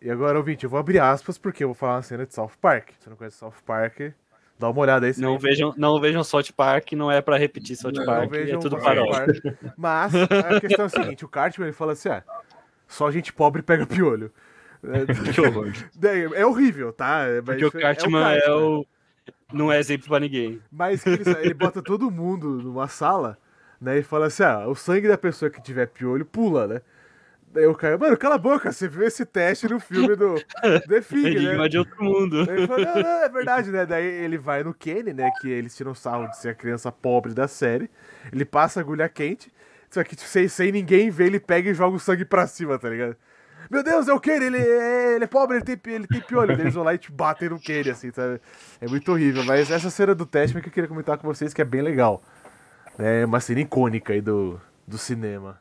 E 0.00 0.10
agora, 0.10 0.38
ouvinte, 0.38 0.64
eu 0.64 0.70
vou 0.70 0.78
abrir 0.78 0.98
aspas 0.98 1.38
porque 1.38 1.64
eu 1.64 1.68
vou 1.68 1.74
falar 1.74 1.96
uma 1.96 2.02
cena 2.02 2.26
de 2.26 2.34
South 2.34 2.52
Park. 2.60 2.90
Se 2.90 3.04
você 3.04 3.10
não 3.10 3.16
conhece 3.16 3.36
South 3.36 3.54
Park, 3.64 4.12
dá 4.58 4.68
uma 4.70 4.80
olhada 4.80 5.06
aí. 5.06 5.12
Não 5.18 5.38
vejam, 5.38 5.74
não 5.76 6.00
vejam 6.00 6.22
South 6.24 6.52
Park, 6.56 6.92
não 6.92 7.10
é 7.10 7.20
pra 7.20 7.36
repetir 7.36 7.76
South 7.76 7.92
não 7.92 8.04
Park, 8.04 8.30
vejam 8.30 8.58
é 8.58 8.62
tudo 8.62 8.78
paródia. 8.78 9.58
Mas 9.76 10.14
a 10.14 10.60
questão 10.60 10.84
é 10.84 10.86
a 10.86 10.88
seguinte, 10.88 11.24
o 11.24 11.28
Cartman 11.28 11.68
ele 11.68 11.76
fala 11.76 11.92
assim, 11.92 12.08
ah, 12.08 12.22
só 12.86 13.10
gente 13.10 13.32
pobre 13.32 13.62
pega 13.62 13.86
piolho. 13.86 14.32
É, 14.82 15.06
Que 15.32 15.40
horror. 15.40 15.72
é 16.34 16.46
horrível, 16.46 16.92
tá? 16.92 17.24
Mas 17.44 17.58
Porque 17.60 17.78
o 17.78 17.80
Cartman 17.80 18.20
é 18.32 18.40
Cartman. 18.40 18.56
o. 18.56 18.86
Não 19.52 19.70
é 19.72 19.78
exemplo 19.78 20.08
pra 20.08 20.18
ninguém. 20.20 20.60
Mas 20.70 21.06
ele, 21.06 21.22
ele 21.40 21.54
bota 21.54 21.80
todo 21.82 22.10
mundo 22.10 22.48
numa 22.62 22.88
sala, 22.88 23.38
né? 23.80 23.98
E 23.98 24.02
fala 24.02 24.26
assim: 24.26 24.42
ah, 24.42 24.66
o 24.68 24.74
sangue 24.74 25.08
da 25.08 25.16
pessoa 25.18 25.50
que 25.50 25.62
tiver 25.62 25.86
piolho 25.86 26.24
pula, 26.24 26.66
né? 26.66 26.80
Daí 27.52 27.66
o 27.66 27.74
cara, 27.74 27.96
mano, 27.96 28.16
cala 28.16 28.34
a 28.34 28.38
boca, 28.38 28.70
você 28.70 28.86
viu 28.86 29.02
esse 29.02 29.24
teste 29.24 29.66
no 29.68 29.80
filme 29.80 30.14
do 30.14 30.34
The 30.62 31.02
Enigma 31.12 31.62
né? 31.62 31.68
de 31.68 31.78
outro 31.78 32.04
mundo. 32.04 32.40
Ele 32.50 32.66
fala, 32.66 32.84
não, 32.84 33.02
não, 33.02 33.24
é 33.24 33.28
verdade, 33.28 33.70
né? 33.70 33.86
Daí 33.86 34.04
ele 34.04 34.36
vai 34.36 34.62
no 34.62 34.74
Kenny, 34.74 35.12
né? 35.12 35.30
Que 35.40 35.48
eles 35.48 35.74
tiram 35.74 35.94
sarro 35.94 36.28
de 36.28 36.36
ser 36.36 36.50
a 36.50 36.54
criança 36.54 36.92
pobre 36.92 37.32
da 37.32 37.48
série. 37.48 37.90
Ele 38.30 38.44
passa 38.44 38.80
a 38.80 38.82
agulha 38.82 39.08
quente, 39.08 39.50
só 39.90 40.04
que 40.04 40.14
tipo, 40.14 40.28
sem, 40.28 40.48
sem 40.48 40.70
ninguém 40.70 41.08
ver, 41.08 41.26
ele 41.26 41.40
pega 41.40 41.70
e 41.70 41.74
joga 41.74 41.96
o 41.96 42.00
sangue 42.00 42.24
pra 42.24 42.46
cima, 42.46 42.78
tá 42.78 42.90
ligado? 42.90 43.16
Meu 43.70 43.82
Deus, 43.82 44.06
é 44.06 44.12
o 44.12 44.20
Kenny, 44.20 44.44
ele 44.44 44.58
é, 44.58 45.14
ele 45.16 45.24
é 45.24 45.26
pobre, 45.26 45.56
ele 45.56 45.64
tem, 45.64 45.94
ele 45.94 46.06
tem 46.06 46.20
piolho. 46.20 46.52
Eles 46.52 46.74
vão 46.74 46.84
lá 46.84 46.94
e 46.94 46.98
te 46.98 47.10
batem 47.10 47.48
no 47.48 47.58
Kenny, 47.58 47.90
assim, 47.90 48.12
sabe? 48.12 48.40
É 48.80 48.86
muito 48.86 49.10
horrível. 49.10 49.44
Mas 49.44 49.70
essa 49.70 49.90
cena 49.90 50.14
do 50.14 50.24
teste 50.24 50.56
é 50.56 50.60
que 50.60 50.68
eu 50.68 50.72
queria 50.72 50.88
comentar 50.88 51.18
com 51.18 51.26
vocês, 51.26 51.52
que 51.52 51.62
é 51.62 51.64
bem 51.64 51.82
legal. 51.82 52.22
É 52.98 53.24
uma 53.24 53.40
cena 53.40 53.60
icônica 53.60 54.12
aí 54.12 54.20
do, 54.20 54.60
do 54.86 54.98
cinema. 54.98 55.60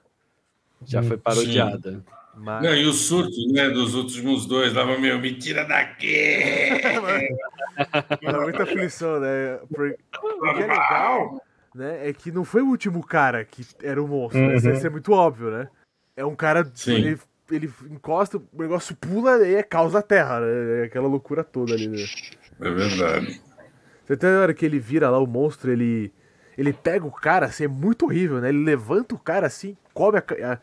Já 0.84 1.02
foi 1.04 1.18
parodiada. 1.18 2.04
Mas... 2.36 2.64
Não, 2.64 2.74
e 2.76 2.86
o 2.86 2.92
surto, 2.92 3.36
né, 3.54 3.70
dos 3.70 3.96
últimos 3.96 4.46
dois, 4.46 4.74
dava, 4.74 4.98
meu, 4.98 5.18
me 5.20 5.34
tira 5.36 5.64
daqui! 5.64 6.70
Dá 8.22 8.42
muita 8.42 8.64
aflição, 8.64 9.20
né? 9.20 9.60
Por- 9.74 9.96
O 10.22 10.42
que 10.42 10.64
é 10.64 10.68
legal, 10.68 11.42
né, 11.74 12.10
é 12.10 12.14
que 12.14 12.32
não 12.32 12.44
foi 12.44 12.62
o 12.62 12.68
último 12.68 13.06
cara 13.06 13.44
que 13.46 13.66
era 13.82 14.02
o 14.02 14.08
monstro, 14.08 14.42
né? 14.42 14.56
Isso 14.56 14.70
isso 14.70 14.88
é 14.88 14.90
muito 14.90 15.14
óbvio, 15.14 15.50
né? 15.50 15.70
É 16.16 16.26
um 16.26 16.36
cara, 16.36 16.70
Sim. 16.74 16.96
ele, 16.96 17.20
ele 17.52 17.74
encosta, 17.90 18.38
o 18.38 18.44
negócio 18.54 18.96
pula 18.96 19.46
e 19.48 19.56
é 19.56 19.64
causa 19.64 20.02
terra, 20.02 20.40
né? 20.42 20.82
É 20.82 20.86
aquela 20.86 21.08
loucura 21.08 21.44
toda 21.44 21.74
ali, 21.74 21.88
né? 21.88 22.06
É 22.62 22.70
verdade. 22.70 23.42
Você 24.06 24.16
tem 24.16 24.30
a 24.30 24.40
hora 24.40 24.54
que 24.54 24.66
ele 24.66 24.80
vira 24.80 25.10
lá 25.10 25.20
o 25.20 25.28
monstro, 25.28 25.72
ele 25.72 26.14
ele 26.58 26.74
pega 26.74 27.06
o 27.06 27.12
cara, 27.12 27.48
assim, 27.48 27.66
é 27.66 27.68
muito 27.68 28.06
horrível, 28.06 28.40
né? 28.40 28.50
Ele 28.50 28.64
levanta 28.64 29.16
o 29.16 29.20
cara 29.20 29.48
assim, 29.48 29.76
come 29.94 30.18
a, 30.18 30.24
a, 30.52 30.58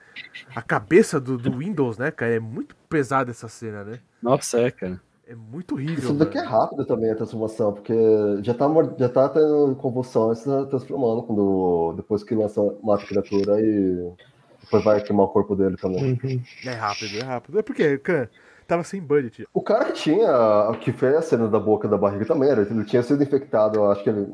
a 0.56 0.62
cabeça 0.62 1.20
do, 1.20 1.36
do 1.36 1.58
Windows, 1.58 1.98
né, 1.98 2.10
cara? 2.10 2.34
É 2.34 2.40
muito 2.40 2.74
pesada 2.88 3.30
essa 3.30 3.48
cena, 3.48 3.84
né? 3.84 3.98
Nossa, 4.22 4.60
é, 4.60 4.70
cara. 4.70 5.00
É 5.26 5.34
muito 5.34 5.74
horrível. 5.74 5.98
Isso 5.98 6.14
daqui 6.14 6.36
é 6.36 6.42
mano. 6.42 6.56
rápido 6.58 6.84
também 6.84 7.10
a 7.10 7.14
transformação, 7.14 7.72
porque 7.72 7.94
já 8.42 8.52
tá, 8.52 8.66
já 8.98 9.08
tá 9.08 9.28
tendo 9.28 9.74
convulsões 9.76 10.42
tá 10.42 10.66
transformando 10.66 11.22
quando, 11.22 11.94
depois 11.96 12.22
que 12.22 12.34
lança, 12.34 12.60
mata 12.82 13.04
a 13.04 13.06
criatura 13.06 13.60
e 13.60 14.12
depois 14.60 14.84
vai 14.84 15.00
queimar 15.00 15.26
o 15.26 15.28
corpo 15.28 15.54
dele 15.54 15.76
também. 15.76 16.18
É 16.66 16.72
rápido, 16.72 17.18
é 17.18 17.22
rápido. 17.22 17.58
É 17.58 17.62
porque, 17.62 17.98
cara, 17.98 18.30
tava 18.72 18.84
sem 18.84 19.02
budget. 19.02 19.46
O 19.52 19.60
cara 19.60 19.84
que 19.86 19.92
tinha, 19.92 20.78
que 20.80 20.92
fez 20.92 21.14
a 21.14 21.22
cena 21.22 21.46
da 21.46 21.60
boca 21.60 21.86
e 21.86 21.90
da 21.90 21.98
barriga 21.98 22.24
também, 22.24 22.48
era, 22.48 22.62
ele 22.62 22.84
tinha 22.84 23.02
sido 23.02 23.22
infectado, 23.22 23.78
eu 23.78 23.90
acho 23.90 24.02
que 24.02 24.08
ele, 24.08 24.26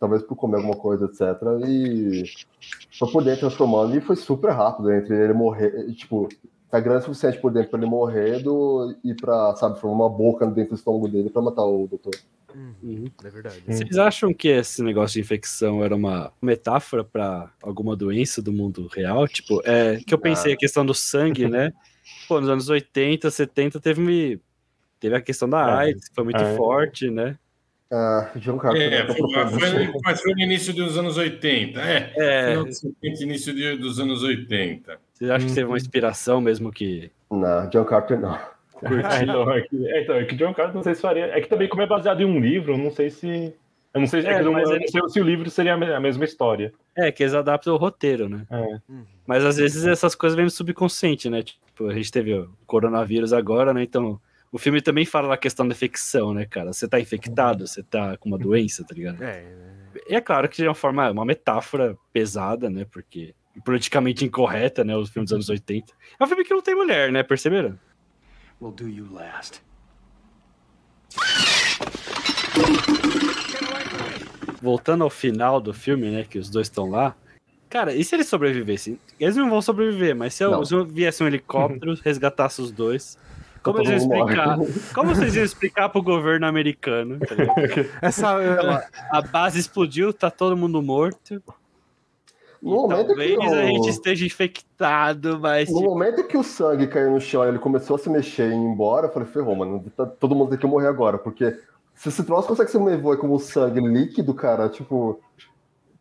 talvez 0.00 0.22
por 0.22 0.34
comer 0.34 0.56
alguma 0.56 0.76
coisa, 0.76 1.04
etc. 1.04 1.20
E 1.66 2.22
foi 2.98 3.12
por 3.12 3.22
dentro 3.22 3.40
transformando 3.40 3.94
e 3.94 4.00
foi 4.00 4.16
super 4.16 4.50
rápido 4.50 4.90
entre 4.90 5.14
ele 5.14 5.34
morrer, 5.34 5.92
tipo, 5.92 6.26
tá 6.70 6.80
grande 6.80 7.02
o 7.02 7.04
suficiente 7.06 7.38
por 7.38 7.52
dentro 7.52 7.70
pra 7.70 7.78
ele 7.78 7.88
morrer 7.88 8.42
do, 8.42 8.96
e 9.04 9.12
pra, 9.12 9.54
sabe, 9.56 9.78
formar 9.78 10.06
uma 10.06 10.10
boca 10.10 10.46
dentro 10.46 10.70
do 10.70 10.78
estômago 10.78 11.08
dele 11.08 11.28
pra 11.28 11.42
matar 11.42 11.64
o 11.64 11.86
doutor. 11.86 12.14
Uhum. 12.54 13.04
É 13.24 13.30
verdade. 13.30 13.62
Vocês 13.66 13.98
acham 13.98 14.32
que 14.32 14.48
esse 14.48 14.82
negócio 14.82 15.14
de 15.14 15.20
infecção 15.20 15.84
era 15.84 15.94
uma 15.94 16.32
metáfora 16.40 17.04
pra 17.04 17.50
alguma 17.62 17.94
doença 17.94 18.40
do 18.40 18.52
mundo 18.52 18.88
real? 18.90 19.28
Tipo, 19.28 19.60
é 19.64 19.98
que 19.98 20.14
eu 20.14 20.18
pensei 20.18 20.54
a 20.54 20.56
questão 20.56 20.84
do 20.84 20.94
sangue, 20.94 21.46
né? 21.48 21.72
Pô, 22.28 22.40
nos 22.40 22.48
anos 22.48 22.68
80, 22.68 23.30
70 23.30 23.80
teve 23.80 24.40
teve 25.00 25.16
a 25.16 25.20
questão 25.20 25.48
da 25.48 25.58
É. 25.68 25.86
AIDS, 25.88 26.08
que 26.08 26.14
foi 26.14 26.24
muito 26.24 26.42
É. 26.42 26.56
forte, 26.56 27.10
né? 27.10 27.36
Ah, 27.90 28.30
João 28.36 28.56
Carlos, 28.56 28.80
É, 28.80 29.04
foi, 29.06 29.16
foi- 29.16 29.92
mas 30.02 30.20
foi 30.22 30.32
no 30.32 30.40
início 30.40 30.72
dos 30.72 30.96
anos 30.96 31.16
80, 31.18 31.80
é. 31.80 32.12
É, 32.16 32.72
70, 32.72 33.22
início 33.22 33.52
de- 33.54 33.76
dos 33.76 34.00
anos 34.00 34.22
80. 34.22 34.98
vocês 35.12 35.30
acham 35.30 35.48
que 35.48 35.54
teve 35.54 35.66
uma 35.66 35.76
inspiração 35.76 36.40
mesmo 36.40 36.72
que 36.72 37.10
Não, 37.30 37.68
John 37.68 37.84
Carter 37.84 38.18
não. 38.20 38.34
É, 38.34 39.22
então, 39.22 39.50
é 39.52 39.60
que, 39.62 39.88
é, 39.88 40.02
então, 40.02 40.16
é 40.16 40.24
que 40.24 40.34
John 40.36 40.54
Carter 40.54 40.74
não 40.74 40.82
sei 40.82 40.94
se 40.94 41.00
faria. 41.02 41.26
É 41.26 41.40
que 41.40 41.48
também, 41.48 41.68
como 41.68 41.82
é 41.82 41.86
baseado 41.86 42.20
em 42.20 42.24
um 42.24 42.40
livro, 42.40 42.72
eu 42.74 42.78
não 42.78 42.90
sei 42.90 43.10
se. 43.10 43.54
Eu 43.94 44.00
não 44.00 44.06
sei, 44.06 44.20
é 44.20 44.22
É, 44.22 44.24
que 44.24 44.30
eu 44.40 44.52
eu 44.52 44.58
ele- 44.58 44.78
não 44.80 44.88
sei 44.88 45.08
se 45.10 45.20
o 45.20 45.24
livro 45.24 45.50
seria 45.50 45.74
a 45.74 45.76
me- 45.76 45.92
a 45.92 46.00
mesma 46.00 46.24
história. 46.24 46.72
É, 46.96 47.12
que 47.12 47.22
eles 47.22 47.34
adaptam 47.34 47.74
o 47.74 47.76
roteiro, 47.76 48.28
né? 48.28 48.46
É. 48.50 48.78
Mas 49.26 49.44
às 49.44 49.56
vezes 49.58 49.86
essas 49.86 50.14
coisas 50.14 50.34
vêm 50.34 50.46
no 50.46 50.50
subconsciente, 50.50 51.28
né? 51.30 51.42
Tipo, 51.72 51.88
a 51.88 51.94
gente 51.94 52.12
teve 52.12 52.34
o 52.34 52.50
coronavírus 52.66 53.32
agora, 53.32 53.72
né? 53.72 53.82
Então, 53.82 54.20
o 54.52 54.58
filme 54.58 54.82
também 54.82 55.06
fala 55.06 55.28
da 55.28 55.36
questão 55.38 55.66
da 55.66 55.72
infecção, 55.72 56.34
né, 56.34 56.44
cara? 56.44 56.70
Você 56.72 56.86
tá 56.86 57.00
infectado, 57.00 57.66
você 57.66 57.82
tá 57.82 58.16
com 58.18 58.28
uma 58.28 58.36
doença, 58.38 58.84
tá 58.84 58.94
ligado? 58.94 59.22
É, 59.22 59.42
E 60.08 60.14
é 60.14 60.20
claro 60.20 60.48
que 60.48 60.56
de 60.56 60.68
uma 60.68 60.74
forma, 60.74 61.10
uma 61.10 61.24
metáfora 61.24 61.96
pesada, 62.12 62.68
né? 62.68 62.84
Porque 62.90 63.34
politicamente 63.64 64.24
incorreta, 64.24 64.84
né? 64.84 64.94
Os 64.94 65.08
filmes 65.08 65.30
dos 65.30 65.36
anos 65.36 65.48
80. 65.48 65.92
É 66.20 66.24
um 66.24 66.26
filme 66.26 66.44
que 66.44 66.52
não 66.52 66.60
tem 66.60 66.74
mulher, 66.74 67.10
né? 67.10 67.22
Perceberam? 67.22 67.78
We'll 68.60 68.72
do 68.72 68.86
you 68.88 69.10
last. 69.10 69.62
Voltando 74.60 75.02
ao 75.04 75.10
final 75.10 75.60
do 75.60 75.72
filme, 75.72 76.10
né? 76.10 76.24
Que 76.24 76.38
os 76.38 76.48
dois 76.50 76.66
estão 76.68 76.88
lá. 76.88 77.16
Cara, 77.72 77.94
e 77.94 78.04
se 78.04 78.14
eles 78.14 78.28
sobrevivessem? 78.28 78.98
Eles 79.18 79.34
não 79.34 79.48
vão 79.48 79.62
sobreviver, 79.62 80.14
mas 80.14 80.34
se, 80.34 80.44
eu, 80.44 80.62
se 80.62 80.74
eu 80.74 80.84
viesse 80.84 81.24
um 81.24 81.26
helicóptero, 81.26 81.94
resgatasse 82.04 82.60
os 82.60 82.70
dois. 82.70 83.16
Como 83.62 83.78
Todo 83.78 83.88
eles 83.90 84.02
iam 84.02 84.10
mundo 84.10 84.28
explicar? 84.28 84.56
morre. 84.58 84.72
Como 84.94 85.14
vocês 85.14 85.34
iam 85.36 85.44
explicar 85.44 85.88
pro 85.88 86.02
governo 86.02 86.46
americano? 86.46 87.18
tá? 87.18 87.34
Essa. 88.06 88.32
é, 88.42 88.88
A 89.10 89.22
base 89.22 89.58
explodiu, 89.58 90.12
tá 90.12 90.30
todo 90.30 90.54
mundo 90.54 90.82
morto. 90.82 91.42
No 92.60 92.72
momento, 92.82 93.06
Talvez 93.06 93.38
que 93.38 93.42
a 93.42 93.48
o, 93.48 93.66
gente 93.68 93.88
esteja 93.88 94.26
infectado, 94.26 95.40
mas. 95.40 95.70
no 95.70 95.78
tipo, 95.78 95.88
momento 95.90 96.26
que 96.28 96.36
o 96.36 96.42
sangue 96.42 96.86
caiu 96.88 97.10
no 97.10 97.20
chão 97.22 97.42
e 97.44 97.48
ele 97.48 97.58
começou 97.58 97.96
a 97.96 97.98
se 97.98 98.10
mexer 98.10 98.48
e 98.50 98.52
ir 98.52 98.54
embora, 98.54 99.06
eu 99.06 99.12
falei, 99.12 99.26
ferrou, 99.28 99.56
mano, 99.56 99.82
tá- 99.96 100.04
todo 100.06 100.34
mundo 100.34 100.50
tem 100.50 100.58
que 100.58 100.66
morrer 100.66 100.88
agora, 100.88 101.16
porque 101.16 101.56
se 101.94 102.10
esse 102.10 102.22
troço 102.22 102.46
consegue 102.48 102.70
se 102.70 102.78
mover 102.78 103.16
como 103.16 103.38
sangue 103.38 103.80
líquido, 103.80 104.34
cara, 104.34 104.68
tipo. 104.68 105.18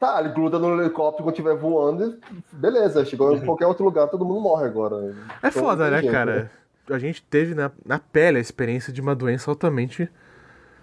Tá, 0.01 0.19
ele 0.19 0.29
gruda 0.29 0.57
no 0.57 0.81
helicóptero 0.81 1.23
quando 1.23 1.35
estiver 1.35 1.55
voando 1.55 2.03
e 2.31 2.41
beleza, 2.51 3.05
chegou 3.05 3.33
em 3.35 3.39
qualquer 3.45 3.67
outro 3.67 3.85
lugar, 3.85 4.07
todo 4.07 4.25
mundo 4.25 4.41
morre 4.41 4.65
agora. 4.65 5.13
É 5.43 5.47
Então, 5.47 5.61
foda, 5.63 5.91
né, 5.91 5.99
jeito, 6.01 6.11
cara? 6.11 6.49
A 6.89 6.97
gente 6.97 7.21
teve 7.21 7.53
na, 7.53 7.69
na 7.85 7.99
pele 7.99 8.39
a 8.39 8.41
experiência 8.41 8.91
de 8.91 8.99
uma 8.99 9.13
doença 9.13 9.51
altamente 9.51 10.09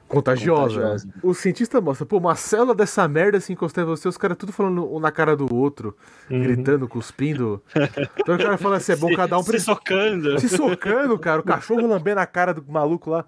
contagiosa. 0.06 0.62
Contagiosa. 0.80 1.06
né? 1.08 1.12
O 1.20 1.34
cientista 1.34 1.80
mostra, 1.80 2.06
pô, 2.06 2.16
uma 2.18 2.34
célula 2.36 2.74
dessa 2.76 3.06
merda 3.08 3.40
se 3.40 3.52
encostar 3.52 3.82
em 3.84 3.88
você, 3.88 4.06
os 4.08 4.16
caras 4.16 4.36
tudo 4.36 4.52
falando 4.52 4.88
um 4.94 5.00
na 5.00 5.10
cara 5.10 5.36
do 5.36 5.52
outro, 5.52 5.96
gritando, 6.30 6.86
cuspindo. 6.88 7.60
Então 8.20 8.36
o 8.36 8.38
cara 8.38 8.56
fala 8.56 8.76
assim, 8.76 8.92
é 8.92 8.96
bom 8.96 9.08
se, 9.10 9.16
cada 9.16 9.36
um 9.36 9.42
se 9.42 9.50
pre- 9.50 9.60
socando. 9.60 10.38
se 10.38 10.48
socando, 10.48 11.18
cara, 11.18 11.40
o 11.40 11.44
cachorro 11.44 11.86
lambendo 11.88 12.20
a 12.20 12.26
cara 12.26 12.54
do 12.54 12.64
maluco 12.70 13.10
lá. 13.10 13.24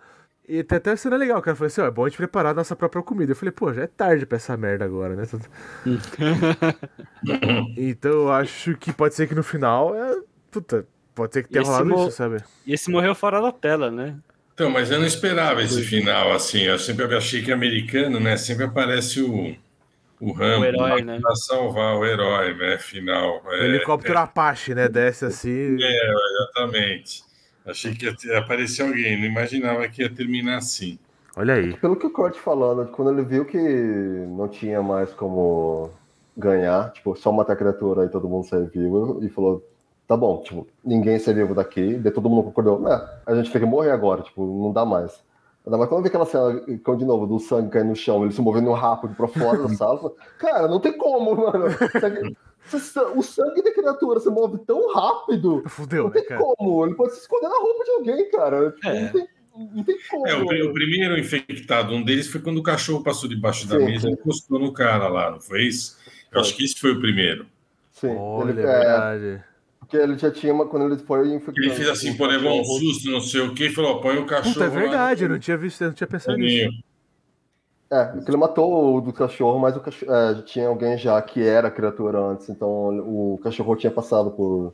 E 0.51 0.67
até 0.69 0.91
uma 0.91 0.97
cena 0.97 1.17
legal, 1.17 1.41
cara. 1.41 1.53
Eu 1.53 1.57
falei 1.57 1.69
assim, 1.69 1.81
ó, 1.81 1.87
é 1.87 1.91
bom 1.93 2.05
a 2.05 2.09
gente 2.09 2.17
preparar 2.17 2.51
a 2.51 2.55
nossa 2.55 2.75
própria 2.75 3.01
comida. 3.05 3.31
Eu 3.31 3.37
falei, 3.37 3.53
pô, 3.53 3.73
já 3.73 3.83
é 3.83 3.87
tarde 3.87 4.27
pra 4.27 4.35
essa 4.35 4.57
merda 4.57 4.85
agora, 4.85 5.15
né? 5.15 5.23
então 7.77 8.11
eu 8.11 8.33
acho 8.33 8.77
que 8.77 8.93
pode 8.93 9.15
ser 9.15 9.29
que 9.29 9.35
no 9.35 9.45
final, 9.45 9.95
é... 9.95 10.17
puta, 10.51 10.85
pode 11.15 11.35
ser 11.35 11.45
que 11.45 11.51
tenha 11.51 11.63
Esse 11.63 11.71
rolado 11.71 11.89
mo- 11.89 12.07
isso, 12.07 12.17
sabe? 12.17 12.43
E 12.67 12.75
esse 12.75 12.91
morreu 12.91 13.15
fora 13.15 13.41
da 13.41 13.53
tela, 13.53 13.93
né? 13.93 14.17
Então, 14.53 14.69
mas 14.71 14.91
eu 14.91 14.99
não 14.99 15.07
esperava 15.07 15.63
esse 15.63 15.83
final, 15.83 16.33
assim. 16.33 16.63
Eu 16.63 16.79
sempre 16.79 17.05
achei 17.17 17.43
que 17.43 17.53
americano, 17.53 18.19
né? 18.19 18.37
Sempre 18.37 18.65
aparece 18.65 19.23
o, 19.23 19.55
o 20.21 20.33
Rambo 20.33 20.62
O 20.62 20.64
herói, 20.64 21.01
lá 21.01 21.07
né? 21.07 21.20
pra 21.20 21.35
salvar 21.37 21.97
o 21.97 22.05
herói, 22.05 22.55
né? 22.55 22.77
Final. 22.77 23.41
O 23.45 23.53
É, 23.53 23.66
helicóptero 23.66 24.18
Apache, 24.18 24.74
né? 24.74 24.89
Desce 24.89 25.24
assim. 25.24 25.79
exatamente. 25.81 27.30
Achei 27.67 27.95
que 27.95 28.07
ia 28.07 28.39
aparecer 28.39 28.83
alguém, 28.83 29.19
não 29.19 29.27
imaginava 29.27 29.87
que 29.89 30.03
ia 30.03 30.13
terminar 30.13 30.59
assim. 30.59 30.99
Olha 31.37 31.55
aí. 31.55 31.77
Pelo 31.77 31.97
que 31.97 32.07
o 32.07 32.11
Kurt 32.11 32.37
falando, 32.37 32.91
quando 32.91 33.13
ele 33.13 33.23
viu 33.23 33.45
que 33.45 33.59
não 33.59 34.49
tinha 34.49 34.83
mais 34.83 35.13
como 35.13 35.91
ganhar, 36.37 36.93
tipo, 36.93 37.15
só 37.17 37.31
matar 37.31 37.53
a 37.53 37.57
criatura 37.57 38.05
e 38.05 38.09
todo 38.09 38.29
mundo 38.29 38.47
sair 38.47 38.69
vivo, 38.69 39.21
e 39.23 39.29
falou, 39.29 39.65
tá 40.09 40.17
bom, 40.17 40.43
tipo, 40.43 40.67
ninguém 40.85 41.19
ser 41.19 41.35
vivo 41.35 41.55
daqui, 41.55 41.95
daí 41.95 42.13
todo 42.13 42.29
mundo 42.29 42.45
concordou, 42.45 42.89
é, 42.89 43.21
a 43.27 43.35
gente 43.35 43.53
tem 43.53 43.61
que 43.61 43.67
morrer 43.67 43.91
agora, 43.91 44.23
tipo, 44.23 44.45
não 44.45 44.73
dá 44.73 44.85
mais. 44.85 45.23
Mas 45.65 45.89
quando 45.89 45.99
eu 45.99 46.03
vi 46.03 46.09
aquela 46.09 46.27
cena, 46.27 46.63
então, 46.67 46.97
de 46.97 47.05
novo, 47.05 47.27
do 47.27 47.39
sangue 47.39 47.71
caindo 47.71 47.91
no 47.91 47.97
chão, 47.97 48.25
ele 48.25 48.33
se 48.33 48.41
movendo 48.41 48.73
rápido 48.73 49.15
pra 49.15 49.29
fora 49.29 49.59
da 49.63 49.69
sala, 49.69 50.11
cara, 50.39 50.67
não 50.67 50.81
tem 50.81 50.97
como, 50.97 51.37
mano. 51.37 51.67
O 53.17 53.23
sangue 53.23 53.63
da 53.63 53.73
criatura 53.73 54.21
se 54.21 54.29
move 54.31 54.59
tão 54.67 54.93
rápido. 54.93 55.63
Fudeu, 55.67 56.05
não 56.05 56.11
tem 56.11 56.23
né, 56.23 56.29
cara? 56.29 56.41
como. 56.41 56.87
Ele 56.87 56.95
pode 56.95 57.15
se 57.15 57.21
esconder 57.21 57.49
na 57.49 57.59
roupa 57.59 57.85
de 57.85 57.91
alguém, 57.91 58.31
cara. 58.31 58.71
Tipo, 58.73 58.89
É. 58.89 59.01
não, 59.03 59.09
tem, 59.13 59.29
não 59.75 59.85
tem 59.85 59.99
como. 60.11 60.27
É, 60.29 60.35
o, 60.37 60.71
o 60.71 60.73
primeiro 60.73 61.19
infectado, 61.19 61.95
um 61.95 62.03
deles 62.03 62.29
foi 62.29 62.41
quando 62.41 62.59
o 62.59 62.63
cachorro 62.63 63.03
passou 63.03 63.29
debaixo 63.29 63.67
da 63.67 63.79
Sim, 63.79 63.87
mesa 63.87 64.03
sim. 64.03 64.11
e 64.11 64.13
encostou 64.13 64.59
no 64.59 64.73
cara 64.73 65.09
lá, 65.09 65.31
não 65.31 65.41
foi 65.41 65.65
isso? 65.65 65.99
Eu 66.31 66.35
Foi. 66.35 66.41
acho 66.43 66.57
que 66.57 66.65
esse 66.65 66.79
foi 66.79 66.93
o 66.93 67.01
primeiro. 67.01 67.47
Sim, 67.93 68.15
Olha, 68.17 68.51
ele, 68.51 68.61
é 68.61 68.65
é, 68.65 68.67
verdade. 68.67 69.45
porque 69.81 69.97
ele 69.97 70.17
já 70.17 70.31
tinha 70.31 70.55
uma. 70.55 70.67
Quando 70.67 70.87
ele 70.87 70.99
foi 71.03 71.27
infectado. 71.29 71.59
Ele 71.59 71.71
fez 71.75 71.89
assim, 71.89 72.17
pô, 72.17 72.27
levou 72.27 72.61
um 72.61 72.65
susto, 72.65 73.11
não 73.11 73.21
sei 73.21 73.41
o 73.41 73.53
quê, 73.55 73.67
e 73.67 73.71
falou, 73.71 73.97
ó, 73.97 74.01
põe 74.01 74.17
o 74.19 74.27
cachorro 74.27 74.55
Puta, 74.55 74.65
é 74.67 74.69
lá 74.69 74.75
verdade, 74.81 75.25
eu 75.25 75.29
no 75.29 75.35
não 75.35 75.41
tinha 75.41 75.57
visto, 75.57 75.81
eu 75.83 75.89
não 75.89 75.95
tinha 75.95 76.07
pensado 76.07 76.39
nisso. 76.39 76.71
É, 77.93 78.05
porque 78.05 78.30
ele 78.30 78.36
matou 78.36 78.97
o 78.97 79.01
do 79.01 79.12
cachorro, 79.12 79.59
mas 79.59 79.76
o 79.76 79.80
cachorro, 79.80 80.12
é, 80.14 80.43
tinha 80.43 80.68
alguém 80.68 80.97
já 80.97 81.20
que 81.20 81.43
era 81.43 81.70
criatura 81.70 82.20
antes, 82.20 82.49
então 82.49 82.68
o 83.01 83.41
cachorro 83.43 83.74
tinha 83.74 83.91
passado 83.91 84.30
por, 84.30 84.72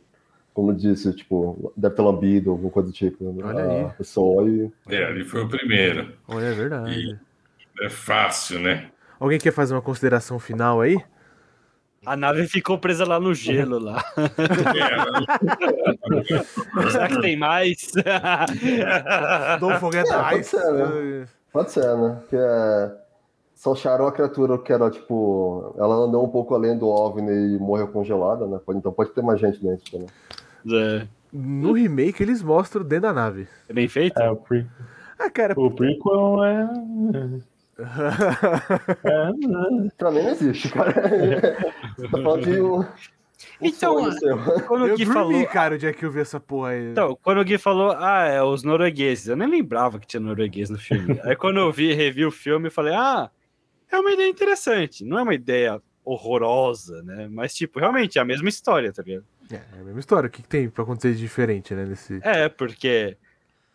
como 0.52 0.70
eu 0.70 0.74
disse, 0.74 1.14
tipo, 1.14 1.72
deve 1.74 1.94
ter 1.94 2.02
lambido, 2.02 2.50
alguma 2.50 2.70
coisa 2.70 2.90
do 2.90 2.94
tipo, 2.94 3.24
Olha 3.42 3.64
a 3.64 3.70
aí. 3.70 3.88
pessoa 3.96 4.46
e. 4.46 4.70
É, 4.88 5.04
ali 5.06 5.24
foi 5.24 5.44
o 5.44 5.48
primeiro. 5.48 6.12
Olha, 6.28 6.44
é 6.44 6.52
verdade. 6.52 7.18
É 7.80 7.88
fácil, 7.88 8.58
né? 8.60 8.90
Alguém 9.18 9.38
quer 9.38 9.52
fazer 9.52 9.74
uma 9.74 9.80
consideração 9.82 10.38
final 10.38 10.82
aí? 10.82 11.02
A 12.04 12.16
nave 12.16 12.46
ficou 12.46 12.78
presa 12.78 13.06
lá 13.06 13.18
no 13.18 13.34
gelo 13.34 13.78
lá. 13.78 14.04
É, 14.16 14.26
Será 16.90 17.08
que 17.08 17.20
tem 17.20 17.36
mais? 17.36 17.92
Don't 19.58 19.80
forget 19.80 20.06
É, 20.06 20.30
pode 20.30 20.46
ser, 20.46 20.72
né? 20.72 21.26
Pode 21.52 21.72
ser, 21.72 21.96
né? 21.96 22.22
Que 22.28 22.36
é. 22.36 23.05
Só 23.66 23.72
acharam 23.72 24.06
a 24.06 24.12
criatura 24.12 24.56
que 24.58 24.72
era, 24.72 24.88
tipo. 24.88 25.74
Ela 25.76 25.96
andou 25.96 26.24
um 26.24 26.28
pouco 26.28 26.54
além 26.54 26.78
do 26.78 26.86
OVNI 26.86 27.56
e 27.56 27.58
morreu 27.58 27.88
congelada, 27.88 28.46
né? 28.46 28.60
Então 28.76 28.92
pode 28.92 29.10
ter 29.10 29.22
mais 29.22 29.40
gente 29.40 29.60
dentro 29.60 29.90
também. 29.90 30.06
É, 30.72 31.04
No 31.32 31.72
remake 31.72 32.22
eles 32.22 32.44
mostram 32.44 32.84
dentro 32.84 33.08
da 33.08 33.12
nave. 33.12 33.48
é 33.68 33.72
bem 33.72 33.88
feito? 33.88 34.16
É, 34.20 34.30
o, 34.30 34.36
pre 34.36 34.64
Ah, 35.18 35.28
cara. 35.28 35.54
o 35.56 35.68
prequel 35.72 36.44
é. 36.44 36.68
é 39.04 39.90
Pra 39.98 40.10
mim 40.12 40.22
não 40.22 40.30
existe, 40.30 40.68
cara. 40.68 40.92
Você 41.96 42.06
tá 42.08 42.22
falando 42.22 42.44
de 42.44 42.60
um. 42.60 42.84
Então. 43.60 43.96
Quando 44.68 44.86
eu 44.86 44.94
o 44.94 44.96
Gui 44.96 45.04
dormi, 45.06 45.32
falou. 45.34 45.46
cara, 45.48 45.74
o 45.74 45.78
dia 45.78 45.92
que 45.92 46.04
eu 46.04 46.10
vi 46.12 46.20
essa 46.20 46.38
porra 46.38 46.68
aí. 46.68 46.92
Então, 46.92 47.18
quando 47.20 47.40
o 47.40 47.44
Gui 47.44 47.58
falou, 47.58 47.90
ah, 47.98 48.26
é 48.26 48.40
os 48.40 48.62
noruegueses, 48.62 49.26
eu 49.26 49.36
nem 49.36 49.48
lembrava 49.48 49.98
que 49.98 50.06
tinha 50.06 50.20
norueguês 50.20 50.70
no 50.70 50.78
filme. 50.78 51.18
Aí 51.24 51.34
quando 51.34 51.58
eu 51.58 51.72
vi, 51.72 51.92
revi 51.94 52.24
o 52.24 52.30
filme, 52.30 52.68
eu 52.68 52.72
falei, 52.72 52.94
ah, 52.94 53.28
é 53.90 53.98
uma 53.98 54.12
ideia 54.12 54.28
interessante. 54.28 55.04
Não 55.04 55.18
é 55.18 55.22
uma 55.22 55.34
ideia 55.34 55.80
horrorosa, 56.04 57.02
né? 57.02 57.28
Mas, 57.30 57.54
tipo, 57.54 57.80
realmente 57.80 58.18
é 58.18 58.22
a 58.22 58.24
mesma 58.24 58.48
história, 58.48 58.92
tá 58.92 59.02
ligado? 59.02 59.24
É, 59.50 59.56
é 59.56 59.80
a 59.80 59.84
mesma 59.84 60.00
história. 60.00 60.28
O 60.28 60.30
que, 60.30 60.42
que 60.42 60.48
tem 60.48 60.68
pra 60.68 60.84
acontecer 60.84 61.14
de 61.14 61.20
diferente, 61.20 61.74
né? 61.74 61.84
Nesse... 61.84 62.20
É, 62.22 62.48
porque 62.48 63.16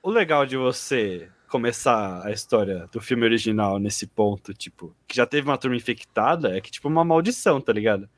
o 0.02 0.10
legal 0.10 0.46
de 0.46 0.56
você 0.56 1.30
começar 1.50 2.26
a 2.26 2.32
história 2.32 2.88
do 2.92 3.02
filme 3.02 3.26
original 3.26 3.78
nesse 3.78 4.08
ponto, 4.08 4.54
tipo, 4.54 4.96
que 5.06 5.18
já 5.18 5.26
teve 5.26 5.48
uma 5.48 5.58
turma 5.58 5.76
infectada, 5.76 6.56
é 6.56 6.62
que, 6.62 6.72
tipo, 6.72 6.88
uma 6.88 7.04
maldição, 7.04 7.60
tá 7.60 7.74
ligado? 7.74 8.10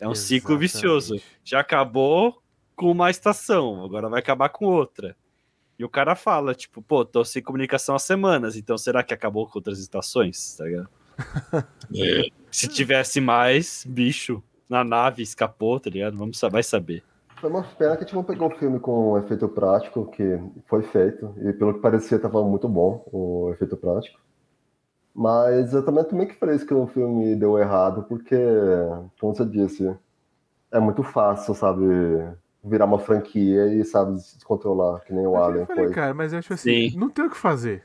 É 0.00 0.08
um 0.08 0.14
ciclo 0.16 0.56
Exatamente. 0.56 0.60
vicioso. 0.60 1.22
Já 1.44 1.60
acabou 1.60 2.42
com 2.74 2.90
uma 2.90 3.08
estação, 3.08 3.84
agora 3.84 4.08
vai 4.08 4.18
acabar 4.18 4.48
com 4.48 4.64
outra. 4.64 5.16
E 5.78 5.84
o 5.84 5.88
cara 5.88 6.16
fala, 6.16 6.54
tipo, 6.54 6.82
pô, 6.82 7.04
tô 7.04 7.24
sem 7.24 7.40
comunicação 7.40 7.94
há 7.94 7.98
semanas, 8.00 8.56
então 8.56 8.76
será 8.76 9.04
que 9.04 9.14
acabou 9.14 9.46
com 9.46 9.58
outras 9.58 9.78
estações, 9.78 10.56
tá 10.56 10.64
ligado? 10.64 10.88
É, 11.94 12.22
Se 12.50 12.68
tivesse 12.68 13.20
mais 13.20 13.84
bicho 13.88 14.42
na 14.68 14.82
nave, 14.82 15.22
escapou, 15.22 15.78
tá 15.78 15.90
ligado? 15.90 16.16
Vamos, 16.16 16.40
vai 16.50 16.62
saber. 16.62 17.02
Foi 17.40 17.50
uma 17.50 17.62
pena 17.62 17.96
que 17.96 18.04
a 18.04 18.06
gente 18.06 18.14
não 18.14 18.22
pegou 18.22 18.48
o 18.48 18.56
filme 18.56 18.78
com 18.78 19.18
efeito 19.18 19.48
prático, 19.48 20.06
que 20.12 20.38
foi 20.66 20.82
feito, 20.82 21.34
e 21.42 21.52
pelo 21.52 21.74
que 21.74 21.80
parecia 21.80 22.16
estava 22.16 22.42
muito 22.44 22.68
bom 22.68 23.04
o 23.12 23.50
efeito 23.52 23.76
prático. 23.76 24.18
Mas 25.14 25.74
eu 25.74 25.84
também 25.84 26.04
tô 26.04 26.16
meio 26.16 26.28
que 26.28 26.36
feliz 26.36 26.64
que 26.64 26.72
o 26.72 26.86
filme 26.86 27.34
deu 27.36 27.58
errado, 27.58 28.04
porque, 28.04 28.36
como 29.20 29.34
você 29.34 29.44
disse, 29.44 29.94
é 30.70 30.80
muito 30.80 31.02
fácil, 31.02 31.54
sabe, 31.54 31.84
virar 32.64 32.86
uma 32.86 32.98
franquia 32.98 33.66
e, 33.74 33.84
sabe, 33.84 34.18
se 34.20 34.36
descontrolar, 34.36 35.00
que 35.04 35.12
nem 35.12 35.26
o 35.26 35.32
Mas 35.32 35.42
Alien 35.42 35.66
falei, 35.66 35.84
foi. 35.86 35.94
cara, 35.94 36.14
mas 36.14 36.32
eu 36.32 36.38
acho 36.38 36.52
assim, 36.54 36.90
Sim. 36.90 36.98
não 36.98 37.10
tem 37.10 37.26
o 37.26 37.30
que 37.30 37.36
fazer. 37.36 37.84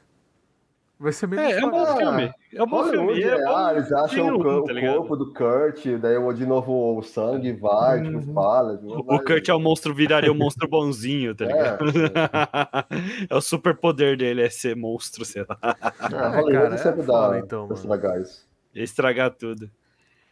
Vai 1.00 1.12
ser 1.12 1.28
meio 1.28 1.42
É, 1.42 1.52
é 1.60 1.66
um 1.66 1.70
bom 1.70 1.84
Ah, 1.84 1.96
filme. 1.96 2.34
É 2.56 2.64
um 2.64 2.66
bom 2.68 2.84
filme. 2.86 3.22
é, 3.24 3.38
bom 3.46 3.56
ah, 3.56 3.72
eles 3.72 3.92
acham 3.92 4.36
o, 4.36 4.44
tá 4.66 4.74
o 4.74 4.82
corpo 4.82 5.16
do 5.16 5.32
Kurt, 5.34 5.86
daí 6.02 6.18
o- 6.18 6.34
de 6.34 6.46
novo 6.46 6.98
o 6.98 7.04
sangue 7.04 7.54
vai, 7.54 8.02
tipo, 8.02 8.18
espalha. 8.20 8.80
O 8.84 9.04
Kurt 9.20 9.48
é 9.48 9.54
o 9.54 9.60
monstro, 9.60 9.94
viraria 9.94 10.32
o 10.32 10.36
monstro 10.36 10.68
bonzinho, 10.68 11.36
tá 11.36 11.46
ligado? 11.46 11.78
É, 13.30 13.36
o 13.36 13.42
super 13.42 13.76
poder 13.76 14.18
dele, 14.18 14.42
é 14.42 14.50
ser 14.50 14.76
monstro, 14.76 15.24
sei 15.24 15.46
lá. 15.48 15.58
É, 15.62 16.28
Hollywood 16.30 16.52
cara, 16.54 16.76
é 16.76 16.78
sempre 16.78 17.04
foda, 17.04 17.30
dá 17.34 17.40
então, 17.40 17.70
estragar 17.74 18.20
isso. 18.22 18.48
Estragar 18.74 19.32
tudo. 19.32 19.70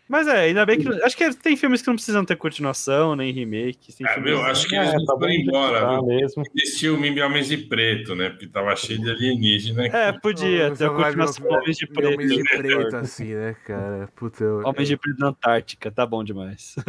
Mas 0.07 0.27
é, 0.27 0.41
ainda 0.41 0.63
bem 0.67 0.77
que. 0.77 0.87
Acho 1.03 1.17
que 1.17 1.33
tem 1.35 1.57
filmes 1.57 1.81
que 1.81 1.87
não 1.87 1.95
precisam 1.95 2.23
ter 2.23 2.35
continuação, 2.35 3.15
nem 3.15 3.31
remake. 3.33 3.91
Tem 3.91 4.05
Ah, 4.07 4.19
meu, 4.19 4.39
acho 4.43 4.67
que 4.67 4.75
É, 4.75 4.81
eles 4.81 4.93
não 4.93 5.05
tá 5.05 5.13
foram 5.17 5.31
embora, 5.31 5.79
tá 5.81 6.01
mesmo. 6.03 6.43
Existia 6.55 6.93
o 6.93 6.97
Mimbi 6.97 7.21
Homens 7.23 7.47
de 7.47 7.57
Preto, 7.57 8.13
né? 8.15 8.29
Porque 8.29 8.45
tava 8.45 8.75
cheio 8.75 9.01
de 9.01 9.09
alienígena. 9.09 9.87
É, 9.87 10.11
podia 10.11 10.69
ter 10.75 10.85
a 10.85 10.89
continuação 10.91 11.43
meio- 11.45 11.59
Homens 11.59 11.77
de 11.77 11.87
Preto. 11.87 12.13
Homens 12.13 12.31
de 12.35 12.43
preto, 12.43 12.95
assim, 12.97 13.33
né, 13.33 13.55
cara? 13.65 14.07
Puta, 14.15 14.43
eu... 14.43 14.61
Homens 14.63 14.87
de 14.87 14.95
Preto 14.95 15.19
na 15.19 15.27
Antártica, 15.29 15.89
tá 15.89 16.05
bom 16.05 16.23
demais. 16.23 16.75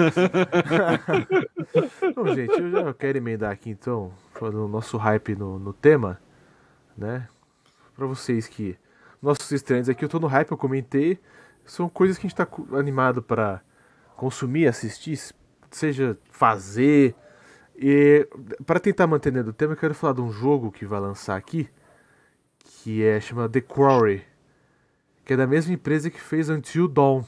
Bom, 2.14 2.34
gente, 2.34 2.60
eu 2.60 2.70
já 2.70 2.94
quero 2.94 3.18
emendar 3.18 3.50
aqui 3.50 3.70
então, 3.70 4.12
falando 4.34 4.64
o 4.64 4.68
nosso 4.68 4.96
hype 4.96 5.34
no, 5.34 5.58
no 5.58 5.72
tema, 5.72 6.20
né? 6.96 7.28
Pra 7.96 8.06
vocês 8.06 8.46
que. 8.46 8.76
Nossos 9.22 9.50
estranhos 9.50 9.88
aqui, 9.88 10.04
eu 10.04 10.08
tô 10.08 10.20
no 10.20 10.26
hype, 10.26 10.50
eu 10.50 10.56
comentei. 10.58 11.18
São 11.66 11.88
coisas 11.88 12.16
que 12.16 12.26
a 12.26 12.28
gente 12.28 12.36
tá 12.36 12.46
cu- 12.46 12.76
animado 12.76 13.22
pra 13.22 13.60
consumir, 14.16 14.66
assistir, 14.66 15.18
seja 15.70 16.16
fazer. 16.30 17.14
E 17.76 18.26
para 18.64 18.80
tentar 18.80 19.06
manter 19.06 19.30
dentro 19.30 19.52
do 19.52 19.56
tema, 19.56 19.74
eu 19.74 19.76
quero 19.76 19.94
falar 19.94 20.14
de 20.14 20.22
um 20.22 20.30
jogo 20.32 20.70
que 20.72 20.86
vai 20.86 21.00
lançar 21.00 21.36
aqui, 21.36 21.68
que 22.58 23.04
é 23.04 23.20
chamado 23.20 23.50
The 23.52 23.60
Quarry, 23.60 24.24
que 25.24 25.34
é 25.34 25.36
da 25.36 25.46
mesma 25.46 25.74
empresa 25.74 26.08
que 26.08 26.20
fez 26.20 26.48
Until 26.48 26.88
Dawn. 26.88 27.22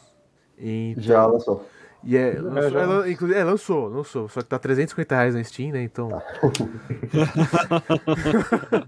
Então, 0.57 1.03
Já 1.03 1.27
lançou. 1.27 1.67
E 2.05 2.17
é, 2.17 2.39
lançou, 2.41 2.71
já- 2.71 2.81
é, 2.81 2.87
lan- 2.87 3.09
inclu- 3.11 3.33
é, 3.35 3.45
lançou, 3.45 3.89
lançou. 3.89 4.29
Só 4.29 4.41
que 4.41 4.47
tá 4.49 4.59
350 4.59 5.15
reais 5.17 5.35
na 5.35 5.43
Steam, 5.45 5.73
né? 5.73 5.83
Então. 5.83 6.09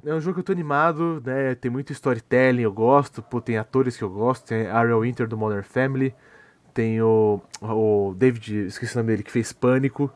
é 0.04 0.14
um 0.14 0.20
jogo 0.20 0.34
que 0.34 0.40
eu 0.40 0.44
tô 0.44 0.52
animado, 0.52 1.22
né? 1.24 1.54
Tem 1.54 1.70
muito 1.70 1.92
storytelling, 1.92 2.62
eu 2.62 2.72
gosto. 2.72 3.22
Pô, 3.22 3.40
tem 3.40 3.58
atores 3.58 3.96
que 3.96 4.04
eu 4.04 4.11
gosto. 4.11 4.46
Tem 4.46 4.66
Ariel 4.68 5.00
Winter 5.00 5.26
do 5.26 5.36
Modern 5.36 5.62
Family. 5.62 6.14
Tem 6.72 7.00
o, 7.02 7.40
o 7.61 8.14
David, 8.16 8.66
esqueci 8.66 8.94
o 8.94 8.98
nome 8.98 9.11
dele, 9.11 9.22
que 9.22 9.30
fez 9.32 9.52
Pânico. 9.52 10.11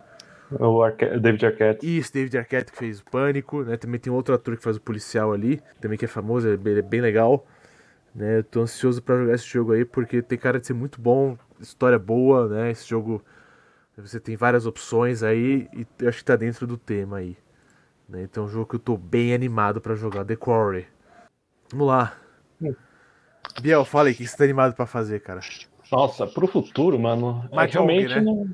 O 0.53 0.83
Arque- 0.83 1.19
David 1.19 1.47
Arquette. 1.47 1.99
Isso, 1.99 2.13
David 2.13 2.39
Arquette 2.39 2.71
que 2.71 2.79
fez 2.79 3.01
o 3.01 3.05
Pânico, 3.05 3.63
né? 3.63 3.77
Também 3.77 3.99
tem 3.99 4.13
outro 4.13 4.35
ator 4.35 4.57
que 4.57 4.63
faz 4.63 4.77
o 4.77 4.81
policial 4.81 5.33
ali, 5.33 5.61
também 5.81 5.99
que 5.99 6.05
é 6.05 6.09
famoso, 6.09 6.49
é 6.49 6.53
ele 6.53 6.79
é 6.79 6.83
bem 6.83 7.01
legal. 7.01 7.45
Né? 8.15 8.39
Eu 8.39 8.45
tô 8.45 8.61
ansioso 8.61 9.03
pra 9.03 9.19
jogar 9.19 9.35
esse 9.35 9.47
jogo 9.49 9.73
aí, 9.73 9.85
porque 9.85 10.23
tem 10.23 10.39
cara 10.39 10.61
de 10.61 10.67
ser 10.69 10.75
muito 10.75 11.01
bom, 11.01 11.37
história 11.65 11.99
boa, 11.99 12.49
né? 12.49 12.71
Esse 12.71 12.89
jogo 12.89 13.23
você 13.97 14.19
tem 14.19 14.37
várias 14.37 14.67
opções 14.67 15.23
aí 15.23 15.69
e 15.73 15.87
eu 16.01 16.09
acho 16.09 16.19
que 16.19 16.25
tá 16.25 16.37
dentro 16.37 16.67
do 16.67 16.77
tema 16.77 17.19
aí. 17.19 17.37
Né? 18.09 18.23
Então 18.25 18.45
é 18.45 18.47
um 18.47 18.51
jogo 18.51 18.67
que 18.67 18.77
eu 18.77 18.81
tô 18.81 18.97
bem 18.97 19.33
animado 19.33 19.81
pra 19.81 19.95
jogar, 19.95 20.25
The 20.25 20.37
Quarry. 20.37 20.87
Vamos 21.71 21.87
lá. 21.87 22.17
Biel, 23.61 23.85
fala 23.85 24.09
aí, 24.09 24.15
o 24.15 24.17
que 24.17 24.27
você 24.27 24.37
tá 24.37 24.45
animado 24.45 24.75
pra 24.75 24.87
fazer, 24.87 25.21
cara? 25.21 25.41
Nossa, 25.91 26.27
pro 26.27 26.47
futuro, 26.47 26.99
mano. 26.99 27.49
é 27.53 27.55
Mahjong, 27.55 27.73
realmente 27.73 28.15
né? 28.15 28.21
não. 28.21 28.51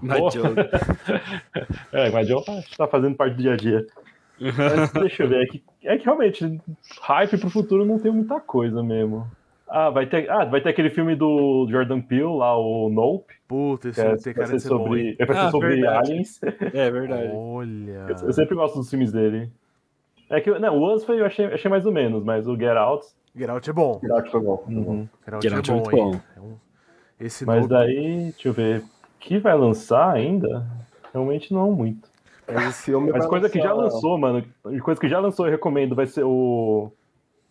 Mas, 0.00 0.34
É, 1.92 2.10
mas 2.10 2.28
eu 2.28 2.42
tá 2.76 2.88
fazendo 2.88 3.16
parte 3.16 3.36
do 3.36 3.42
dia 3.42 3.52
a 3.52 3.56
dia. 3.56 3.86
Mas 4.40 4.92
deixa 4.92 5.24
eu 5.24 5.28
ver. 5.28 5.42
É 5.42 5.46
que, 5.46 5.64
é 5.82 5.98
que 5.98 6.04
realmente, 6.04 6.62
hype 7.02 7.38
pro 7.38 7.50
futuro 7.50 7.84
não 7.84 7.98
tem 7.98 8.12
muita 8.12 8.38
coisa 8.40 8.84
mesmo. 8.84 9.28
Ah, 9.70 9.90
vai 9.90 10.06
ter, 10.06 10.30
ah, 10.30 10.44
vai 10.44 10.60
ter 10.60 10.70
aquele 10.70 10.90
filme 10.90 11.14
do 11.14 11.66
Jordan 11.70 12.00
Peele 12.00 12.24
lá, 12.24 12.56
o 12.58 12.88
Nope. 12.88 13.34
Puta, 13.46 13.88
esse 13.88 14.00
Que 14.00 14.06
é, 14.06 14.16
tem 14.16 14.32
cara 14.34 14.52
de 14.56 14.60
ser 14.60 14.68
bom, 14.70 14.78
sobre, 14.84 15.08
hein? 15.10 15.16
vai 15.18 15.26
ser 15.36 15.42
Ah, 15.42 15.50
sobre 15.50 15.68
verdade. 15.68 16.10
aliens. 16.12 16.40
É 16.74 16.90
verdade. 16.90 17.30
Olha. 17.34 18.06
Eu, 18.08 18.26
eu 18.26 18.32
sempre 18.32 18.54
gosto 18.54 18.76
dos 18.78 18.88
filmes 18.90 19.12
dele. 19.12 19.50
É 20.30 20.40
que, 20.40 20.50
não, 20.58 20.76
o 20.78 20.94
Us 20.94 21.04
foi, 21.04 21.20
eu 21.20 21.26
achei, 21.26 21.46
achei 21.46 21.70
mais 21.70 21.86
ou 21.86 21.92
menos, 21.92 22.22
mas 22.24 22.46
o 22.46 22.56
Get 22.56 22.76
Out. 22.76 23.06
Get 23.36 23.48
Out 23.48 23.68
é 23.68 23.72
bom. 23.72 23.98
Foi 24.00 24.08
bom. 24.08 24.26
foi 24.30 24.40
bom. 24.40 24.64
uhum. 24.68 25.08
Get 25.24 25.34
Out 25.34 25.42
Get 25.48 25.52
é 25.52 25.56
Out 25.56 25.70
é 25.70 25.74
bom, 25.74 26.10
bom. 26.12 26.20
É 26.36 26.40
um- 26.40 26.56
Esse 27.20 27.44
Mas 27.46 27.56
novo- 27.62 27.68
daí, 27.68 28.30
deixa 28.32 28.48
eu 28.48 28.52
ver. 28.52 28.82
que 29.18 29.38
vai 29.38 29.56
lançar 29.56 30.12
ainda? 30.12 30.64
Realmente 31.12 31.52
não 31.52 31.72
muito. 31.72 32.08
Mas 32.46 32.68
esse 32.68 32.84
filme 32.84 33.10
Mas 33.10 33.26
coisa 33.26 33.48
que 33.50 33.58
já 33.58 33.72
lançar- 33.72 33.94
lançou, 33.94 34.16
mano. 34.18 34.44
Coisa 34.82 35.00
que 35.00 35.08
já 35.08 35.18
lançou, 35.18 35.46
eu 35.46 35.50
recomendo. 35.52 35.94
Vai 35.94 36.06
ser 36.06 36.22
o. 36.24 36.92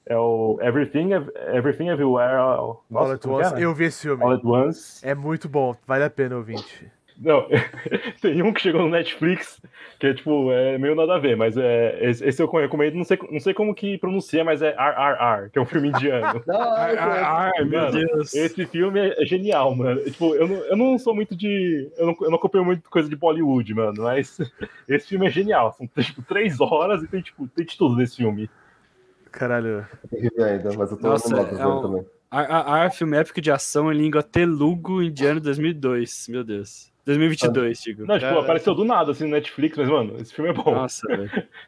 É 0.09 0.17
o 0.17 0.57
Everything, 0.61 1.11
Ev- 1.13 1.29
Everything 1.53 1.89
Everywhere. 1.89 2.35
All 2.37 2.83
All 2.93 3.11
at 3.11 3.25
é, 3.25 3.29
Once. 3.29 3.53
né? 3.53 3.63
Eu 3.63 3.73
vi 3.73 3.85
esse 3.85 4.03
filme. 4.03 4.23
All 4.23 4.31
at 4.31 4.43
Once. 4.43 5.05
É 5.05 5.13
muito 5.13 5.49
bom, 5.49 5.75
vale 5.85 6.03
a 6.03 6.09
pena, 6.09 6.37
ouvinte. 6.37 6.89
Não, 7.19 7.47
tem 8.21 8.43
um 8.43 8.53
que 8.53 8.61
chegou 8.61 8.83
no 8.83 8.89
Netflix, 8.89 9.59
que 9.99 10.05
é 10.05 10.13
tipo, 10.13 10.51
é 10.51 10.77
meio 10.77 10.93
nada 10.93 11.15
a 11.15 11.19
ver, 11.19 11.35
mas 11.35 11.57
é, 11.57 11.97
esse, 11.99 12.23
esse 12.23 12.41
eu 12.41 12.47
recomendo, 12.47 12.93
não 12.93 13.03
sei, 13.03 13.17
não 13.31 13.39
sei 13.39 13.55
como 13.55 13.73
que 13.73 13.97
pronuncia, 13.97 14.43
mas 14.43 14.61
é 14.61 14.69
RRR, 14.69 15.49
que 15.49 15.57
é 15.57 15.61
um 15.61 15.65
filme 15.65 15.89
indiano. 15.89 16.39
Conheço. 16.45 16.61
Ai, 16.61 17.51
meu 17.65 17.91
Deus. 17.91 18.35
Esse 18.35 18.65
filme 18.67 18.99
é 18.99 19.25
genial, 19.25 19.75
mano. 19.75 19.99
Tipo, 20.03 20.35
eu 20.35 20.47
não, 20.47 20.55
eu 20.57 20.77
não 20.77 20.99
sou 20.99 21.15
muito 21.15 21.35
de. 21.35 21.89
Eu 21.97 22.05
não, 22.05 22.15
eu 22.21 22.29
não 22.29 22.37
acompanho 22.37 22.65
muito 22.65 22.87
coisa 22.87 23.09
de 23.09 23.15
Bollywood, 23.15 23.73
mano, 23.73 24.03
mas 24.03 24.37
esse 24.87 25.07
filme 25.07 25.25
é 25.25 25.31
genial. 25.31 25.73
São 25.73 25.87
tipo 25.87 26.21
três 26.21 26.61
horas 26.61 27.01
e 27.01 27.07
tem, 27.07 27.21
tipo, 27.21 27.47
tem 27.47 27.65
de 27.65 27.75
tudo 27.75 27.95
nesse 27.95 28.17
filme. 28.17 28.47
Caralho. 29.31 29.85
Ver 30.11 30.43
ainda, 30.43 30.69
mas 30.77 30.91
eu 30.91 30.97
tô 30.97 31.07
Nossa, 31.07 31.29
pra 31.29 31.59
é 31.59 31.67
um- 31.67 31.81
também. 31.81 32.05
A, 32.29 32.89
filme 32.89 33.15
épico 33.17 33.39
de 33.39 33.49
ação 33.51 33.91
em 33.91 33.95
língua 33.97 34.21
telugu 34.21 35.01
indiano 35.01 35.39
2002. 35.39 36.27
Meu 36.29 36.43
Deus. 36.43 36.91
2022, 37.05 37.81
digo. 37.81 38.05
Não, 38.05 38.19
tipo, 38.19 38.25
É, 38.33 38.39
apareceu 38.39 38.75
do 38.75 38.83
nada 38.83 39.11
assim 39.11 39.23
no 39.23 39.29
Netflix, 39.31 39.77
mas, 39.77 39.87
mano, 39.87 40.15
esse 40.19 40.33
filme 40.33 40.49
é 40.51 40.53
bom. 40.53 40.73
Nossa, 40.73 41.07
velho. 41.07 41.31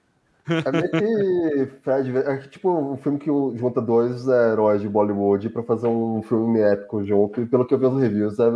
É 0.50 0.72
meio 0.72 0.90
que 0.90 1.72
Fred, 1.84 2.18
é 2.18 2.38
tipo 2.38 2.72
um 2.72 2.98
filme 2.98 3.20
que 3.20 3.28
junta 3.56 3.80
dois 3.80 4.28
heróis 4.28 4.82
de 4.82 4.90
Bollywood 4.90 5.48
pra 5.52 5.62
fazer 5.62 5.86
um 5.86 6.24
filme 6.24 6.60
épico 6.60 7.04
junto, 7.04 7.40
e 7.40 7.46
pelo 7.46 7.68
que 7.68 7.74
eu 7.76 7.78
vi 7.78 7.86
nos 7.86 8.02
reviews, 8.02 8.40
é, 8.40 8.50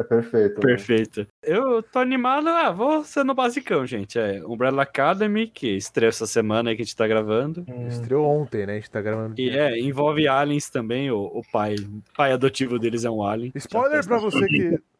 é 0.00 0.04
perfeito. 0.04 0.54
né? 0.54 0.60
Perfeito. 0.60 1.26
Eu 1.42 1.82
tô 1.82 1.98
animado, 1.98 2.48
ah, 2.48 2.70
vou 2.70 3.04
ser 3.04 3.24
no 3.24 3.34
basicão, 3.34 3.86
gente. 3.86 4.18
É 4.18 4.44
Umbrella 4.44 4.82
Academy, 4.82 5.46
que 5.46 5.76
estreou 5.76 6.08
essa 6.08 6.26
semana 6.26 6.70
aí 6.70 6.76
que 6.76 6.82
a 6.82 6.84
gente 6.84 6.96
tá 6.96 7.06
gravando. 7.06 7.64
Estreou 7.88 8.26
ontem, 8.26 8.66
né? 8.66 8.72
A 8.74 8.76
gente 8.76 8.90
tá 8.90 9.00
gravando. 9.00 9.34
E 9.38 9.50
é, 9.50 9.78
envolve 9.78 10.26
aliens 10.26 10.70
também, 10.70 11.10
o, 11.10 11.18
o 11.20 11.42
pai. 11.52 11.74
O 11.76 12.02
pai 12.16 12.32
adotivo 12.32 12.78
deles 12.78 13.04
é 13.04 13.10
um 13.10 13.22
alien. 13.22 13.52
Spoiler 13.54 14.04
pra 14.06 14.18
você 14.18 14.46
que. 14.46 14.78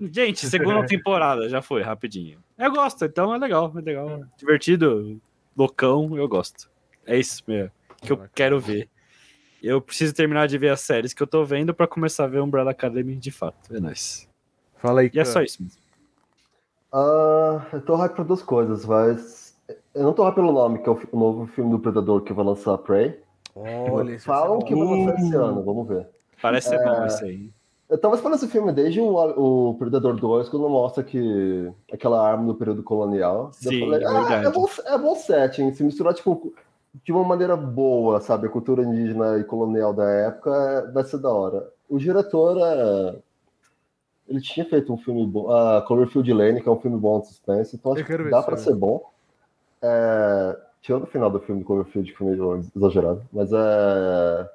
Gente, 0.00 0.46
segunda 0.46 0.86
temporada, 0.86 1.48
já 1.48 1.60
foi, 1.60 1.82
rapidinho. 1.82 2.38
Eu 2.56 2.70
gosto, 2.70 3.04
então 3.04 3.34
é 3.34 3.38
legal, 3.38 3.72
é 3.76 3.80
legal. 3.80 4.20
Divertido, 4.38 5.20
loucão, 5.56 6.16
eu 6.16 6.28
gosto. 6.28 6.70
É 7.04 7.18
isso 7.18 7.42
mesmo 7.48 7.72
que 8.00 8.12
eu 8.12 8.28
quero 8.34 8.60
ver. 8.60 8.88
Eu 9.62 9.80
preciso 9.80 10.14
terminar 10.14 10.46
de 10.46 10.56
ver 10.56 10.68
as 10.70 10.80
séries 10.80 11.12
que 11.12 11.22
eu 11.22 11.26
tô 11.26 11.44
vendo 11.44 11.74
pra 11.74 11.86
começar 11.86 12.24
a 12.24 12.28
ver 12.28 12.40
Umbrella 12.40 12.70
Academy 12.70 13.16
de 13.16 13.30
fato. 13.30 13.74
É 13.74 13.80
nóis. 13.80 14.27
Fala 14.78 15.00
aí, 15.00 15.10
E 15.12 15.18
é 15.18 15.24
só 15.24 15.42
isso 15.42 15.62
mesmo. 15.62 15.78
Ah, 16.92 17.66
eu 17.72 17.80
tô 17.82 17.96
hype 17.96 18.14
pra 18.14 18.24
duas 18.24 18.42
coisas, 18.42 18.84
mas. 18.84 19.56
Eu 19.94 20.04
não 20.04 20.12
tô 20.12 20.22
hype 20.24 20.36
pelo 20.36 20.52
nome, 20.52 20.78
que 20.78 20.88
é 20.88 20.92
o, 20.92 20.98
novo 21.12 21.46
filme 21.46 21.70
do 21.70 21.78
Predador 21.78 22.22
que 22.22 22.32
vai 22.32 22.44
lançar 22.44 22.78
Prey. 22.78 23.20
Olha, 23.54 24.18
Falam 24.20 24.60
que 24.60 24.74
vai 24.74 24.86
lançar 24.86 25.14
esse 25.18 25.34
ano, 25.34 25.62
vamos 25.62 25.86
ver. 25.88 26.06
Parece 26.40 26.68
ser 26.68 26.76
É. 26.76 26.84
bom 26.84 27.06
isso 27.06 27.24
aí. 27.24 27.50
Eu 27.90 27.98
tava 27.98 28.14
esperando 28.14 28.36
esse 28.36 28.48
filme 28.48 28.70
desde 28.70 29.00
o, 29.00 29.70
o 29.70 29.74
Predador 29.78 30.14
2, 30.14 30.48
quando 30.48 30.68
mostra 30.68 31.02
que 31.02 31.70
aquela 31.92 32.26
arma 32.26 32.46
do 32.46 32.54
período 32.54 32.82
colonial. 32.82 33.50
Sim, 33.52 33.80
falei, 33.80 34.02
é 34.02 34.06
ah, 34.06 34.12
verdade. 34.12 34.46
é 34.46 34.50
bom, 34.50 34.68
é 34.84 34.98
bom 34.98 35.14
setting, 35.14 35.72
se 35.72 35.82
misturar 35.82 36.12
tipo, 36.14 36.52
de 37.02 37.12
uma 37.12 37.24
maneira 37.24 37.56
boa, 37.56 38.20
sabe? 38.20 38.46
A 38.46 38.50
cultura 38.50 38.82
indígena 38.82 39.38
e 39.38 39.44
colonial 39.44 39.92
da 39.94 40.04
época 40.08 40.50
é- 40.50 40.92
vai 40.92 41.02
ser 41.04 41.18
da 41.18 41.30
hora. 41.30 41.66
O 41.88 41.98
diretor, 41.98 42.58
é, 42.60 43.16
ele 44.28 44.40
tinha 44.40 44.64
feito 44.64 44.92
um 44.92 44.98
filme 44.98 45.26
bom, 45.26 45.50
a 45.50 45.82
Cloverfield 45.82 46.32
Lane, 46.32 46.60
que 46.60 46.68
é 46.68 46.72
um 46.72 46.80
filme 46.80 46.98
bom 46.98 47.20
de 47.20 47.28
suspense, 47.28 47.76
então 47.76 47.92
acho 47.92 48.04
que 48.04 48.30
dá 48.30 48.42
filme. 48.42 48.58
ser 48.58 48.74
bom. 48.74 49.10
É, 49.80 50.58
tirando 50.82 51.04
o 51.04 51.06
final 51.06 51.30
do 51.30 51.40
filme 51.40 51.62
do 51.62 51.66
Cloverfield, 51.66 52.12
que 52.12 52.18
foi 52.18 52.28
meio 52.28 52.62
exagerado, 52.76 53.22
mas 53.32 53.52
é. 53.52 54.50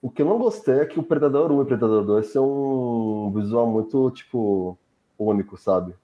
O 0.00 0.10
que 0.10 0.20
eu 0.20 0.26
não 0.26 0.38
gostei 0.38 0.80
é 0.80 0.84
que 0.84 0.98
o 0.98 1.02
Predador 1.02 1.52
1 1.52 1.58
e 1.58 1.62
o 1.62 1.66
Predador 1.66 2.04
2 2.04 2.32
tem 2.32 2.42
um 2.42 3.32
visual 3.32 3.68
muito, 3.68 4.10
tipo, 4.10 4.76
único, 5.16 5.56
sabe? 5.56 5.94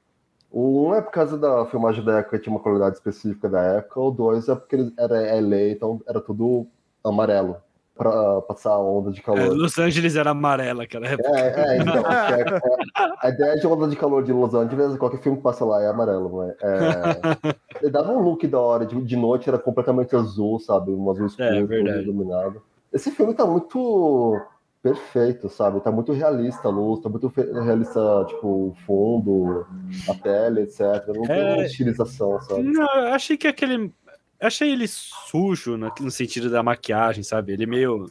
O 0.51 0.89
1 0.89 0.95
é 0.95 1.03
por 1.03 1.11
causa 1.11 1.36
da 1.36 1.66
filmagem 1.66 2.05
da 2.05 2.20
época, 2.20 2.39
tinha 2.39 2.55
uma 2.55 2.62
qualidade 2.62 2.97
específica 2.97 3.49
da 3.49 3.61
época, 3.61 4.01
o 4.01 4.11
2 4.11 4.49
é 4.49 4.55
porque 4.55 4.76
ele 4.76 4.95
era 4.97 5.41
LA, 5.41 5.70
então 5.70 6.01
era 6.07 6.20
tudo 6.20 6.66
amarelo, 7.05 7.57
pra 7.99 8.40
passar 8.42 8.70
a 8.70 8.78
onda 8.80 9.11
de 9.11 9.18
É, 9.20 9.22
calor. 9.22 9.55
Los 9.57 9.76
Angeles 9.78 10.16
era 10.16 10.30
amarela, 10.30 10.86
cara. 10.86 11.07
É, 11.07 11.12
é, 11.14 11.78
então, 11.78 12.05
é, 12.11 12.40
é, 12.42 13.11
a 13.20 13.28
ideia 13.28 13.57
de 13.57 13.66
onda 13.66 13.88
de 13.88 13.96
calor 13.96 14.22
de 14.22 14.32
Los 14.32 14.55
Angeles, 14.55 14.96
qualquer 14.96 15.20
filme 15.20 15.36
que 15.38 15.44
passa 15.44 15.64
lá 15.64 15.82
é 15.82 15.88
amarelo, 15.88 16.42
é, 16.44 16.57
ele 17.82 17.90
dava 17.90 18.12
um 18.12 18.20
look 18.22 18.46
da 18.46 18.61
hora, 18.61 18.86
de, 18.86 18.99
de 19.03 19.16
noite 19.16 19.49
era 19.49 19.59
completamente 19.59 20.14
azul, 20.16 20.59
sabe? 20.61 20.92
Um 20.92 21.11
azul 21.11 21.26
escuro, 21.26 21.49
É, 21.49 21.62
verdade. 21.64 22.03
iluminado. 22.05 22.62
Esse 22.92 23.11
filme 23.11 23.34
tá 23.34 23.44
muito 23.44 24.40
perfeito, 24.82 25.49
sabe? 25.49 25.80
Tá 25.80 25.90
muito 25.90 26.12
realista 26.12 26.68
a 26.68 26.70
luz, 26.70 27.01
tá 27.01 27.09
muito 27.09 27.26
realista, 27.36 28.01
tipo, 28.28 28.46
o 28.46 28.74
fundo, 28.86 29.66
a 30.09 30.14
pele, 30.14 30.62
etc. 30.62 30.80
Não 31.09 31.22
tem 31.24 31.36
É. 31.61 31.66
estilização, 31.66 32.40
sabe? 32.42 32.62
Não, 32.62 32.94
eu 33.01 33.12
achei 33.12 33.36
que 33.36 33.46
aquele. 33.49 33.92
Achei 34.41 34.70
ele 34.70 34.86
sujo 34.86 35.76
no, 35.76 35.93
no 36.01 36.11
sentido 36.11 36.49
da 36.51 36.62
maquiagem, 36.62 37.22
sabe? 37.22 37.53
Ele 37.53 37.66
meio. 37.66 38.11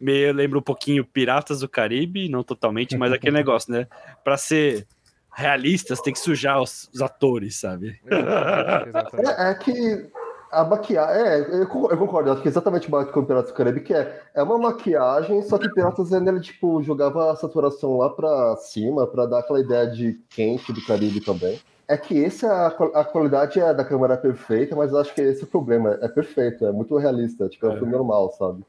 Meio 0.00 0.32
lembra 0.32 0.58
um 0.58 0.62
pouquinho 0.62 1.04
Piratas 1.04 1.60
do 1.60 1.68
Caribe, 1.68 2.28
não 2.28 2.42
totalmente, 2.42 2.96
mas 2.96 3.12
aquele 3.12 3.36
negócio, 3.36 3.70
né? 3.70 3.86
Pra 4.24 4.36
ser 4.38 4.86
realistas, 5.34 6.00
tem 6.00 6.12
que 6.12 6.18
sujar 6.18 6.60
os, 6.62 6.88
os 6.92 7.02
atores, 7.02 7.56
sabe? 7.60 8.00
Exatamente, 8.06 8.88
exatamente. 8.88 9.30
É, 9.30 9.50
é 9.50 9.54
que 9.54 10.10
a 10.50 10.64
maquiagem. 10.64 11.22
É, 11.22 11.62
eu 11.62 11.66
con- 11.66 11.90
eu 11.90 11.96
concordo, 11.96 12.32
acho 12.32 12.42
que 12.42 12.48
é 12.48 12.50
exatamente 12.50 12.88
o 12.92 13.06
com 13.06 13.24
Piratas 13.24 13.50
do 13.50 13.56
Caribe, 13.56 13.80
que 13.80 13.94
é, 13.94 14.22
é 14.34 14.42
uma 14.42 14.58
maquiagem, 14.58 15.42
só 15.42 15.58
que 15.58 15.68
Piratas 15.68 16.12
ainda 16.12 16.30
ele, 16.30 16.40
tipo, 16.40 16.82
jogava 16.82 17.30
a 17.32 17.36
saturação 17.36 17.98
lá 17.98 18.10
pra 18.10 18.56
cima, 18.56 19.06
pra 19.06 19.26
dar 19.26 19.40
aquela 19.40 19.60
ideia 19.60 19.86
de 19.86 20.18
quente 20.30 20.72
do 20.72 20.84
Caribe 20.84 21.20
também. 21.20 21.60
É 21.92 21.96
que 21.96 22.16
esse, 22.18 22.46
a, 22.46 22.70
qual- 22.70 22.94
a 22.94 23.04
qualidade 23.04 23.58
é 23.58 23.74
da 23.74 23.84
câmera 23.84 24.14
é 24.14 24.16
perfeita, 24.16 24.76
mas 24.76 24.92
eu 24.92 24.98
acho 24.98 25.12
que 25.12 25.20
esse 25.20 25.40
é 25.42 25.44
o 25.44 25.48
problema. 25.48 25.98
É 26.00 26.06
perfeito, 26.08 26.64
é 26.64 26.70
muito 26.70 26.96
realista, 26.96 27.48
tipo, 27.48 27.66
é 27.66 27.70
um 27.70 27.72
É. 27.72 27.78
filme 27.78 27.92
normal, 27.92 28.30
sabe? 28.38 28.62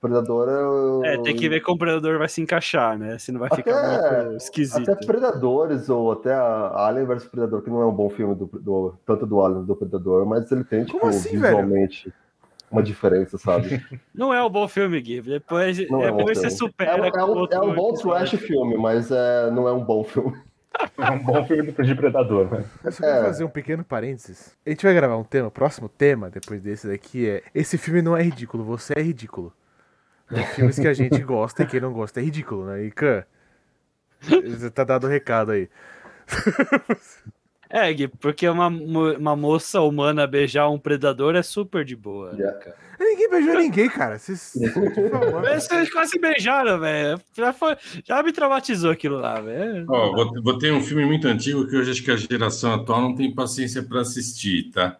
Predador 0.00 0.48
é. 0.48 0.66
o- 0.66 1.04
É, 1.04 1.16
tem 1.22 1.34
que 1.34 1.48
ver 1.48 1.60
como 1.60 1.76
o 1.76 1.78
predador 1.78 2.18
vai 2.18 2.28
se 2.28 2.42
encaixar, 2.42 2.98
né? 2.98 3.16
Se 3.18 3.30
não 3.32 3.38
vai 3.40 3.46
Até- 3.50 3.56
ficar 3.62 4.24
muito 4.24 4.36
esquisito. 4.36 4.90
Até 4.90 5.06
Predadores, 5.06 5.88
ou 5.88 6.12
até 6.12 6.34
a 6.34 6.86
Alien 6.88 7.06
vs 7.06 7.24
Predador, 7.26 7.62
que 7.62 7.70
não 7.70 7.80
é 7.80 7.86
um 7.86 7.92
bom 7.94 8.10
filme 8.10 8.34
do, 8.34 8.46
do- 8.46 8.94
tanto 9.06 9.24
do 9.24 9.40
Alien 9.40 9.64
do 9.64 9.74
Predador, 9.76 10.26
mas 10.26 10.50
ele 10.52 10.64
tem, 10.64 10.84
tipo, 10.84 11.06
assim, 11.06 11.30
visualmente 11.38 12.12
uma 12.70 12.82
diferença, 12.82 13.38
sabe? 13.38 13.68
Não 14.14 14.32
é 14.34 14.42
um 14.44 14.50
bom 14.50 14.66
filme, 14.66 15.00
Gui. 15.00 15.20
Depois, 15.22 15.78
Não 15.90 16.02
é 16.02 16.08
um 16.08 16.10
bom 16.12 16.16
depois 16.18 16.38
você 16.38 16.50
filme. 16.50 16.58
supera. 16.58 16.90
É, 16.90 17.00
um- 17.00 17.04
é 17.04 17.24
um, 17.24 17.46
é 17.50 17.60
um 17.60 17.74
bom 17.74 17.92
trash 17.94 18.30
filme, 18.32 18.76
mas 18.76 19.10
é, 19.10 19.50
não 19.50 19.68
é 19.68 19.72
um 19.72 19.84
bom 19.84 20.02
filme. 20.04 20.36
É 20.98 21.10
um 21.10 21.18
bom 21.18 21.44
filme 21.46 21.72
de 21.72 21.94
Predador, 21.94 22.50
né? 22.52 22.64
Eu 22.84 22.92
só 22.92 23.02
quero 23.02 23.18
É. 23.18 23.22
fazer 23.24 23.44
um 23.44 23.48
pequeno 23.48 23.84
parênteses. 23.84 24.56
A 24.64 24.70
gente 24.70 24.84
vai 24.84 24.94
gravar 24.94 25.16
um 25.16 25.24
tema, 25.24 25.48
o 25.48 25.50
próximo 25.50 25.88
tema, 25.88 26.30
depois 26.30 26.60
desse 26.60 26.86
daqui, 26.86 27.28
é 27.28 27.42
Esse 27.54 27.76
filme 27.78 28.02
não 28.02 28.16
é 28.16 28.22
ridículo, 28.22 28.64
você 28.64 28.92
é 28.96 29.02
ridículo. 29.02 29.52
Né? 30.30 30.42
Filmes 30.54 30.78
que 30.78 30.88
a 30.88 30.94
gente 30.94 31.20
gosta 31.22 31.62
e 31.62 31.66
quem 31.66 31.80
não 31.80 31.92
gosta 31.92 32.20
é 32.20 32.22
ridículo, 32.22 32.66
né? 32.66 32.84
E 32.84 32.90
Khan, 32.90 33.24
você 34.20 34.70
tá 34.70 34.84
dado 34.84 35.04
o 35.06 35.10
recado 35.10 35.52
aí. 35.52 35.68
É, 37.72 37.90
Gui, 37.92 38.06
porque 38.06 38.46
uma, 38.48 38.66
uma 38.68 39.34
moça 39.34 39.80
humana 39.80 40.26
beijar 40.26 40.68
um 40.68 40.78
predador 40.78 41.34
é 41.34 41.42
super 41.42 41.84
de 41.84 41.96
boa. 41.96 42.32
né, 42.32 42.38
Yeah. 42.40 42.58
cara? 42.60 42.76
Ninguém 43.00 43.30
beijou 43.30 43.54
ninguém, 43.54 43.88
cara. 43.88 44.18
Vocês. 44.18 44.52
Vocês 45.58 45.90
quase 45.90 46.18
beijaram, 46.20 46.78
velho. 46.78 47.20
Já, 47.36 47.52
foi- 47.52 47.76
já 48.04 48.22
me 48.22 48.32
traumatizou 48.32 48.90
aquilo 48.92 49.16
lá, 49.18 49.40
velho. 49.40 49.86
Ó, 49.88 50.12
vou, 50.12 50.42
vou 50.42 50.58
ter 50.58 50.72
um 50.72 50.80
filme 50.82 51.04
muito 51.04 51.26
antigo 51.26 51.66
que 51.66 51.76
hoje 51.76 51.90
acho 51.90 52.02
que 52.04 52.10
a 52.12 52.16
geração 52.16 52.74
atual 52.74 53.00
não 53.00 53.14
tem 53.14 53.34
paciência 53.34 53.82
para 53.82 54.02
assistir, 54.02 54.70
tá? 54.70 54.96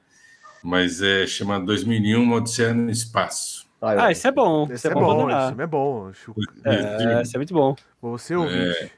Mas 0.64 1.01
é 1.03 1.27
chamado 1.27 1.64
2001 1.66 2.20
Uma 2.23 2.37
Odisseia 2.37 2.73
no 2.75 2.91
Espaço. 2.91 3.66
Ah, 3.81 3.95
eu- 3.95 4.01
Ah, 4.01 4.12
isso 4.12 4.27
é 4.27 4.33
bom. 4.33 4.64
Esse 4.64 4.75
Isso 4.75 4.89
é 4.89 4.91
é 4.91 4.95
bom, 4.95 5.01
bom, 5.01 5.29
esse 5.31 5.61
é 5.61 5.66
bom. 5.66 6.09
Acho- 6.09 6.35
É, 6.64 7.23
isso 7.23 7.37
é 7.37 7.39
muito 7.39 7.55
bom. 7.55 7.77
Você 8.01 8.35
ouvinte 8.35 8.91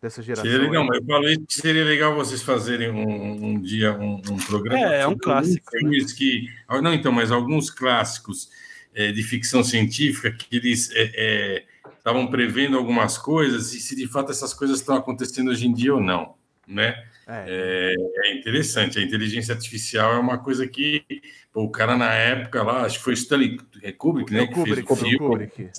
dessa 0.00 0.22
geração. 0.22 0.50
Seria 0.50 0.66
legal, 0.66 0.84
mas 0.86 0.98
eu 0.98 1.04
falei 1.04 1.36
que 1.36 1.54
seria 1.54 1.84
legal 1.84 2.14
vocês 2.14 2.42
fazerem 2.42 2.90
um, 2.90 3.46
um 3.46 3.60
dia 3.60 3.92
um, 3.98 4.20
um 4.30 4.36
programa. 4.36 4.94
É, 4.94 5.00
é 5.00 5.06
um 5.06 5.16
clássico, 5.16 5.66
alguns 5.74 5.90
Filmes 5.90 6.12
que, 6.12 6.48
ah, 6.68 6.80
não, 6.80 6.94
então, 6.94 7.12
mas 7.12 7.30
alguns 7.30 7.70
clássicos 7.70 8.48
é, 8.94 9.12
de 9.12 9.22
ficção 9.22 9.62
científica 9.62 10.30
que 10.30 10.56
eles 10.56 10.90
é, 10.92 11.10
é, 11.14 11.64
estavam 11.98 12.26
prevendo 12.28 12.76
algumas 12.76 13.18
coisas 13.18 13.74
e 13.74 13.80
se 13.80 13.96
de 13.96 14.06
fato 14.06 14.30
essas 14.30 14.54
coisas 14.54 14.80
estão 14.80 14.96
acontecendo 14.96 15.50
hoje 15.50 15.66
em 15.66 15.72
dia 15.72 15.94
ou 15.94 16.00
não, 16.00 16.34
né? 16.66 17.04
É, 17.28 17.94
É 18.24 18.34
interessante. 18.34 18.98
A 18.98 19.02
inteligência 19.02 19.54
artificial 19.54 20.14
é 20.14 20.18
uma 20.18 20.38
coisa 20.38 20.66
que 20.66 21.04
pô, 21.52 21.62
o 21.64 21.70
cara 21.70 21.96
na 21.96 22.12
época 22.12 22.62
lá, 22.62 22.82
acho 22.84 22.98
que 22.98 23.04
foi 23.04 23.12
Stanley 23.14 23.58
Kubrick, 23.98 24.34
é 24.34 24.38
né? 24.38 24.42
o 24.44 24.50
Kubrick, 24.50 24.86
que 24.86 24.96
fez 24.96 25.14
o. 25.14 25.18
Kubrick. 25.18 25.70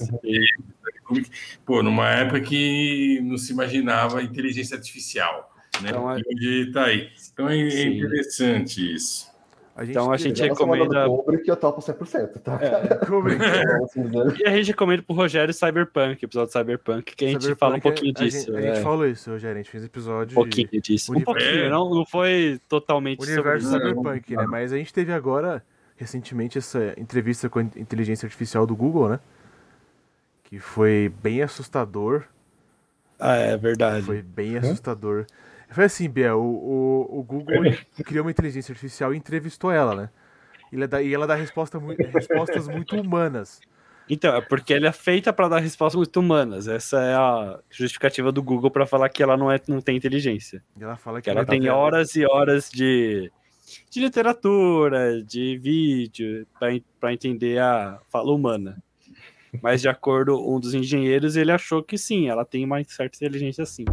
Kubrick, 1.03 1.31
pô, 1.65 1.81
numa 1.81 2.09
época 2.11 2.41
que 2.41 3.19
não 3.23 3.37
se 3.37 3.51
imaginava 3.51 4.21
inteligência 4.21 4.77
artificial. 4.77 5.51
Né? 5.81 5.89
Então, 5.89 6.11
é- 6.11 6.15
Hoje 6.15 6.71
tá 6.71 6.85
aí. 6.85 7.09
Então 7.33 7.49
é, 7.49 7.59
é 7.59 7.69
Sim. 7.69 7.97
interessante 7.97 8.93
isso. 8.95 9.28
A 9.79 9.85
gente 9.85 9.91
Então 9.91 10.11
a 10.11 10.17
gente 10.17 10.41
recomenda. 10.43 11.05
Kubrick, 11.07 11.47
eu 11.47 11.55
topo 11.55 11.79
100%, 11.79 12.41
tá? 12.41 12.59
É. 12.61 12.95
Kubrick. 13.07 13.41
Então, 13.41 13.85
assim 13.85 14.03
dizer. 14.03 14.41
E 14.41 14.45
a 14.45 14.51
gente 14.57 14.67
recomenda 14.67 15.03
pro 15.03 15.15
Rogério 15.15 15.53
Cyberpunk, 15.53 16.21
episódio 16.21 16.47
de 16.47 16.59
Cyberpunk, 16.59 17.15
que 17.15 17.23
a 17.23 17.27
gente 17.29 17.41
Cyberpunk, 17.43 17.59
fala 17.59 17.75
um 17.77 17.79
pouquinho 17.79 18.13
a 18.17 18.21
gente- 18.21 18.31
disso. 18.33 18.55
A 18.57 18.61
gente, 18.61 18.77
é. 18.77 18.81
falou 18.81 19.07
isso, 19.07 19.31
Rogério. 19.31 19.55
A 19.55 19.61
gente 19.61 19.71
fez 19.71 19.85
episódio. 19.85 20.33
Um 20.33 20.43
pouquinho 20.43 20.81
disso. 20.81 21.15
Um 21.15 21.21
pouquinho, 21.21 21.63
É. 21.65 21.69
não, 21.69 21.89
não 21.95 22.05
foi 22.05 22.59
totalmente 22.67 23.21
Universo 23.21 23.69
sobre 23.69 23.87
isso. 23.87 23.95
Cyberpunk, 23.95 24.35
né? 24.35 24.45
Mas 24.47 24.73
a 24.73 24.77
gente 24.77 24.93
teve 24.93 25.13
agora, 25.13 25.63
recentemente, 25.95 26.57
essa 26.57 26.93
entrevista 26.97 27.47
com 27.49 27.59
a 27.59 27.61
inteligência 27.61 28.25
artificial 28.25 28.67
do 28.67 28.75
Google, 28.75 29.07
né? 29.07 29.19
Que 30.43 30.59
foi 30.59 31.09
bem 31.23 31.41
assustador. 31.41 32.23
Ah, 33.17 33.35
é 33.35 33.55
verdade. 33.55 34.05
Foi 34.05 34.21
bem 34.21 34.57
assustador. 34.57 35.25
Foi 35.71 35.85
assim, 35.85 36.09
Bia, 36.09 36.35
o, 36.35 36.41
o, 36.41 37.19
o 37.19 37.23
Google 37.23 37.63
criou 38.03 38.25
uma 38.25 38.31
inteligência 38.31 38.71
artificial 38.71 39.13
e 39.13 39.17
entrevistou 39.17 39.71
ela, 39.71 39.95
né? 39.95 40.09
E 40.71 40.75
ela 40.75 40.87
dá, 40.87 41.01
e 41.01 41.13
ela 41.13 41.27
dá 41.27 41.35
resposta 41.35 41.79
respostas 42.13 42.67
muito 42.67 42.95
humanas. 42.95 43.59
Então, 44.09 44.35
é 44.35 44.41
porque 44.41 44.73
ela 44.73 44.87
é 44.87 44.91
feita 44.91 45.31
para 45.31 45.47
dar 45.47 45.59
respostas 45.59 45.95
muito 45.97 46.19
humanas. 46.19 46.67
Essa 46.67 46.99
é 46.99 47.13
a 47.13 47.59
justificativa 47.69 48.31
do 48.31 48.41
Google 48.41 48.71
para 48.71 48.87
falar 48.87 49.07
que 49.09 49.21
ela 49.21 49.37
não, 49.37 49.51
é, 49.51 49.59
não 49.67 49.81
tem 49.81 49.95
inteligência. 49.95 50.63
E 50.75 50.83
ela 50.83 50.97
fala 50.97 51.21
que, 51.21 51.25
Que 51.25 51.29
ela 51.29 51.45
tem 51.45 51.69
horas 51.69 52.15
e 52.15 52.25
horas 52.25 52.71
de, 52.71 53.31
de 53.91 53.99
literatura, 53.99 55.23
de 55.23 55.59
vídeo, 55.59 56.47
para 56.99 57.13
entender 57.13 57.59
a 57.59 57.99
fala 58.09 58.33
humana. 58.33 58.81
Mas 59.61 59.81
de 59.81 59.89
acordo 59.89 60.35
com 60.37 60.55
um 60.55 60.59
dos 60.59 60.73
engenheiros, 60.73 61.35
ele 61.35 61.51
achou 61.51 61.83
que 61.83 61.97
sim, 61.97 62.29
ela 62.29 62.43
tem 62.43 62.65
uma 62.65 62.83
certa 62.85 63.15
inteligência 63.17 63.65
sim. 63.65 63.85